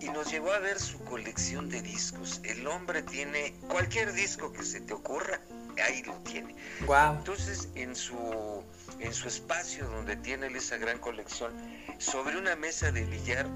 y 0.00 0.08
nos 0.08 0.30
llevó 0.30 0.52
a 0.52 0.58
ver 0.58 0.78
su 0.78 0.98
colección 1.04 1.68
de 1.68 1.82
discos. 1.82 2.40
El 2.44 2.66
hombre 2.66 3.02
tiene 3.02 3.54
cualquier 3.68 4.12
disco 4.12 4.52
que 4.52 4.62
se 4.62 4.80
te 4.80 4.94
ocurra, 4.94 5.40
ahí 5.84 6.02
lo 6.02 6.14
tiene. 6.20 6.54
Wow. 6.86 7.16
Entonces, 7.18 7.68
en 7.74 7.94
su, 7.94 8.64
en 9.02 9.12
su 9.12 9.28
espacio 9.28 9.88
donde 9.88 10.16
tiene 10.16 10.46
esa 10.46 10.76
gran 10.76 10.98
colección, 10.98 11.52
sobre 11.98 12.38
una 12.38 12.56
mesa 12.56 12.92
de 12.92 13.04
billar, 13.04 13.46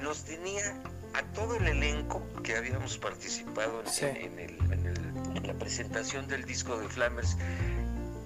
nos 0.00 0.24
tenía 0.24 0.74
a 1.12 1.22
todo 1.34 1.56
el 1.56 1.66
elenco 1.66 2.22
que 2.42 2.56
habíamos 2.56 2.98
participado 2.98 3.82
en, 4.00 4.38
en 4.38 5.46
la 5.46 5.54
presentación 5.54 6.26
del 6.28 6.44
disco 6.44 6.78
de 6.78 6.88
Flammers 6.88 7.36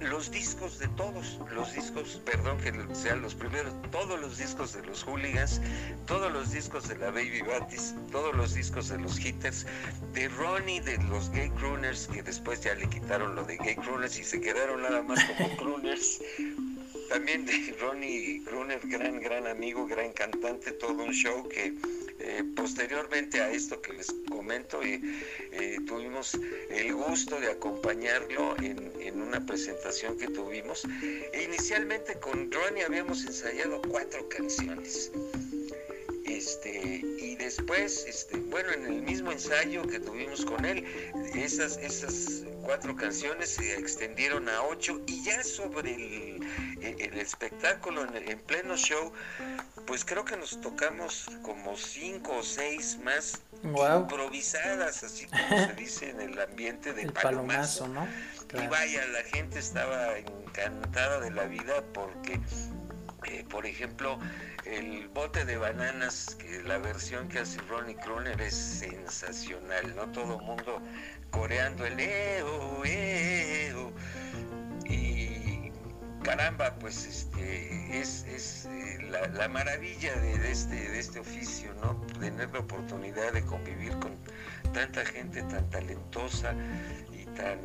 los 0.05 0.31
discos 0.31 0.79
de 0.79 0.89
todos, 0.89 1.39
los 1.53 1.75
discos, 1.75 2.21
perdón 2.25 2.59
que 2.59 2.73
sean 2.95 3.23
los 3.23 3.35
primeros, 3.35 3.73
todos 3.91 4.21
los 4.21 4.39
discos 4.39 4.73
de 4.75 4.83
los 4.83 5.03
hooligans, 5.05 5.61
todos 6.07 6.33
los 6.33 6.51
discos 6.53 6.89
de 6.89 6.97
la 6.97 7.11
Baby 7.11 7.43
Batis, 7.43 7.95
todos 8.11 8.35
los 8.35 8.55
discos 8.55 8.89
de 8.89 8.99
los 8.99 9.19
hitters, 9.19 9.67
de 10.13 10.29
Ronnie, 10.29 10.81
de 10.81 10.99
los 11.05 11.31
gay 11.31 11.51
crooners, 11.51 12.07
que 12.09 12.23
después 12.23 12.61
ya 12.61 12.75
le 12.75 12.89
quitaron 12.89 13.35
lo 13.35 13.45
de 13.45 13.57
gay 13.57 13.77
crooners 13.77 14.19
y 14.19 14.25
se 14.25 14.41
quedaron 14.41 14.83
nada 14.83 15.03
más 15.03 15.23
como 15.25 15.57
crooners. 15.57 16.21
También 17.09 17.45
de 17.45 17.77
Ronnie 17.81 18.43
Crooner, 18.45 18.81
gran, 18.85 19.21
gran 19.21 19.47
amigo, 19.47 19.87
gran 19.87 20.13
cantante, 20.13 20.73
todo 20.73 21.05
un 21.05 21.13
show 21.13 21.47
que 21.49 21.75
eh, 22.19 22.43
posteriormente 22.57 23.41
a 23.41 23.51
esto 23.51 23.81
que 23.83 23.93
les 23.93 24.11
eh, 24.51 25.01
eh, 25.53 25.79
tuvimos 25.87 26.39
el 26.71 26.95
gusto 26.95 27.41
de 27.41 27.51
acompañarlo 27.51 28.57
en, 28.59 28.93
una 29.21 29.45
presentación 29.47 30.19
que 30.19 30.29
tuvimos. 30.29 30.85
E 31.33 31.43
inicialmente 31.43 32.15
con 32.21 32.51
Ronnie 32.53 32.85
habíamos 32.85 33.25
ensayado 33.25 33.81
cuatro 33.83 34.29
canciones. 34.29 35.11
Este, 36.25 37.01
y 37.19 37.37
después, 37.37 38.05
este, 38.07 38.37
bueno, 38.39 38.73
en 38.73 38.87
el 38.87 39.03
mismo 39.03 39.33
ensayo 39.33 39.87
que 39.87 39.99
tuvimos 39.99 40.45
con 40.45 40.65
él, 40.65 40.85
esas, 41.35 41.79
esas 41.79 42.45
cuatro 42.63 42.97
canciones 42.97 43.51
se 43.51 43.79
extendieron 43.79 44.49
a 44.49 44.63
ocho 44.63 45.01
y 45.07 45.23
ya 45.23 45.43
sobre 45.43 45.95
el, 45.95 46.41
el 46.81 47.19
espectáculo, 47.19 48.07
en, 48.15 48.39
pleno 48.41 48.77
show, 48.77 49.13
pues 49.87 50.05
creo 50.05 50.25
que 50.25 50.37
nos 50.37 50.61
tocamos 50.61 51.27
como 51.43 51.77
cinco 51.77 52.39
o 52.39 52.43
seis 52.43 52.99
más 53.03 53.41
improvisadas, 53.65 55.03
así 55.03 55.27
como 55.27 55.67
se 55.67 55.73
dice 55.75 56.11
en 56.11 56.21
el 56.21 56.41
ambiente 56.41 56.93
de 56.93 57.11
palomazo. 57.11 57.89
¿no? 57.89 58.07
Y 58.53 58.67
vaya, 58.67 59.07
la 59.07 59.23
gente 59.23 59.59
estaba 59.59 60.19
encantada 60.19 61.21
de 61.21 61.31
la 61.31 61.45
vida 61.45 61.83
porque, 61.93 62.41
eh, 63.27 63.45
por 63.49 63.67
ejemplo, 63.67 64.19
el 64.65 65.09
bote 65.09 65.45
de 65.45 65.57
bananas, 65.57 66.37
que 66.39 66.63
la 66.63 66.79
versión 66.79 67.29
que 67.29 67.41
hace 67.41 67.59
Ronnie 67.63 67.97
Kroner 67.97 68.41
es 68.41 68.55
sensacional, 68.55 69.95
¿no? 69.97 70.07
Todo 70.13 70.39
el 70.39 70.47
mundo 70.47 70.81
coreando 71.31 71.85
el 71.85 71.99
eo, 71.99 72.85
eo. 72.85 73.93
Caramba, 76.25 76.75
pues 76.81 77.05
este 77.05 78.01
es, 78.01 78.65
eh, 78.65 78.99
la, 79.11 79.47
maravilla 79.49 80.17
de, 80.17 80.51
este, 80.51 80.75
de 80.75 80.99
este 80.99 81.21
oficio, 81.21 81.75
¿no? 81.83 82.01
Tener 82.19 82.51
la 82.51 82.61
oportunidad 82.61 83.33
de 83.35 83.45
convivir 83.45 83.93
con 83.99 84.17
tanta 84.73 85.05
gente 85.05 85.43
tan 85.43 85.69
talentosa 85.69 86.55
y 87.13 87.27
tan 87.27 87.59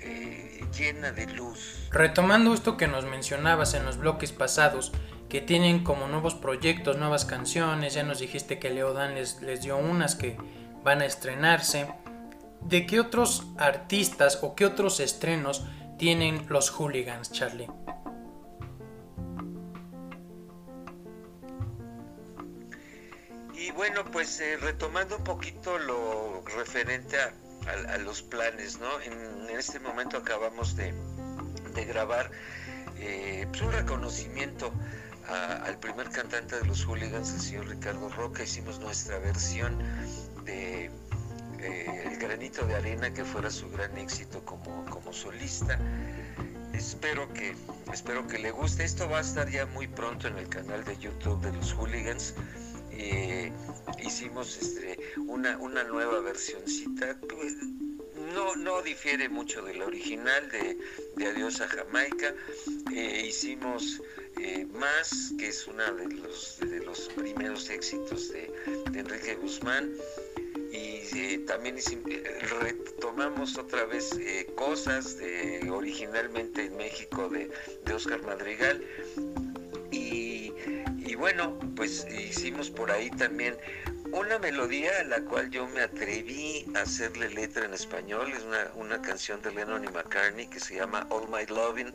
eh, 0.00 0.64
llena 0.76 1.12
de 1.12 1.26
luz. 1.26 1.88
Retomando 1.90 2.54
esto 2.54 2.78
que 2.78 2.88
nos 2.88 3.04
mencionabas 3.04 3.74
en 3.74 3.84
los 3.84 3.98
bloques 3.98 4.32
pasados, 4.32 4.92
que 5.28 5.42
tienen 5.42 5.84
como 5.84 6.08
nuevos 6.08 6.34
proyectos, 6.34 6.96
nuevas 6.96 7.26
canciones, 7.26 7.92
ya 7.92 8.02
nos 8.02 8.20
dijiste 8.20 8.58
que 8.58 8.70
Leodan 8.70 9.14
les, 9.14 9.42
les 9.42 9.60
dio 9.60 9.76
unas 9.76 10.14
que 10.14 10.38
van 10.82 11.02
a 11.02 11.04
estrenarse. 11.04 11.86
¿De 12.62 12.86
qué 12.86 12.98
otros 12.98 13.44
artistas 13.58 14.38
o 14.40 14.54
qué 14.54 14.64
otros 14.64 15.00
estrenos 15.00 15.66
tienen 16.02 16.44
los 16.48 16.68
hooligans, 16.68 17.30
Charlie? 17.30 17.68
Y 23.54 23.70
bueno, 23.70 24.04
pues 24.10 24.40
eh, 24.40 24.56
retomando 24.56 25.18
un 25.18 25.22
poquito 25.22 25.78
lo 25.78 26.42
referente 26.56 27.16
a, 27.18 27.98
los 27.98 28.20
planes, 28.20 28.80
¿no? 28.80 29.00
En, 29.00 29.56
este 29.56 29.78
momento 29.78 30.16
acabamos 30.16 30.74
de, 30.74 30.92
grabar 31.86 32.32
eh, 32.98 33.46
pues 33.50 33.62
un 33.62 33.70
reconocimiento 33.70 34.72
al 35.28 35.78
primer 35.78 36.10
cantante 36.10 36.58
de 36.58 36.66
los 36.66 36.84
hooligans, 36.84 37.32
el 37.32 37.40
señor 37.40 37.68
Ricardo 37.68 38.08
Roca, 38.08 38.42
hicimos 38.42 38.80
nuestra 38.80 39.20
versión 39.20 39.78
de 40.44 40.81
eh, 41.62 42.02
El 42.06 42.18
granito 42.18 42.66
de 42.66 42.74
arena, 42.74 43.12
que 43.12 43.24
fuera 43.24 43.50
su 43.50 43.70
gran 43.70 43.96
éxito 43.96 44.44
como, 44.44 44.84
como 44.86 45.12
solista. 45.12 45.78
Espero 46.72 47.32
que, 47.32 47.54
espero 47.92 48.26
que 48.26 48.38
le 48.38 48.50
guste. 48.50 48.84
Esto 48.84 49.08
va 49.08 49.18
a 49.18 49.20
estar 49.20 49.48
ya 49.48 49.66
muy 49.66 49.86
pronto 49.86 50.28
en 50.28 50.38
el 50.38 50.48
canal 50.48 50.84
de 50.84 50.96
YouTube 50.98 51.40
de 51.42 51.52
los 51.52 51.72
hooligans. 51.74 52.34
Eh, 52.90 53.52
hicimos 54.04 54.56
este, 54.56 54.98
una, 55.26 55.56
una 55.58 55.84
nueva 55.84 56.20
versioncita. 56.20 57.16
Pues, 57.28 57.54
no, 58.34 58.56
no 58.56 58.82
difiere 58.82 59.28
mucho 59.28 59.62
de 59.62 59.74
la 59.74 59.86
original 59.86 60.48
de, 60.50 60.78
de 61.16 61.26
Adiós 61.26 61.60
a 61.60 61.68
Jamaica. 61.68 62.34
Eh, 62.92 63.26
hicimos 63.28 64.00
más, 64.72 65.32
que 65.38 65.48
es 65.48 65.66
uno 65.66 65.94
de 65.94 66.06
los, 66.16 66.58
de 66.60 66.80
los 66.80 67.08
primeros 67.10 67.70
éxitos 67.70 68.30
de, 68.32 68.52
Enrique 68.94 69.36
Guzmán. 69.36 69.92
Y 71.10 71.18
eh, 71.18 71.38
también 71.46 71.76
retomamos 72.60 73.58
otra 73.58 73.84
vez 73.86 74.10
cosas 74.54 75.16
de 75.18 75.68
originalmente 75.70 76.66
en 76.66 76.76
México 76.76 77.28
de, 77.28 77.50
de 77.84 77.94
Oscar 77.94 78.22
Madrigal. 78.22 78.82
Y 79.90 80.52
bueno, 81.16 81.58
pues 81.76 82.06
hicimos 82.10 82.70
por 82.70 82.90
ahí 82.90 83.10
también 83.10 83.56
una 84.12 84.38
melodía 84.38 84.90
a 85.00 85.04
la 85.04 85.22
cual 85.22 85.50
yo 85.50 85.66
me 85.68 85.80
atreví 85.80 86.66
a 86.74 86.80
hacerle 86.80 87.30
letra 87.30 87.64
en 87.64 87.72
español, 87.72 88.30
es 88.32 88.44
una, 88.76 89.00
canción 89.00 89.40
de 89.42 89.52
Lennon 89.52 89.84
y 89.84 89.88
McCartney 89.88 90.46
que 90.48 90.60
se 90.60 90.76
llama 90.76 91.06
All 91.10 91.28
My 91.28 91.46
Loving, 91.46 91.92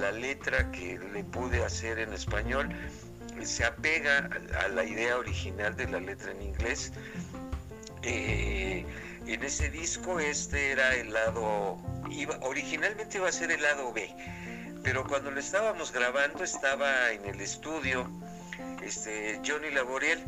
la 0.00 0.12
letra 0.12 0.70
que 0.70 0.98
le 1.12 1.24
pude 1.24 1.64
hacer 1.64 1.98
en 1.98 2.12
español 2.12 2.68
se 3.42 3.64
apega 3.64 4.28
a 4.64 4.68
la 4.68 4.84
idea 4.84 5.16
original 5.16 5.76
de 5.76 5.88
la 5.88 6.00
letra 6.00 6.32
en 6.32 6.42
inglés. 6.42 6.92
Eh, 8.02 8.84
en 9.26 9.42
ese 9.42 9.70
disco 9.70 10.20
este 10.20 10.72
era 10.72 10.94
el 10.94 11.12
lado, 11.12 11.78
iba, 12.10 12.38
originalmente 12.42 13.18
iba 13.18 13.28
a 13.28 13.32
ser 13.32 13.50
el 13.50 13.62
lado 13.62 13.92
B, 13.92 14.08
pero 14.82 15.06
cuando 15.06 15.30
lo 15.30 15.40
estábamos 15.40 15.92
grabando 15.92 16.44
estaba 16.44 17.12
en 17.12 17.24
el 17.26 17.40
estudio 17.40 18.10
este, 18.82 19.40
Johnny 19.46 19.70
Laboriel. 19.70 20.24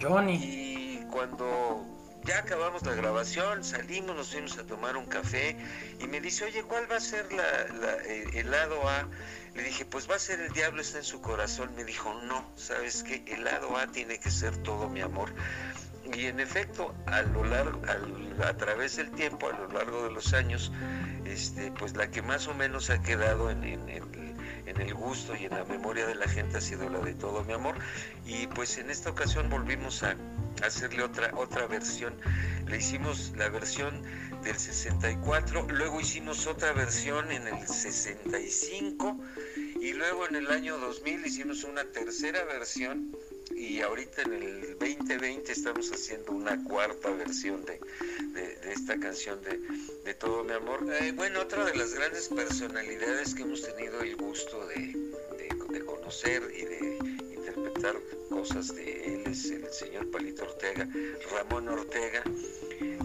Johnny. 0.00 0.34
Y 0.42 1.06
cuando 1.10 1.95
ya 2.26 2.38
acabamos 2.40 2.84
la 2.84 2.94
grabación, 2.94 3.62
salimos, 3.62 4.16
nos 4.16 4.30
fuimos 4.30 4.58
a 4.58 4.64
tomar 4.64 4.96
un 4.96 5.06
café 5.06 5.56
y 6.00 6.06
me 6.06 6.20
dice, 6.20 6.44
oye, 6.44 6.62
¿cuál 6.64 6.90
va 6.90 6.96
a 6.96 7.00
ser 7.00 7.26
eh, 7.30 8.24
el 8.34 8.50
lado 8.50 8.88
A? 8.88 9.08
Le 9.54 9.62
dije, 9.62 9.84
pues 9.84 10.10
va 10.10 10.16
a 10.16 10.18
ser 10.18 10.40
el 10.40 10.52
diablo 10.52 10.82
está 10.82 10.98
en 10.98 11.04
su 11.04 11.20
corazón. 11.20 11.74
Me 11.76 11.84
dijo, 11.84 12.12
no, 12.24 12.44
¿sabes 12.56 13.02
qué? 13.02 13.24
El 13.26 13.44
lado 13.44 13.76
A 13.76 13.86
tiene 13.86 14.18
que 14.18 14.30
ser 14.30 14.56
todo 14.58 14.88
mi 14.88 15.00
amor. 15.00 15.32
Y 16.14 16.26
en 16.26 16.40
efecto, 16.40 16.94
a 17.06 17.22
lo 17.22 17.44
largo, 17.44 17.80
a 18.44 18.52
través 18.54 18.96
del 18.96 19.10
tiempo, 19.12 19.48
a 19.48 19.52
lo 19.52 19.68
largo 19.68 20.04
de 20.04 20.10
los 20.10 20.34
años, 20.34 20.72
este, 21.24 21.72
pues 21.72 21.96
la 21.96 22.10
que 22.10 22.22
más 22.22 22.46
o 22.48 22.54
menos 22.54 22.90
ha 22.90 23.02
quedado 23.02 23.50
en, 23.50 23.64
el 23.64 24.94
gusto 24.94 25.34
y 25.34 25.46
en 25.46 25.54
la 25.54 25.64
memoria 25.64 26.06
de 26.06 26.14
la 26.14 26.28
gente 26.28 26.58
ha 26.58 26.60
sido 26.60 26.88
la 26.90 27.00
de 27.00 27.14
todo 27.14 27.42
mi 27.44 27.54
amor. 27.54 27.76
Y 28.26 28.46
pues 28.48 28.78
en 28.78 28.90
esta 28.90 29.10
ocasión 29.10 29.48
volvimos 29.48 30.02
a 30.02 30.16
hacerle 30.62 31.02
otra, 31.02 31.32
otra 31.36 31.66
versión. 31.66 32.14
Le 32.66 32.78
hicimos 32.78 33.32
la 33.36 33.48
versión 33.48 34.02
del 34.42 34.56
64, 34.56 35.66
luego 35.70 36.00
hicimos 36.00 36.46
otra 36.46 36.72
versión 36.72 37.30
en 37.30 37.46
el 37.48 37.66
65 37.66 39.18
y 39.80 39.92
luego 39.92 40.26
en 40.26 40.36
el 40.36 40.50
año 40.50 40.78
2000 40.78 41.26
hicimos 41.26 41.64
una 41.64 41.84
tercera 41.84 42.44
versión 42.44 43.12
y 43.54 43.80
ahorita 43.80 44.22
en 44.22 44.32
el 44.32 44.78
2020 44.78 45.52
estamos 45.52 45.90
haciendo 45.90 46.32
una 46.32 46.62
cuarta 46.64 47.10
versión 47.10 47.64
de, 47.64 47.80
esta 48.70 48.98
canción 48.98 49.40
de, 49.42 50.14
Todo 50.14 50.44
mi 50.44 50.52
amor. 50.52 50.86
Eh, 51.00 51.12
bueno, 51.12 51.40
otra 51.40 51.64
de 51.64 51.74
las 51.74 51.94
grandes 51.94 52.28
personalidades 52.28 53.34
que 53.34 53.42
hemos 53.42 53.62
tenido 53.62 54.00
el 54.00 54.16
gusto 54.16 54.66
de, 54.66 54.94
conocer 55.84 56.42
y 56.56 56.64
de 56.64 56.98
interpretar 57.76 57.96
cosas 58.30 58.74
de 58.74 59.14
él 59.14 59.22
es 59.26 59.50
el 59.50 59.70
señor 59.70 60.10
Palito 60.10 60.44
Ortega, 60.44 60.88
Ramón 61.30 61.68
Ortega, 61.68 62.22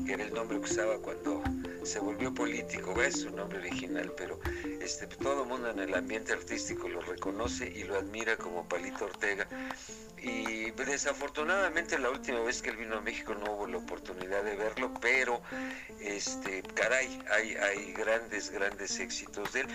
que 0.05 0.13
era 0.13 0.23
el 0.23 0.33
nombre 0.33 0.59
que 0.59 0.65
usaba 0.65 0.97
cuando 0.99 1.43
se 1.83 1.99
volvió 1.99 2.33
político, 2.33 3.01
es 3.01 3.21
su 3.21 3.31
nombre 3.31 3.59
original, 3.59 4.13
pero 4.15 4.39
este, 4.81 5.07
todo 5.07 5.43
el 5.43 5.49
mundo 5.49 5.69
en 5.69 5.79
el 5.79 5.93
ambiente 5.93 6.33
artístico 6.33 6.87
lo 6.87 7.01
reconoce 7.01 7.67
y 7.67 7.83
lo 7.83 7.97
admira 7.97 8.37
como 8.37 8.67
Palito 8.67 9.05
Ortega. 9.05 9.47
Y 10.21 10.71
desafortunadamente 10.71 11.97
la 11.97 12.09
última 12.11 12.39
vez 12.41 12.61
que 12.61 12.69
él 12.69 12.77
vino 12.77 12.97
a 12.97 13.01
México 13.01 13.33
no 13.33 13.53
hubo 13.53 13.67
la 13.67 13.77
oportunidad 13.77 14.43
de 14.43 14.55
verlo, 14.55 14.93
pero 15.01 15.41
este, 15.99 16.61
caray, 16.75 17.21
hay, 17.31 17.55
hay 17.55 17.93
grandes, 17.93 18.51
grandes 18.51 18.99
éxitos 18.99 19.51
de 19.53 19.61
él. 19.61 19.67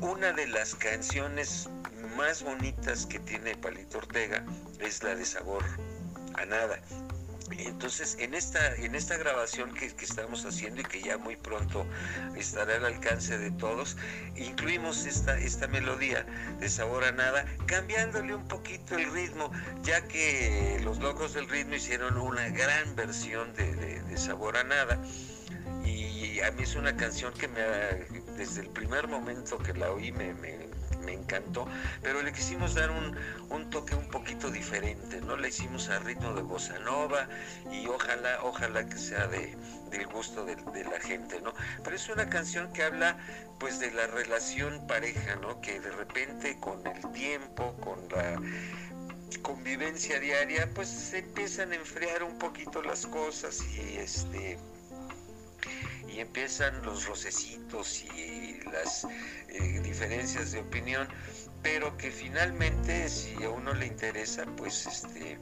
Una 0.00 0.32
de 0.32 0.46
las 0.46 0.74
canciones 0.74 1.68
más 2.16 2.42
bonitas 2.42 3.06
que 3.06 3.18
tiene 3.20 3.56
Palito 3.56 3.98
Ortega 3.98 4.44
es 4.80 5.02
la 5.02 5.14
de 5.14 5.24
Sabor 5.24 5.64
a 6.34 6.44
Nada. 6.44 6.80
Entonces, 7.58 8.16
en 8.20 8.34
esta, 8.34 8.74
en 8.76 8.94
esta 8.94 9.16
grabación 9.16 9.74
que, 9.74 9.86
estamos 9.86 10.44
haciendo 10.44 10.80
y 10.80 10.84
que 10.84 11.02
ya 11.02 11.18
muy 11.18 11.36
pronto 11.36 11.86
estará 12.36 12.76
al 12.76 12.84
alcance 12.84 13.38
de 13.38 13.50
todos, 13.50 13.96
incluimos 14.36 15.04
esta, 15.04 15.38
esta 15.38 15.66
melodía 15.66 16.24
de 16.58 16.68
sabor 16.68 17.04
a 17.04 17.12
nada, 17.12 17.44
cambiándole 17.66 18.34
un 18.34 18.46
poquito 18.46 18.96
el 18.96 19.12
ritmo, 19.12 19.50
ya 19.82 20.06
que 20.06 20.80
los 20.84 20.98
locos 20.98 21.34
del 21.34 21.48
ritmo 21.48 21.74
hicieron 21.74 22.16
una 22.18 22.48
gran 22.50 22.94
versión 22.94 23.52
de, 23.54 24.16
sabor 24.16 24.56
a 24.56 24.64
nada. 24.64 25.00
Y 25.84 26.40
a 26.40 26.50
mí 26.52 26.62
es 26.62 26.74
una 26.76 26.96
canción 26.96 27.32
que 27.34 27.48
me 27.48 27.60
desde 28.36 28.62
el 28.62 28.68
primer 28.68 29.08
momento 29.08 29.58
que 29.58 29.72
la 29.74 29.90
oí 29.90 30.12
me 30.12 30.34
encantó, 31.08 31.66
pero 32.02 32.22
le 32.22 32.32
quisimos 32.32 32.74
dar 32.74 32.90
un, 32.90 33.70
toque 33.70 33.94
un 33.94 34.08
poquito 34.08 34.50
diferente, 34.50 35.20
¿no? 35.20 35.36
Le 35.36 35.48
hicimos 35.48 35.88
a 35.88 35.98
ritmo 36.00 36.32
de 36.34 36.42
bossa 36.42 36.78
nova 36.80 37.28
y 37.70 37.86
ojalá, 37.86 38.42
ojalá 38.42 38.84
que 38.86 38.98
sea 38.98 39.26
de, 39.28 39.56
del 39.90 40.06
gusto 40.06 40.44
de, 40.44 40.56
la 40.56 41.00
gente, 41.00 41.40
¿no? 41.40 41.52
Pero 41.84 41.94
es 41.94 42.08
una 42.08 42.28
canción 42.28 42.72
que 42.72 42.82
habla 42.82 43.16
pues 43.58 43.78
de 43.78 43.92
la 43.92 44.06
relación 44.06 44.86
pareja, 44.86 45.36
¿no? 45.36 45.60
Que 45.60 45.78
de 45.80 45.90
repente 45.90 46.58
con 46.58 46.84
el 46.86 47.12
tiempo, 47.12 47.74
con 47.80 48.08
la 48.08 48.40
convivencia 49.42 50.18
diaria, 50.18 50.68
pues 50.74 50.88
se 50.88 51.18
empiezan 51.18 51.72
a 51.72 51.76
enfriar 51.76 52.22
un 52.22 52.38
poquito 52.38 52.82
las 52.82 53.06
cosas 53.06 53.62
y 53.76 53.96
este 53.96 54.58
empiezan 56.20 56.82
los 56.82 57.06
rocecitos 57.06 58.04
y 58.16 58.60
las 58.72 59.06
eh, 59.48 59.80
diferencias 59.82 60.52
de 60.52 60.60
opinión, 60.60 61.08
pero 61.62 61.96
que 61.96 62.10
finalmente 62.10 63.08
si 63.08 63.42
a 63.42 63.50
uno 63.50 63.74
le 63.74 63.86
interesa, 63.86 64.44
pues 64.56 64.86
este 64.86 65.38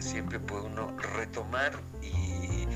siempre 0.00 0.40
puede 0.40 0.62
uno 0.62 0.96
retomar 1.16 1.72
y, 2.02 2.66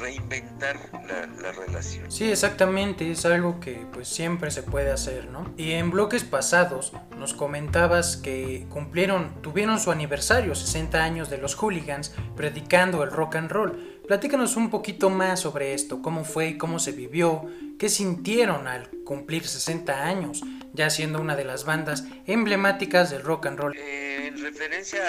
reinventar 0.00 0.76
la, 1.08 1.26
la, 1.42 1.50
relación. 1.50 2.12
Sí, 2.12 2.30
exactamente, 2.30 3.10
es 3.10 3.24
algo 3.24 3.58
que 3.58 3.84
pues 3.92 4.06
siempre 4.06 4.52
se 4.52 4.62
puede 4.62 4.92
hacer, 4.92 5.28
¿no? 5.28 5.52
Y 5.56 5.72
en 5.72 5.90
bloques 5.90 6.22
pasados 6.22 6.92
nos 7.16 7.34
comentabas 7.34 8.16
que 8.16 8.66
cumplieron, 8.68 9.42
tuvieron 9.42 9.80
su 9.80 9.90
aniversario, 9.90 10.54
60 10.54 11.02
años 11.02 11.30
de 11.30 11.38
los 11.38 11.56
hooligans, 11.56 12.14
predicando 12.36 13.02
el 13.02 13.10
rock 13.10 13.36
and 13.36 13.50
roll. 13.50 13.97
Platícanos 14.08 14.56
un 14.56 14.70
poquito 14.70 15.10
más 15.10 15.40
sobre 15.40 15.74
esto, 15.74 16.00
cómo 16.00 16.24
fue, 16.24 16.56
cómo 16.56 16.78
se 16.78 16.92
vivió, 16.92 17.44
qué 17.78 17.90
sintieron 17.90 18.66
al 18.66 18.88
cumplir 19.04 19.46
60 19.46 20.02
años, 20.02 20.40
ya 20.72 20.88
siendo 20.88 21.20
una 21.20 21.36
de 21.36 21.44
las 21.44 21.66
bandas 21.66 22.04
emblemáticas 22.26 23.10
del 23.10 23.22
rock 23.22 23.46
and 23.46 23.58
roll. 23.58 23.76
Eh, 23.76 24.28
en 24.28 24.42
referencia 24.42 25.02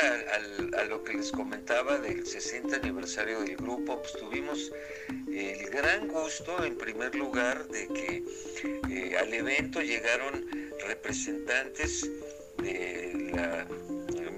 a, 0.78 0.84
lo 0.84 1.02
que 1.06 1.14
les 1.14 1.32
comentaba 1.32 1.98
del 1.98 2.26
60 2.26 2.76
aniversario 2.76 3.40
del 3.40 3.56
grupo, 3.56 4.02
pues 4.02 4.12
tuvimos 4.20 4.70
el 5.32 5.70
gran 5.70 6.10
gusto, 6.10 6.66
en 6.66 6.78
primer 6.78 7.16
lugar, 7.16 7.70
de 7.70 7.88
que 7.88 8.24
eh, 8.90 9.18
al 9.18 9.34
evento 9.34 9.82
llegaron 9.82 10.46
representantes 10.86 12.06
de 12.58 13.32
la 13.34 13.66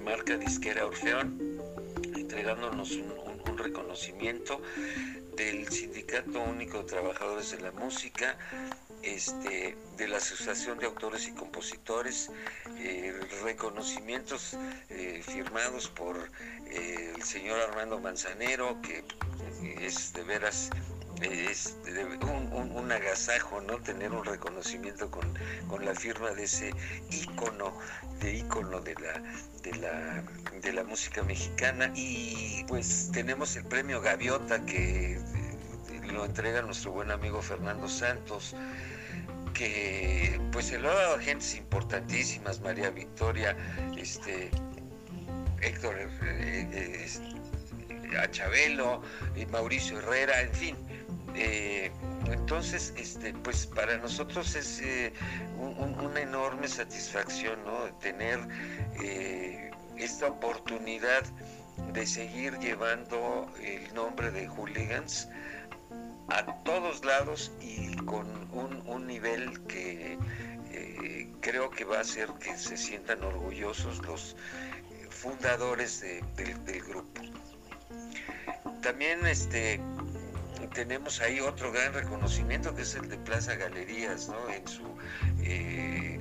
marca 0.04 0.36
disquera 0.36 0.86
Orfeón, 0.86 1.58
entregándonos 2.14 2.92
un 2.92 3.31
reconocimiento 3.56 4.60
del 5.36 5.68
Sindicato 5.68 6.40
Único 6.40 6.78
de 6.78 6.84
Trabajadores 6.84 7.50
de 7.52 7.60
la 7.60 7.72
Música, 7.72 8.36
este, 9.02 9.76
de 9.96 10.08
la 10.08 10.18
Asociación 10.18 10.78
de 10.78 10.86
Autores 10.86 11.26
y 11.26 11.32
Compositores, 11.32 12.30
eh, 12.78 13.14
reconocimientos 13.42 14.56
eh, 14.90 15.22
firmados 15.24 15.88
por 15.88 16.30
eh, 16.66 17.12
el 17.16 17.22
señor 17.22 17.60
Armando 17.60 17.98
Manzanero, 18.00 18.80
que 18.82 19.04
es 19.84 20.12
de 20.12 20.22
veras 20.24 20.70
es 21.22 21.76
un, 21.84 22.92
agasajo, 22.92 23.60
¿no? 23.60 23.78
Tener 23.78 24.12
un 24.12 24.24
reconocimiento 24.24 25.10
con, 25.10 25.32
la 25.82 25.94
firma 25.94 26.30
de 26.30 26.44
ese 26.44 26.74
ícono, 27.10 27.72
de 28.20 28.34
ícono 28.34 28.80
de 28.80 28.94
la, 28.94 29.22
de 29.62 29.74
la, 29.76 30.24
de 30.60 30.72
la 30.72 30.84
música 30.84 31.22
mexicana. 31.22 31.90
Y 31.94 32.64
pues 32.68 33.10
tenemos 33.12 33.56
el 33.56 33.64
premio 33.64 34.00
Gaviota 34.00 34.64
que 34.64 35.14
eh, 35.14 35.20
lo 36.12 36.24
entrega 36.24 36.62
nuestro 36.62 36.92
buen 36.92 37.10
amigo 37.10 37.40
Fernando 37.40 37.88
Santos 37.88 38.54
que 39.54 40.40
pues 40.50 40.66
se 40.66 40.78
lo 40.78 40.90
ha 40.90 40.94
dado 40.94 41.16
a 41.16 41.20
gentes 41.20 41.54
importantísimas, 41.56 42.60
María 42.60 42.90
Victoria, 42.90 43.54
este, 43.96 44.50
Héctor 45.60 45.94
eh, 45.98 46.08
eh, 46.72 48.28
Chabelo, 48.30 49.02
Mauricio 49.50 49.98
Herrera, 49.98 50.40
en 50.40 50.54
fin, 50.54 50.76
eh, 51.34 51.90
entonces, 52.26 52.92
este, 52.96 53.32
pues 53.32 53.66
para 53.66 53.96
nosotros 53.98 54.54
es 54.54 54.80
eh, 54.80 55.12
una 55.58 56.20
enorme 56.20 56.68
satisfacción 56.68 57.64
¿no? 57.64 57.84
tener 58.00 58.38
eh, 59.02 59.70
esta 59.96 60.26
oportunidad 60.26 61.22
de 61.92 62.06
seguir 62.06 62.58
llevando 62.58 63.50
el 63.60 63.92
nombre 63.94 64.30
de 64.30 64.46
hooligans 64.46 65.28
a 66.28 66.44
todos 66.64 67.04
lados 67.04 67.52
y 67.60 67.96
con 67.96 68.26
un, 68.52 69.06
nivel 69.06 69.60
que 69.66 70.18
creo 71.40 71.70
que 71.70 71.84
va 71.84 71.98
a 71.98 72.00
hacer 72.00 72.28
que 72.40 72.56
se 72.56 72.76
sientan 72.76 73.22
orgullosos 73.22 73.98
los 74.06 74.36
fundadores 75.10 76.00
del 76.00 76.82
grupo. 76.82 77.22
también 78.80 79.26
este 79.26 79.80
tenemos 80.74 81.20
ahí 81.20 81.40
otro 81.40 81.72
gran 81.72 81.92
reconocimiento 81.92 82.74
que 82.74 82.82
es 82.82 82.94
el 82.94 83.08
de 83.08 83.16
Plaza 83.18 83.54
Galerías, 83.56 84.28
¿no? 84.28 84.48
En 84.48 84.66
su 84.66 84.82
eh, 85.42 86.20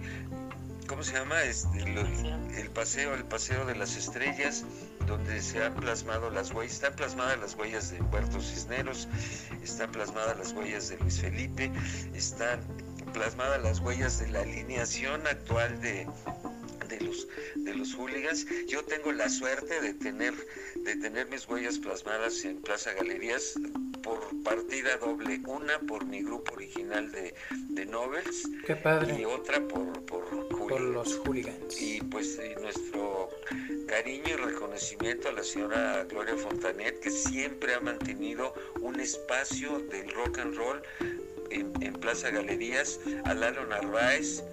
¿cómo 0.92 1.04
se 1.04 1.14
llama? 1.14 1.42
Este, 1.44 1.80
el 1.80 2.70
paseo, 2.72 3.14
el 3.14 3.24
paseo 3.24 3.66
de 3.66 3.76
las 3.76 3.96
estrellas, 3.96 4.66
donde 5.08 5.42
se 5.42 5.64
han 5.64 5.74
plasmado 5.76 6.30
las 6.30 6.52
huellas, 6.52 6.74
están 6.74 6.94
plasmadas 6.98 7.40
las 7.40 7.56
huellas 7.56 7.92
de 7.92 8.00
Puerto 8.04 8.42
Cisneros, 8.42 9.08
están 9.64 9.90
plasmadas 9.94 10.38
las 10.38 10.52
huellas 10.52 10.90
de 10.90 10.98
Luis 10.98 11.22
Felipe, 11.22 11.72
están 12.14 12.60
plasmadas 13.14 13.64
las 13.64 13.80
huellas 13.80 14.20
de 14.20 14.32
la 14.32 14.42
alineación 14.42 15.26
actual 15.28 15.80
de, 15.80 16.08
de 16.92 17.00
los, 17.02 17.28
de 17.56 17.74
los 17.74 17.94
hooligans. 17.96 18.46
Yo 18.68 18.84
tengo 18.84 19.12
la 19.12 19.30
suerte 19.30 19.82
de 19.82 19.94
tener, 19.96 20.34
de 20.76 20.96
tener 20.98 21.28
mis 21.30 21.48
huellas 21.48 21.80
plasmadas 21.80 22.46
en 22.46 22.62
Plaza 22.62 22.94
Galerías 22.94 23.56
por 24.04 24.20
partida 24.44 24.98
doble, 24.98 25.42
una 25.48 25.80
por 25.80 26.06
mi 26.06 26.22
grupo 26.24 26.54
original 26.54 27.12
de, 27.12 27.34
de 27.70 27.86
Novels 27.86 28.48
Qué 28.66 28.76
padre. 28.76 29.20
y 29.20 29.26
otra 29.26 29.60
por, 29.68 30.04
por, 30.06 30.48
Por 30.50 30.82
los 30.82 31.18
hooligans. 31.20 31.80
y 31.82 32.02
pues 32.02 32.40
nuestro 32.62 33.30
cariño 33.88 34.24
y 34.30 34.34
reconocimiento 34.36 35.30
a 35.30 35.34
la 35.34 35.44
señora 35.44 36.04
Gloria 36.10 36.36
Fontanet, 36.36 37.00
que 37.00 37.12
siempre 37.12 37.74
ha 37.76 37.80
mantenido 37.80 38.54
un 38.82 39.00
espacio 39.00 39.80
del 39.80 40.10
rock 40.12 40.40
and 40.40 40.56
roll 40.56 40.82
en, 41.52 41.72
en 41.82 41.94
Plaza 41.94 42.30
Galerías, 42.32 43.00
a 43.26 43.34
Lalo 43.34 43.66
Narváez, 43.68 44.44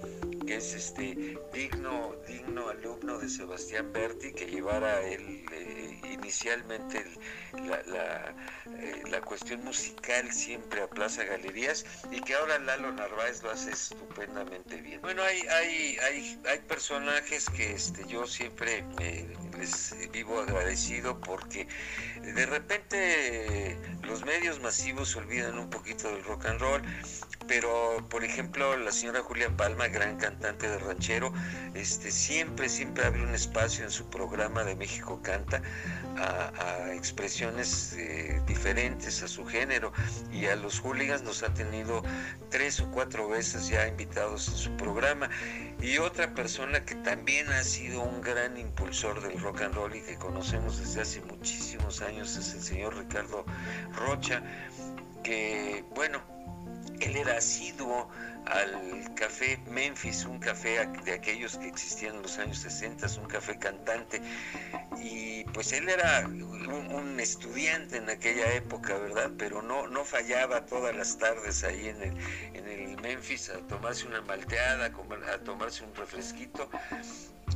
que 0.48 0.56
es 0.56 0.72
este 0.72 1.36
digno, 1.52 2.16
digno 2.26 2.70
alumno 2.70 3.18
de 3.18 3.28
Sebastián 3.28 3.92
Berti, 3.92 4.32
que 4.32 4.46
llevara 4.46 5.02
él 5.02 5.44
eh, 5.52 6.00
inicialmente 6.10 7.04
la, 7.52 8.34
eh, 8.78 9.02
la 9.10 9.20
cuestión 9.20 9.62
musical 9.62 10.32
siempre 10.32 10.80
a 10.80 10.88
Plaza 10.88 11.24
Galerías 11.24 11.84
y 12.10 12.22
que 12.22 12.34
ahora 12.34 12.58
Lalo 12.60 12.90
Narváez 12.92 13.42
lo 13.42 13.50
hace 13.50 13.72
estupendamente 13.72 14.80
bien. 14.80 15.02
Bueno, 15.02 15.22
hay, 15.22 15.40
hay, 15.48 15.98
hay, 15.98 16.40
hay 16.48 16.58
personajes 16.60 17.50
que 17.50 17.72
este, 17.72 18.06
yo 18.06 18.26
siempre 18.26 18.86
eh, 19.00 19.28
les 19.58 19.94
vivo 20.12 20.40
agradecido 20.40 21.20
porque 21.20 21.68
de 22.34 22.46
repente 22.46 23.76
los 24.02 24.24
medios 24.24 24.60
masivos 24.60 25.10
se 25.10 25.18
olvidan 25.18 25.58
un 25.58 25.70
poquito 25.70 26.08
del 26.08 26.24
rock 26.24 26.46
and 26.46 26.60
roll, 26.60 26.82
pero 27.46 28.06
por 28.08 28.24
ejemplo 28.24 28.76
la 28.76 28.92
señora 28.92 29.20
Julia 29.20 29.48
Palma, 29.56 29.88
gran 29.88 30.16
cantante 30.16 30.68
de 30.68 30.78
ranchero, 30.78 31.32
este, 31.74 32.10
siempre, 32.10 32.68
siempre 32.68 33.04
abre 33.04 33.22
un 33.22 33.34
espacio 33.34 33.84
en 33.84 33.90
su 33.90 34.08
programa 34.10 34.64
de 34.64 34.76
México 34.76 35.20
Canta 35.22 35.62
a, 36.16 36.52
a 36.62 36.94
expresiones 36.94 37.94
eh, 37.98 38.40
diferentes 38.46 39.22
a 39.22 39.28
su 39.28 39.44
género. 39.44 39.92
Y 40.32 40.46
a 40.46 40.56
los 40.56 40.80
hooligans 40.80 41.22
nos 41.22 41.42
ha 41.42 41.52
tenido 41.54 42.02
tres 42.50 42.80
o 42.80 42.90
cuatro 42.90 43.28
veces 43.28 43.68
ya 43.68 43.86
invitados 43.86 44.48
en 44.48 44.56
su 44.56 44.76
programa 44.76 45.28
y 45.80 45.98
otra 45.98 46.34
persona 46.34 46.84
que 46.84 46.96
también 46.96 47.48
ha 47.48 47.62
sido 47.62 48.02
un 48.02 48.20
gran 48.20 48.56
impulsor 48.56 49.22
del 49.22 49.40
rock 49.40 49.62
and 49.62 49.74
roll 49.74 49.94
y 49.94 50.00
que 50.02 50.16
conocemos 50.16 50.78
desde 50.78 51.02
hace 51.02 51.20
muchísimos 51.22 52.02
años 52.02 52.36
es 52.36 52.54
el 52.54 52.62
señor 52.62 52.96
Ricardo 52.96 53.44
Rocha 53.94 54.42
que 55.22 55.84
bueno 55.94 56.37
él 57.00 57.16
era 57.16 57.36
asiduo 57.36 58.08
al 58.46 59.14
café 59.14 59.58
Memphis, 59.70 60.24
un 60.24 60.38
café 60.38 60.86
de 61.04 61.12
aquellos 61.12 61.58
que 61.58 61.68
existían 61.68 62.16
en 62.16 62.22
los 62.22 62.38
años 62.38 62.58
60, 62.58 63.06
un 63.20 63.28
café 63.28 63.58
cantante. 63.58 64.22
Y 65.00 65.44
pues 65.52 65.72
él 65.72 65.88
era 65.88 66.26
un, 66.26 67.18
estudiante 67.18 67.96
en 67.96 68.08
aquella 68.08 68.54
época, 68.54 68.96
¿verdad? 68.96 69.32
Pero 69.36 69.60
no, 69.60 69.88
no 69.88 70.04
fallaba 70.04 70.64
todas 70.66 70.94
las 70.94 71.18
tardes 71.18 71.64
ahí 71.64 71.88
en 71.88 72.00
el, 72.00 72.16
en 72.54 72.68
el 72.68 72.96
Memphis 73.00 73.50
a 73.50 73.58
tomarse 73.66 74.06
una 74.06 74.20
malteada, 74.20 74.86
a 74.86 75.38
tomarse 75.38 75.84
un 75.84 75.94
refresquito. 75.96 76.70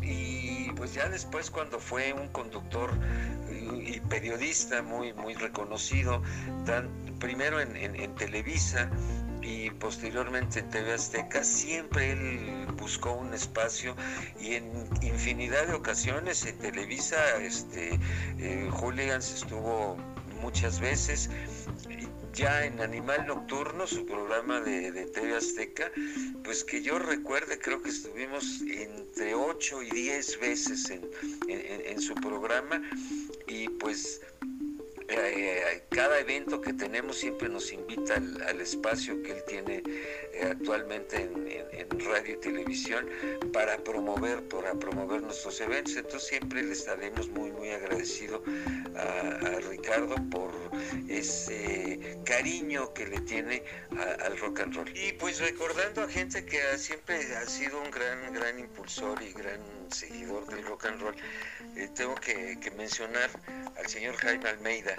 Y 0.00 0.72
pues 0.72 0.94
ya 0.94 1.08
después 1.08 1.50
cuando 1.50 1.78
fue 1.78 2.12
un 2.12 2.28
conductor 2.28 2.90
y 3.50 4.00
periodista 4.00 4.82
muy, 4.82 5.12
muy 5.12 5.34
reconocido, 5.34 6.22
primero 7.20 7.60
en 7.60 8.14
Televisa 8.16 8.90
y 9.42 9.70
posteriormente 9.70 10.60
en 10.60 10.70
TV 10.70 10.92
Azteca, 10.94 11.42
siempre 11.44 12.12
él 12.12 12.66
buscó 12.76 13.12
un 13.12 13.34
espacio 13.34 13.96
y 14.40 14.54
en 14.54 14.70
infinidad 15.02 15.66
de 15.66 15.74
ocasiones 15.74 16.44
en 16.46 16.56
Televisa, 16.58 17.16
este, 17.42 17.98
eh, 18.38 18.68
Hooligans 18.72 19.32
estuvo 19.34 19.96
muchas 20.40 20.80
veces. 20.80 21.28
Ya 22.34 22.64
en 22.64 22.80
Animal 22.80 23.26
Nocturno, 23.26 23.86
su 23.86 24.06
programa 24.06 24.60
de, 24.62 24.90
de 24.90 25.04
TV 25.04 25.36
Azteca, 25.36 25.90
pues 26.42 26.64
que 26.64 26.80
yo 26.80 26.98
recuerde, 26.98 27.58
creo 27.58 27.82
que 27.82 27.90
estuvimos 27.90 28.62
entre 28.62 29.34
8 29.34 29.82
y 29.82 29.90
10 29.90 30.40
veces 30.40 30.88
en- 30.88 31.10
en 31.50 32.00
su 32.00 32.14
programa 32.14 32.80
y 33.46 33.68
pues 33.68 34.22
eh, 35.14 35.82
cada 35.90 36.18
evento 36.20 36.60
que 36.60 36.72
tenemos 36.72 37.16
siempre 37.18 37.48
nos 37.48 37.72
invita 37.72 38.14
al, 38.16 38.42
al 38.42 38.60
espacio 38.60 39.22
que 39.22 39.32
él 39.32 39.42
tiene 39.46 39.82
eh, 39.86 40.48
actualmente 40.50 41.16
en, 41.22 41.42
radio 42.04 42.34
y 42.34 42.36
televisión 42.38 43.08
para 43.52 43.76
promover, 43.78 44.42
para 44.48 44.74
promover 44.74 45.22
nuestros 45.22 45.60
eventos. 45.60 45.96
Entonces 45.96 46.28
siempre 46.28 46.62
le 46.62 46.72
estaremos 46.72 47.28
muy, 47.28 47.52
muy 47.52 47.70
agradecido 47.70 48.42
a, 48.96 49.46
a 49.46 49.60
Ricardo 49.70 50.16
por 50.30 50.50
ese 51.08 52.16
cariño 52.24 52.92
que 52.94 53.06
le 53.06 53.20
tiene 53.20 53.62
a- 53.96 54.24
al 54.26 54.36
rock 54.38 54.60
and 54.60 54.74
roll. 54.74 54.90
Y 54.96 55.12
pues 55.12 55.38
recordando 55.40 56.02
a 56.02 56.08
gente 56.08 56.44
que 56.44 56.58
siempre 56.78 57.16
ha 57.36 57.46
sido 57.46 57.80
un 57.80 57.90
gran, 57.90 58.32
gran 58.32 58.58
impulsor 58.58 59.22
y 59.22 59.32
gran 59.32 59.60
seguidor 59.92 60.46
del 60.46 60.64
rock 60.64 60.86
and 60.86 61.00
roll, 61.00 61.14
eh, 61.76 61.88
tengo 61.94 62.14
que, 62.14 62.72
mencionar 62.76 63.30
al 63.78 63.86
señor 63.86 64.16
Jaime 64.16 64.48
Almeida, 64.48 64.96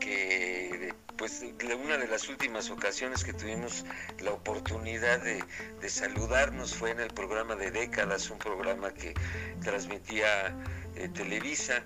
que 0.00 0.94
pues 1.16 1.42
una 1.82 1.96
de 1.96 2.06
las 2.08 2.28
últimas 2.28 2.70
ocasiones 2.70 3.24
que 3.24 3.32
tuvimos 3.32 3.84
la 4.20 4.32
oportunidad 4.32 5.20
de, 5.20 5.42
de 5.80 5.88
saludarnos 5.88 6.74
fue 6.74 6.90
en 6.90 7.00
el 7.00 7.08
programa 7.08 7.56
de 7.56 7.70
décadas, 7.70 8.30
un 8.30 8.38
programa 8.38 8.92
que 8.92 9.14
transmitía 9.62 10.54
eh, 10.96 11.08
Televisa 11.08 11.82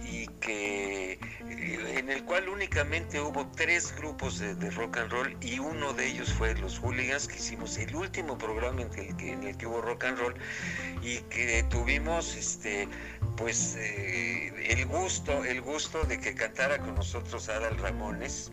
y 0.00 0.26
que 0.40 1.12
eh, 1.12 1.94
en 1.98 2.10
el 2.10 2.24
cual 2.24 2.48
únicamente 2.48 3.20
hubo 3.20 3.46
tres 3.56 3.94
grupos 3.96 4.38
de, 4.38 4.70
rock 4.70 4.98
and 4.98 5.12
roll 5.12 5.36
y 5.40 5.58
uno 5.58 5.92
de 5.92 6.06
ellos 6.08 6.32
fue 6.32 6.54
los 6.54 6.78
hooligans 6.78 7.28
que 7.28 7.36
hicimos 7.36 7.76
el 7.78 7.94
último 7.94 8.38
programa 8.38 8.82
en 8.82 8.88
el 8.98 9.16
que, 9.16 9.32
en 9.32 9.42
el 9.44 9.56
que 9.56 9.66
hubo 9.66 9.80
rock 9.80 10.04
and 10.04 10.18
roll 10.18 10.34
y 11.02 11.18
que 11.30 11.64
tuvimos 11.70 12.36
este 12.36 12.88
pues 13.36 13.76
eh, 13.76 14.52
el 14.70 14.86
gusto 14.86 15.44
el 15.44 15.60
gusto 15.60 16.02
de 16.04 16.18
que 16.20 16.34
cantara 16.34 16.78
con 16.78 16.94
nosotros 16.94 17.48
Adal 17.48 17.78
Ramones 17.78 18.50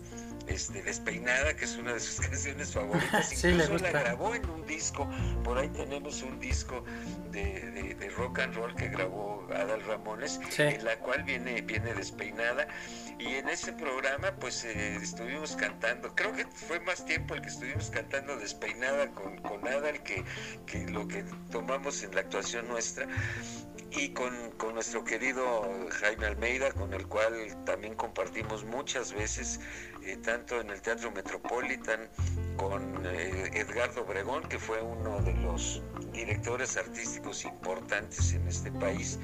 este, 0.50 0.82
Despeinada, 0.84 1.56
que 1.56 1.66
es 1.66 1.76
una 1.78 1.94
de 1.94 2.00
sus 2.00 2.20
canciones 2.28 2.74
favoritas. 2.74 3.30
Sí, 3.30 3.48
Incluso 3.50 3.78
la 3.78 3.92
grabó 3.92 4.36
en 4.36 4.50
un 4.50 4.66
disco. 4.66 5.10
Por 5.44 5.58
ahí 5.58 5.70
tenemos 5.70 6.22
un 6.24 6.40
disco 6.40 6.84
de, 7.32 7.62
de- 7.72 7.96
de 7.96 8.10
rock 8.10 8.40
and 8.40 8.56
roll 8.56 8.76
que 8.76 8.88
grabó 8.90 9.48
Adal 9.54 9.84
Ramones, 9.86 10.40
Sí. 10.50 10.64
en 10.64 10.84
la 10.86 10.98
cual 11.00 11.24
viene, 11.24 11.62
viene 11.62 11.94
despeinada. 11.94 12.68
Y 13.20 13.28
en 13.36 13.50
ese 13.50 13.74
programa, 13.74 14.32
pues 14.40 14.64
eh, 14.64 14.96
estuvimos 14.96 15.56
cantando. 15.56 16.14
Creo 16.16 16.34
que 16.34 16.46
fue 16.46 16.80
más 16.82 17.06
tiempo 17.06 17.34
el 17.36 17.42
que 17.42 17.50
estuvimos 17.50 17.90
cantando 17.90 18.38
despeinada 18.38 19.10
con, 19.12 19.38
con 19.40 19.68
Adal 19.68 20.02
que, 20.04 20.24
que 20.66 20.88
lo 20.88 21.08
que 21.08 21.24
tomamos 21.52 22.04
en 22.04 22.16
la 22.16 22.22
actuación 22.22 22.68
nuestra 22.70 23.08
y 23.92 24.10
con, 24.10 24.52
con 24.52 24.76
nuestro 24.76 25.04
querido 25.04 25.68
Jaime 25.90 26.28
Almeida, 26.28 26.72
con 26.72 26.94
el 26.94 27.08
cual 27.08 27.34
también 27.66 27.96
compartimos 27.96 28.64
muchas 28.64 29.14
veces, 29.14 29.60
eh, 30.04 30.18
tanto 30.18 30.60
en 30.60 30.70
el 30.70 30.82
Teatro 30.82 31.12
Metropolitan, 31.12 32.10
con 32.58 33.06
eh, 33.06 33.52
Edgardo 33.54 34.02
Obregón, 34.02 34.44
que 34.50 34.60
fue 34.60 34.82
uno 34.82 35.22
de 35.22 35.34
los 35.36 35.82
directores 36.12 36.76
artísticos 36.76 37.46
importantes 37.46 38.34
en 38.34 38.48
este 38.48 38.72
país, 38.72 39.18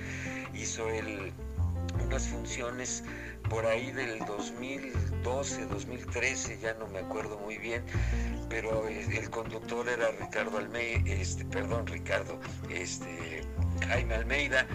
hizo 0.54 0.90
él 0.90 1.34
unas 2.06 2.28
funciones 2.28 3.04
por 3.50 3.66
ahí 3.66 3.92
del 3.92 4.20
2012, 4.26 5.66
2013, 5.66 6.60
ya 6.60 6.74
no 6.76 6.88
me 6.88 7.00
acuerdo 7.00 7.38
muy 7.40 7.58
bien, 7.58 7.84
pero 8.50 8.88
eh, 8.88 9.06
el 9.18 9.30
conductor 9.30 9.88
era 9.88 10.10
Ricardo 10.20 10.58
Almeida, 10.58 11.14
este, 11.14 11.46
perdón, 11.46 11.88
Ricardo, 11.88 12.40
este, 12.70 13.42
Jaime 13.88 14.16
Almeida, 14.16 14.66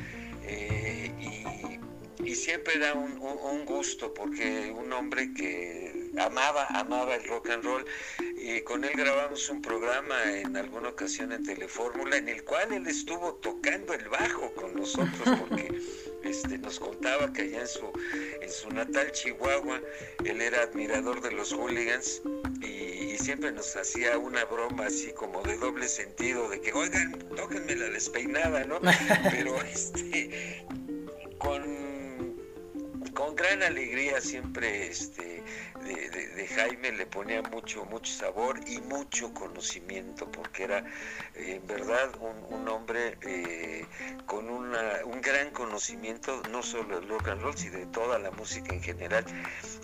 eh, 0.42 1.12
y, 1.18 1.80
y 2.24 2.34
siempre 2.34 2.74
era 2.76 2.94
un, 2.94 3.12
un- 3.18 3.38
un 3.38 3.64
gusto 3.64 4.12
porque 4.14 4.72
un 4.76 4.92
hombre 4.92 5.32
que 5.34 6.10
amaba, 6.18 6.66
amaba 6.66 7.14
el 7.14 7.24
rock 7.24 7.50
and 7.50 7.64
roll 7.64 7.84
y 8.36 8.60
con 8.62 8.84
él 8.84 8.92
grabamos 8.96 9.48
un 9.50 9.62
programa 9.62 10.16
en 10.32 10.56
alguna 10.56 10.88
ocasión 10.90 11.32
en 11.32 11.44
Telefórmula 11.44 12.16
en 12.16 12.28
el 12.28 12.42
cual 12.44 12.72
él 12.72 12.86
estuvo 12.86 13.34
tocando 13.34 13.94
el 13.94 14.08
bajo 14.08 14.52
con 14.54 14.74
nosotros 14.74 15.38
porque 15.38 15.68
este, 16.24 16.58
nos 16.58 16.78
contaba 16.80 17.32
que 17.32 17.42
allá 17.42 17.60
en 17.60 17.68
su, 17.68 17.92
en 18.40 18.50
su 18.50 18.70
natal 18.70 19.12
Chihuahua 19.12 19.80
él 20.24 20.40
era 20.40 20.62
admirador 20.62 21.20
de 21.20 21.32
los 21.32 21.52
hooligans 21.52 22.22
y, 22.62 22.90
siempre 23.20 23.52
nos 23.52 23.76
hacía 23.76 24.16
una 24.16 24.46
broma 24.46 24.86
así 24.86 25.12
como 25.12 25.42
de 25.42 25.54
doble 25.58 25.86
sentido 25.88 26.48
de 26.48 26.58
que 26.62 26.72
oigan, 26.72 27.12
tóquenme 27.36 27.76
la 27.76 27.90
despeinada, 27.90 28.64
¿no? 28.64 28.80
Pero 29.30 29.60
este 29.62 30.64
con, 31.36 31.62
con 33.14 33.34
gran 33.34 33.62
alegría 33.62 34.20
siempre 34.20 34.86
este 34.86 35.42
de, 35.84 36.48
Jaime 36.48 36.92
le 36.92 37.06
ponía 37.06 37.42
mucho, 37.42 37.84
mucho 37.86 38.12
sabor 38.12 38.60
y 38.66 38.80
mucho 38.80 39.32
conocimiento, 39.32 40.30
porque 40.30 40.64
era 40.64 40.78
eh, 41.34 41.56
en 41.56 41.66
verdad 41.66 42.10
un, 42.20 42.68
hombre 42.68 43.16
eh, 43.22 43.84
con 44.26 44.48
una, 44.48 45.04
un 45.04 45.20
gran 45.20 45.50
conocimiento, 45.50 46.42
no 46.50 46.62
solo 46.62 47.00
del 47.00 47.08
rock 47.08 47.28
and 47.28 47.42
roll, 47.42 47.56
sino 47.56 47.78
de 47.78 47.86
toda 47.86 48.18
la 48.18 48.30
música 48.30 48.74
en 48.74 48.82
general. 48.82 49.24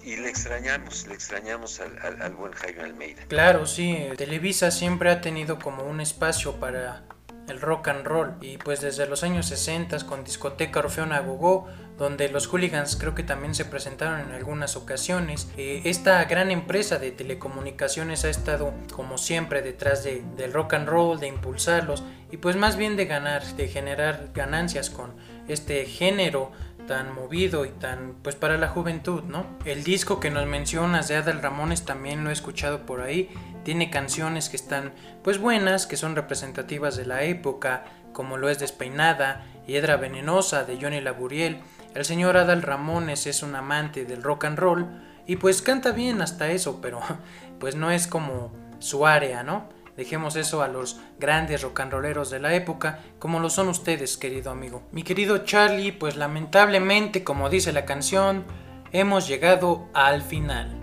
Y 0.05 0.17
le 0.17 0.29
extrañamos, 0.29 1.07
le 1.07 1.15
extrañamos 1.15 1.81
al, 1.81 2.23
al 2.23 2.35
buen 2.35 2.53
Jaime 2.53 2.83
Almeida. 2.83 3.25
Claro, 3.29 3.67
sí, 3.67 4.09
Televisa 4.17 4.71
siempre 4.71 5.11
ha 5.11 5.21
tenido 5.21 5.59
como 5.59 5.85
un 5.85 6.01
espacio 6.01 6.59
para 6.61 7.05
el 7.49 7.61
rock 7.61 7.89
and 7.89 8.07
roll 8.07 8.35
y 8.41 8.59
pues 8.59 8.81
desde 8.81 9.07
los 9.07 9.23
años 9.23 9.47
60 9.47 10.07
con 10.07 10.25
discoteca 10.25 10.81
Orfeona 10.81 11.21
Gogó 11.21 11.67
donde 11.99 12.29
los 12.29 12.47
hooligans 12.47 12.97
creo 12.97 13.15
que 13.15 13.23
también 13.23 13.55
se 13.55 13.65
presentaron 13.65 14.21
en 14.21 14.33
algunas 14.33 14.77
ocasiones. 14.77 15.49
Eh, 15.57 15.83
esta 15.85 16.23
gran 16.25 16.51
empresa 16.51 16.99
de 16.99 17.11
telecomunicaciones 17.11 18.25
ha 18.25 18.31
estado 18.31 18.75
como 18.93 19.17
siempre 19.19 19.63
detrás 19.63 20.05
de, 20.05 20.23
del 20.37 20.53
rock 20.53 20.75
and 20.75 20.89
roll, 20.89 21.19
de 21.19 21.29
impulsarlos 21.29 22.05
y 22.31 22.37
pues 22.37 22.57
más 22.57 22.77
bien 22.77 22.97
de 22.97 23.07
ganar, 23.07 23.45
de 23.45 23.69
generar 23.69 24.29
ganancias 24.35 24.91
con 24.91 25.15
este 25.49 25.87
género 25.87 26.53
tan 26.87 27.15
movido 27.15 27.65
y 27.65 27.71
tan 27.71 28.15
pues 28.23 28.37
para 28.37 28.57
la 28.57 28.69
juventud, 28.69 29.23
¿no? 29.25 29.47
El 29.65 29.85
disco 29.85 30.21
que 30.21 30.31
nos 30.31 30.47
mencionas 30.47 31.09
de 31.09 31.17
Adal 31.17 31.43
Ramones 31.43 31.85
también 31.85 32.25
lo 32.25 32.31
he 32.31 32.33
escuchado 32.33 32.87
por 32.87 33.01
ahí, 33.01 33.31
tiene 33.65 33.91
canciones 33.91 34.49
que 34.49 34.57
están 34.57 34.93
pues 35.23 35.39
buenas, 35.39 35.87
que 35.87 35.97
son 35.97 36.17
representativas 36.17 36.97
de 36.97 37.07
la 37.07 37.25
época, 37.25 37.85
como 38.13 38.37
lo 38.37 38.49
es 38.49 38.59
Despeinada, 38.59 39.45
Hiedra 39.67 39.97
Venenosa 39.97 40.65
de 40.65 40.79
Johnny 40.81 41.01
Laburiel, 41.01 41.61
el 41.97 42.05
señor 42.05 42.37
Adal 42.37 42.63
Ramones 42.63 43.27
es 43.27 43.43
un 43.43 43.55
amante 43.57 44.05
del 44.05 44.23
rock 44.23 44.45
and 44.45 44.59
roll 44.59 44.87
y 45.27 45.37
pues 45.37 45.63
canta 45.63 45.93
bien 45.93 46.21
hasta 46.21 46.51
eso, 46.51 46.81
pero 46.83 47.01
pues 47.59 47.75
no 47.75 47.91
es 47.91 48.07
como 48.07 48.53
su 48.79 49.07
área, 49.07 49.43
¿no? 49.43 49.69
Dejemos 49.97 50.37
eso 50.37 50.63
a 50.63 50.69
los 50.69 51.01
grandes 51.19 51.63
rock 51.63 51.81
and 51.81 51.93
rolleros 51.93 52.31
de 52.31 52.39
la 52.39 52.55
época, 52.55 53.01
como 53.19 53.41
lo 53.41 53.49
son 53.49 53.69
ustedes, 53.69 54.17
querido 54.17 54.51
amigo. 54.51 54.83
Mi 54.93 55.03
querido 55.03 55.39
Charlie, 55.39 55.93
pues 55.93 56.17
lamentablemente, 56.17 57.25
como 57.25 57.49
dice 57.49 57.73
la 57.73 57.87
canción, 57.87 58.45
hemos 58.93 59.27
llegado 59.27 59.89
al 59.95 60.23
final. 60.23 60.77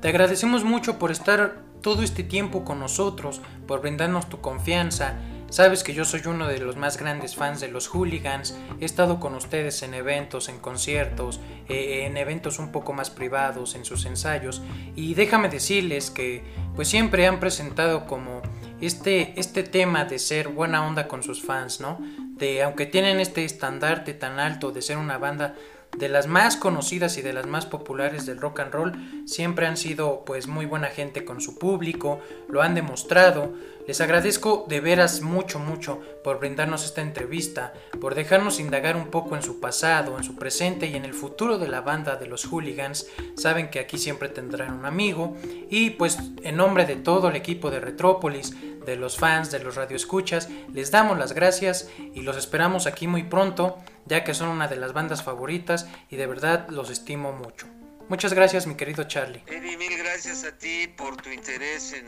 Te 0.00 0.08
agradecemos 0.08 0.64
mucho 0.64 0.98
por 0.98 1.10
estar 1.10 1.62
todo 1.80 2.02
este 2.02 2.22
tiempo 2.22 2.64
con 2.64 2.78
nosotros, 2.78 3.40
por 3.66 3.80
brindarnos 3.80 4.28
tu 4.28 4.40
confianza 4.40 5.16
Sabes 5.54 5.84
que 5.84 5.94
yo 5.94 6.04
soy 6.04 6.20
uno 6.26 6.48
de 6.48 6.58
los 6.58 6.74
más 6.74 6.98
grandes 6.98 7.36
fans 7.36 7.60
de 7.60 7.68
los 7.68 7.86
hooligans, 7.86 8.58
he 8.80 8.84
estado 8.84 9.20
con 9.20 9.36
ustedes 9.36 9.84
en 9.84 9.94
eventos, 9.94 10.48
en 10.48 10.58
conciertos, 10.58 11.38
eh, 11.68 12.06
en 12.06 12.16
eventos 12.16 12.58
un 12.58 12.72
poco 12.72 12.92
más 12.92 13.08
privados, 13.08 13.76
en 13.76 13.84
sus 13.84 14.04
ensayos, 14.04 14.62
y 14.96 15.14
déjame 15.14 15.48
decirles 15.48 16.10
que 16.10 16.42
pues 16.74 16.88
siempre 16.88 17.28
han 17.28 17.38
presentado 17.38 18.04
como 18.06 18.42
este, 18.80 19.38
este 19.38 19.62
tema 19.62 20.06
de 20.06 20.18
ser 20.18 20.48
buena 20.48 20.84
onda 20.84 21.06
con 21.06 21.22
sus 21.22 21.40
fans, 21.40 21.80
¿no? 21.80 22.00
De 22.36 22.64
aunque 22.64 22.86
tienen 22.86 23.20
este 23.20 23.44
estandarte 23.44 24.12
tan 24.12 24.40
alto 24.40 24.72
de 24.72 24.82
ser 24.82 24.96
una 24.96 25.18
banda 25.18 25.54
de 25.96 26.08
las 26.08 26.26
más 26.26 26.56
conocidas 26.56 27.16
y 27.18 27.22
de 27.22 27.32
las 27.32 27.46
más 27.46 27.66
populares 27.66 28.26
del 28.26 28.40
rock 28.40 28.60
and 28.60 28.72
roll, 28.72 28.92
siempre 29.26 29.66
han 29.66 29.76
sido 29.76 30.24
pues 30.24 30.46
muy 30.46 30.66
buena 30.66 30.88
gente 30.88 31.24
con 31.24 31.40
su 31.40 31.58
público, 31.58 32.20
lo 32.48 32.62
han 32.62 32.74
demostrado. 32.74 33.52
Les 33.86 34.00
agradezco 34.00 34.64
de 34.66 34.80
veras 34.80 35.20
mucho, 35.20 35.58
mucho 35.58 36.00
por 36.22 36.40
brindarnos 36.40 36.84
esta 36.86 37.02
entrevista, 37.02 37.74
por 38.00 38.14
dejarnos 38.14 38.58
indagar 38.58 38.96
un 38.96 39.08
poco 39.08 39.36
en 39.36 39.42
su 39.42 39.60
pasado, 39.60 40.16
en 40.16 40.24
su 40.24 40.36
presente 40.36 40.86
y 40.86 40.96
en 40.96 41.04
el 41.04 41.12
futuro 41.12 41.58
de 41.58 41.68
la 41.68 41.82
banda 41.82 42.16
de 42.16 42.26
los 42.26 42.46
hooligans. 42.46 43.06
Saben 43.36 43.68
que 43.68 43.80
aquí 43.80 43.98
siempre 43.98 44.30
tendrán 44.30 44.78
un 44.78 44.86
amigo 44.86 45.36
y 45.68 45.90
pues 45.90 46.18
en 46.42 46.56
nombre 46.56 46.86
de 46.86 46.96
todo 46.96 47.28
el 47.28 47.36
equipo 47.36 47.70
de 47.70 47.80
Retrópolis, 47.80 48.54
de 48.84 48.96
los 48.96 49.16
fans, 49.16 49.50
de 49.50 49.60
los 49.60 49.76
radioescuchas, 49.76 50.48
les 50.72 50.90
damos 50.90 51.18
las 51.18 51.32
gracias 51.32 51.88
y 52.14 52.20
los 52.20 52.36
esperamos 52.36 52.86
aquí 52.86 53.06
muy 53.06 53.24
pronto, 53.24 53.78
ya 54.06 54.24
que 54.24 54.34
son 54.34 54.48
una 54.48 54.68
de 54.68 54.76
las 54.76 54.92
bandas 54.92 55.22
favoritas 55.22 55.88
y 56.10 56.16
de 56.16 56.26
verdad 56.26 56.68
los 56.68 56.90
estimo 56.90 57.32
mucho. 57.32 57.66
Muchas 58.08 58.34
gracias, 58.34 58.66
mi 58.66 58.74
querido 58.74 59.04
Charlie. 59.04 59.42
Gracias 60.14 60.44
a 60.44 60.56
ti 60.56 60.86
por 60.96 61.16
tu 61.16 61.28
interés 61.30 61.92
en 61.92 62.06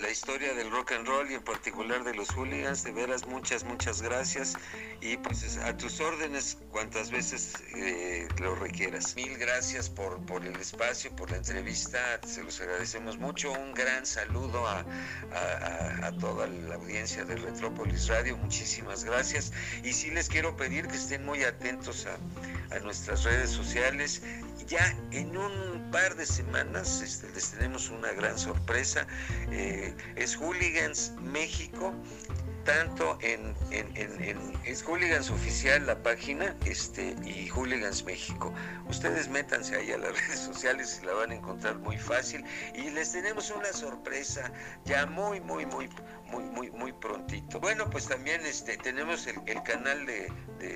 la 0.00 0.08
historia 0.08 0.54
del 0.54 0.70
rock 0.70 0.92
and 0.92 1.04
roll 1.04 1.28
y 1.28 1.34
en 1.34 1.42
particular 1.42 2.04
de 2.04 2.14
los 2.14 2.30
hooligans. 2.30 2.84
De 2.84 2.92
veras, 2.92 3.26
muchas, 3.26 3.64
muchas 3.64 4.02
gracias. 4.02 4.54
Y 5.00 5.16
pues 5.16 5.56
a 5.56 5.76
tus 5.76 5.98
órdenes 5.98 6.58
cuantas 6.70 7.10
veces 7.10 7.54
eh, 7.74 8.28
lo 8.38 8.54
requieras. 8.54 9.16
Mil 9.16 9.36
gracias 9.36 9.90
por, 9.90 10.24
por 10.26 10.46
el 10.46 10.54
espacio, 10.60 11.10
por 11.16 11.32
la 11.32 11.38
entrevista. 11.38 12.20
Se 12.24 12.44
los 12.44 12.60
agradecemos 12.60 13.18
mucho. 13.18 13.50
Un 13.50 13.74
gran 13.74 14.06
saludo 14.06 14.68
a, 14.68 14.84
a, 16.04 16.12
toda 16.20 16.46
la 16.46 16.76
audiencia 16.76 17.24
de 17.24 17.34
Retrópolis 17.34 18.06
Radio. 18.06 18.36
Muchísimas 18.36 19.02
gracias. 19.02 19.52
Y 19.82 19.92
sí 19.92 20.12
les 20.12 20.28
quiero 20.28 20.56
pedir 20.56 20.86
que 20.86 20.96
estén 20.96 21.26
muy 21.26 21.42
atentos 21.42 22.06
a, 22.06 22.76
a 22.76 22.78
nuestras 22.78 23.24
redes 23.24 23.50
sociales 23.50 24.22
ya 24.66 24.96
en 25.10 25.36
un 25.36 25.90
par 25.90 26.14
de 26.16 26.26
semanas 26.26 27.00
este, 27.02 27.28
les 27.30 27.52
tenemos 27.52 27.90
una 27.90 28.12
gran 28.12 28.38
sorpresa. 28.38 29.06
Eh, 29.50 29.94
es 30.16 30.36
Hooligans 30.36 31.12
México 31.20 31.94
tanto 32.64 33.18
en, 33.22 33.54
es 34.64 34.82
Hooligans 34.82 35.30
Oficial 35.30 35.86
la 35.86 36.00
página 36.02 36.54
este, 36.66 37.16
y 37.24 37.48
Hooligans 37.48 38.04
México. 38.04 38.52
Ustedes 38.88 39.28
métanse 39.28 39.76
ahí 39.76 39.92
a 39.92 39.98
las 39.98 40.12
redes 40.28 40.40
sociales 40.40 41.00
y 41.02 41.06
la 41.06 41.14
van 41.14 41.30
a 41.30 41.34
encontrar 41.34 41.78
muy 41.78 41.98
fácil. 41.98 42.44
Y 42.74 42.90
les 42.90 43.12
tenemos 43.12 43.50
una 43.50 43.72
sorpresa 43.72 44.52
ya 44.84 45.06
muy, 45.06 45.40
muy, 45.40 45.66
muy, 45.66 45.88
muy, 46.30 46.44
muy, 46.44 46.70
muy 46.70 46.92
prontito. 46.92 47.60
Bueno, 47.60 47.88
pues 47.90 48.06
también 48.08 48.44
este, 48.46 48.76
tenemos 48.76 49.26
el, 49.26 49.62
canal 49.62 50.06
de, 50.06 50.32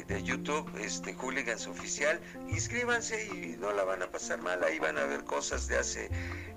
de, 0.06 0.22
YouTube, 0.22 0.70
este, 0.80 1.14
Hooligans 1.14 1.66
Oficial. 1.66 2.20
Inscríbanse 2.48 3.26
y 3.26 3.56
no 3.58 3.72
la 3.72 3.84
van 3.84 4.02
a 4.02 4.10
pasar 4.10 4.40
mal. 4.40 4.62
Ahí 4.64 4.78
van 4.78 4.98
a 4.98 5.04
ver 5.04 5.24
cosas 5.24 5.68
de 5.68 5.78
hace 5.78 6.10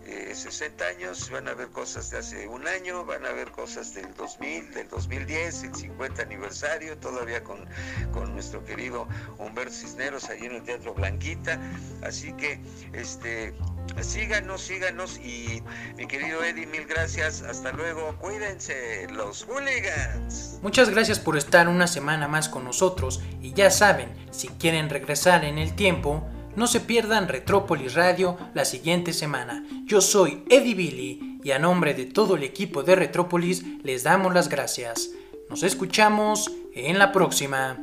60 0.08 0.84
eh, 0.84 0.96
años, 0.96 1.30
van 1.30 1.48
a 1.48 1.54
ver 1.54 1.68
cosas 1.70 2.10
de 2.10 2.20
hace 2.20 2.48
un 2.48 2.68
año, 2.68 3.06
van 3.06 3.26
a 3.26 3.32
ver 3.32 3.52
cosas 3.52 3.94
del 3.94 4.14
2000, 4.16 4.74
del 4.74 4.88
2010, 4.88 5.64
el 5.64 5.76
50 5.76 6.22
aniversario, 6.22 6.98
todavía 6.98 7.44
con, 7.44 7.66
con 8.14 8.34
nuestro 8.34 8.64
querido 8.64 9.08
Humberto 9.38 9.74
Cisneros 9.74 10.30
allí 10.30 10.46
en 10.46 10.56
el 10.56 10.64
Teatro 10.64 10.94
Blanquita. 10.94 11.60
Así 12.04 12.32
que, 12.34 12.60
este, 12.94 13.54
síganos, 14.02 14.62
síganos 14.62 15.18
y 15.18 15.62
mi 15.98 16.08
querido 16.08 16.44
Eddie, 16.44 16.68
mil 16.68 16.86
gracias. 16.86 17.42
Hasta 17.42 17.72
luego, 17.74 18.16
cuídense, 18.18 19.08
los 19.12 19.44
hooligans. 19.44 20.60
Muchas 20.62 20.90
gracias 20.90 21.20
por 21.20 21.38
estar 21.38 21.68
una 21.68 21.88
semana 21.88 22.28
más 22.28 22.48
con 22.48 22.64
nosotros 22.64 23.22
y 23.42 23.54
ya 23.54 23.72
saben, 23.72 24.10
si 24.32 24.48
quieren 24.48 24.90
regresar 24.90 25.44
en 25.44 25.58
el 25.58 25.76
tiempo, 25.76 26.28
no 26.58 26.66
se 26.66 26.82
pierdan 26.82 27.28
Retrópolis 27.28 27.94
Radio 27.94 28.36
la 28.56 28.66
siguiente 28.66 29.14
semana. 29.14 29.64
Yo 29.86 30.02
soy 30.02 30.44
Eddie 30.50 30.74
Billy 30.74 31.40
y 31.44 31.52
a 31.52 31.60
nombre 31.60 31.94
de 31.94 32.06
todo 32.06 32.36
el 32.36 32.44
equipo 32.44 32.82
de 32.82 32.96
Retrópolis 32.96 33.64
les 33.84 34.04
damos 34.04 34.34
las 34.34 34.50
gracias. 34.50 35.12
Nos 35.52 35.62
escuchamos 35.62 36.52
en 36.74 36.98
la 36.98 37.12
próxima. 37.12 37.78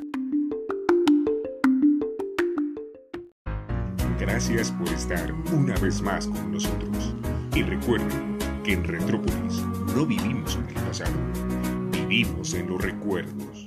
Gracias 4.19 4.73
por 4.73 4.89
estar 4.89 5.33
una 5.53 5.77
vez 5.77 6.03
más 6.03 6.27
con 6.27 6.51
nosotros. 6.51 7.15
Y 7.55 7.63
recuerden 7.63 8.37
que 8.65 8.73
en 8.73 8.83
Retrópolis 8.83 9.63
no 9.95 10.05
vivimos 10.05 10.57
en 10.57 10.77
el 10.77 10.83
pasado, 10.83 11.15
vivimos 11.93 12.53
en 12.55 12.67
los 12.67 12.83
recuerdos. 12.83 13.64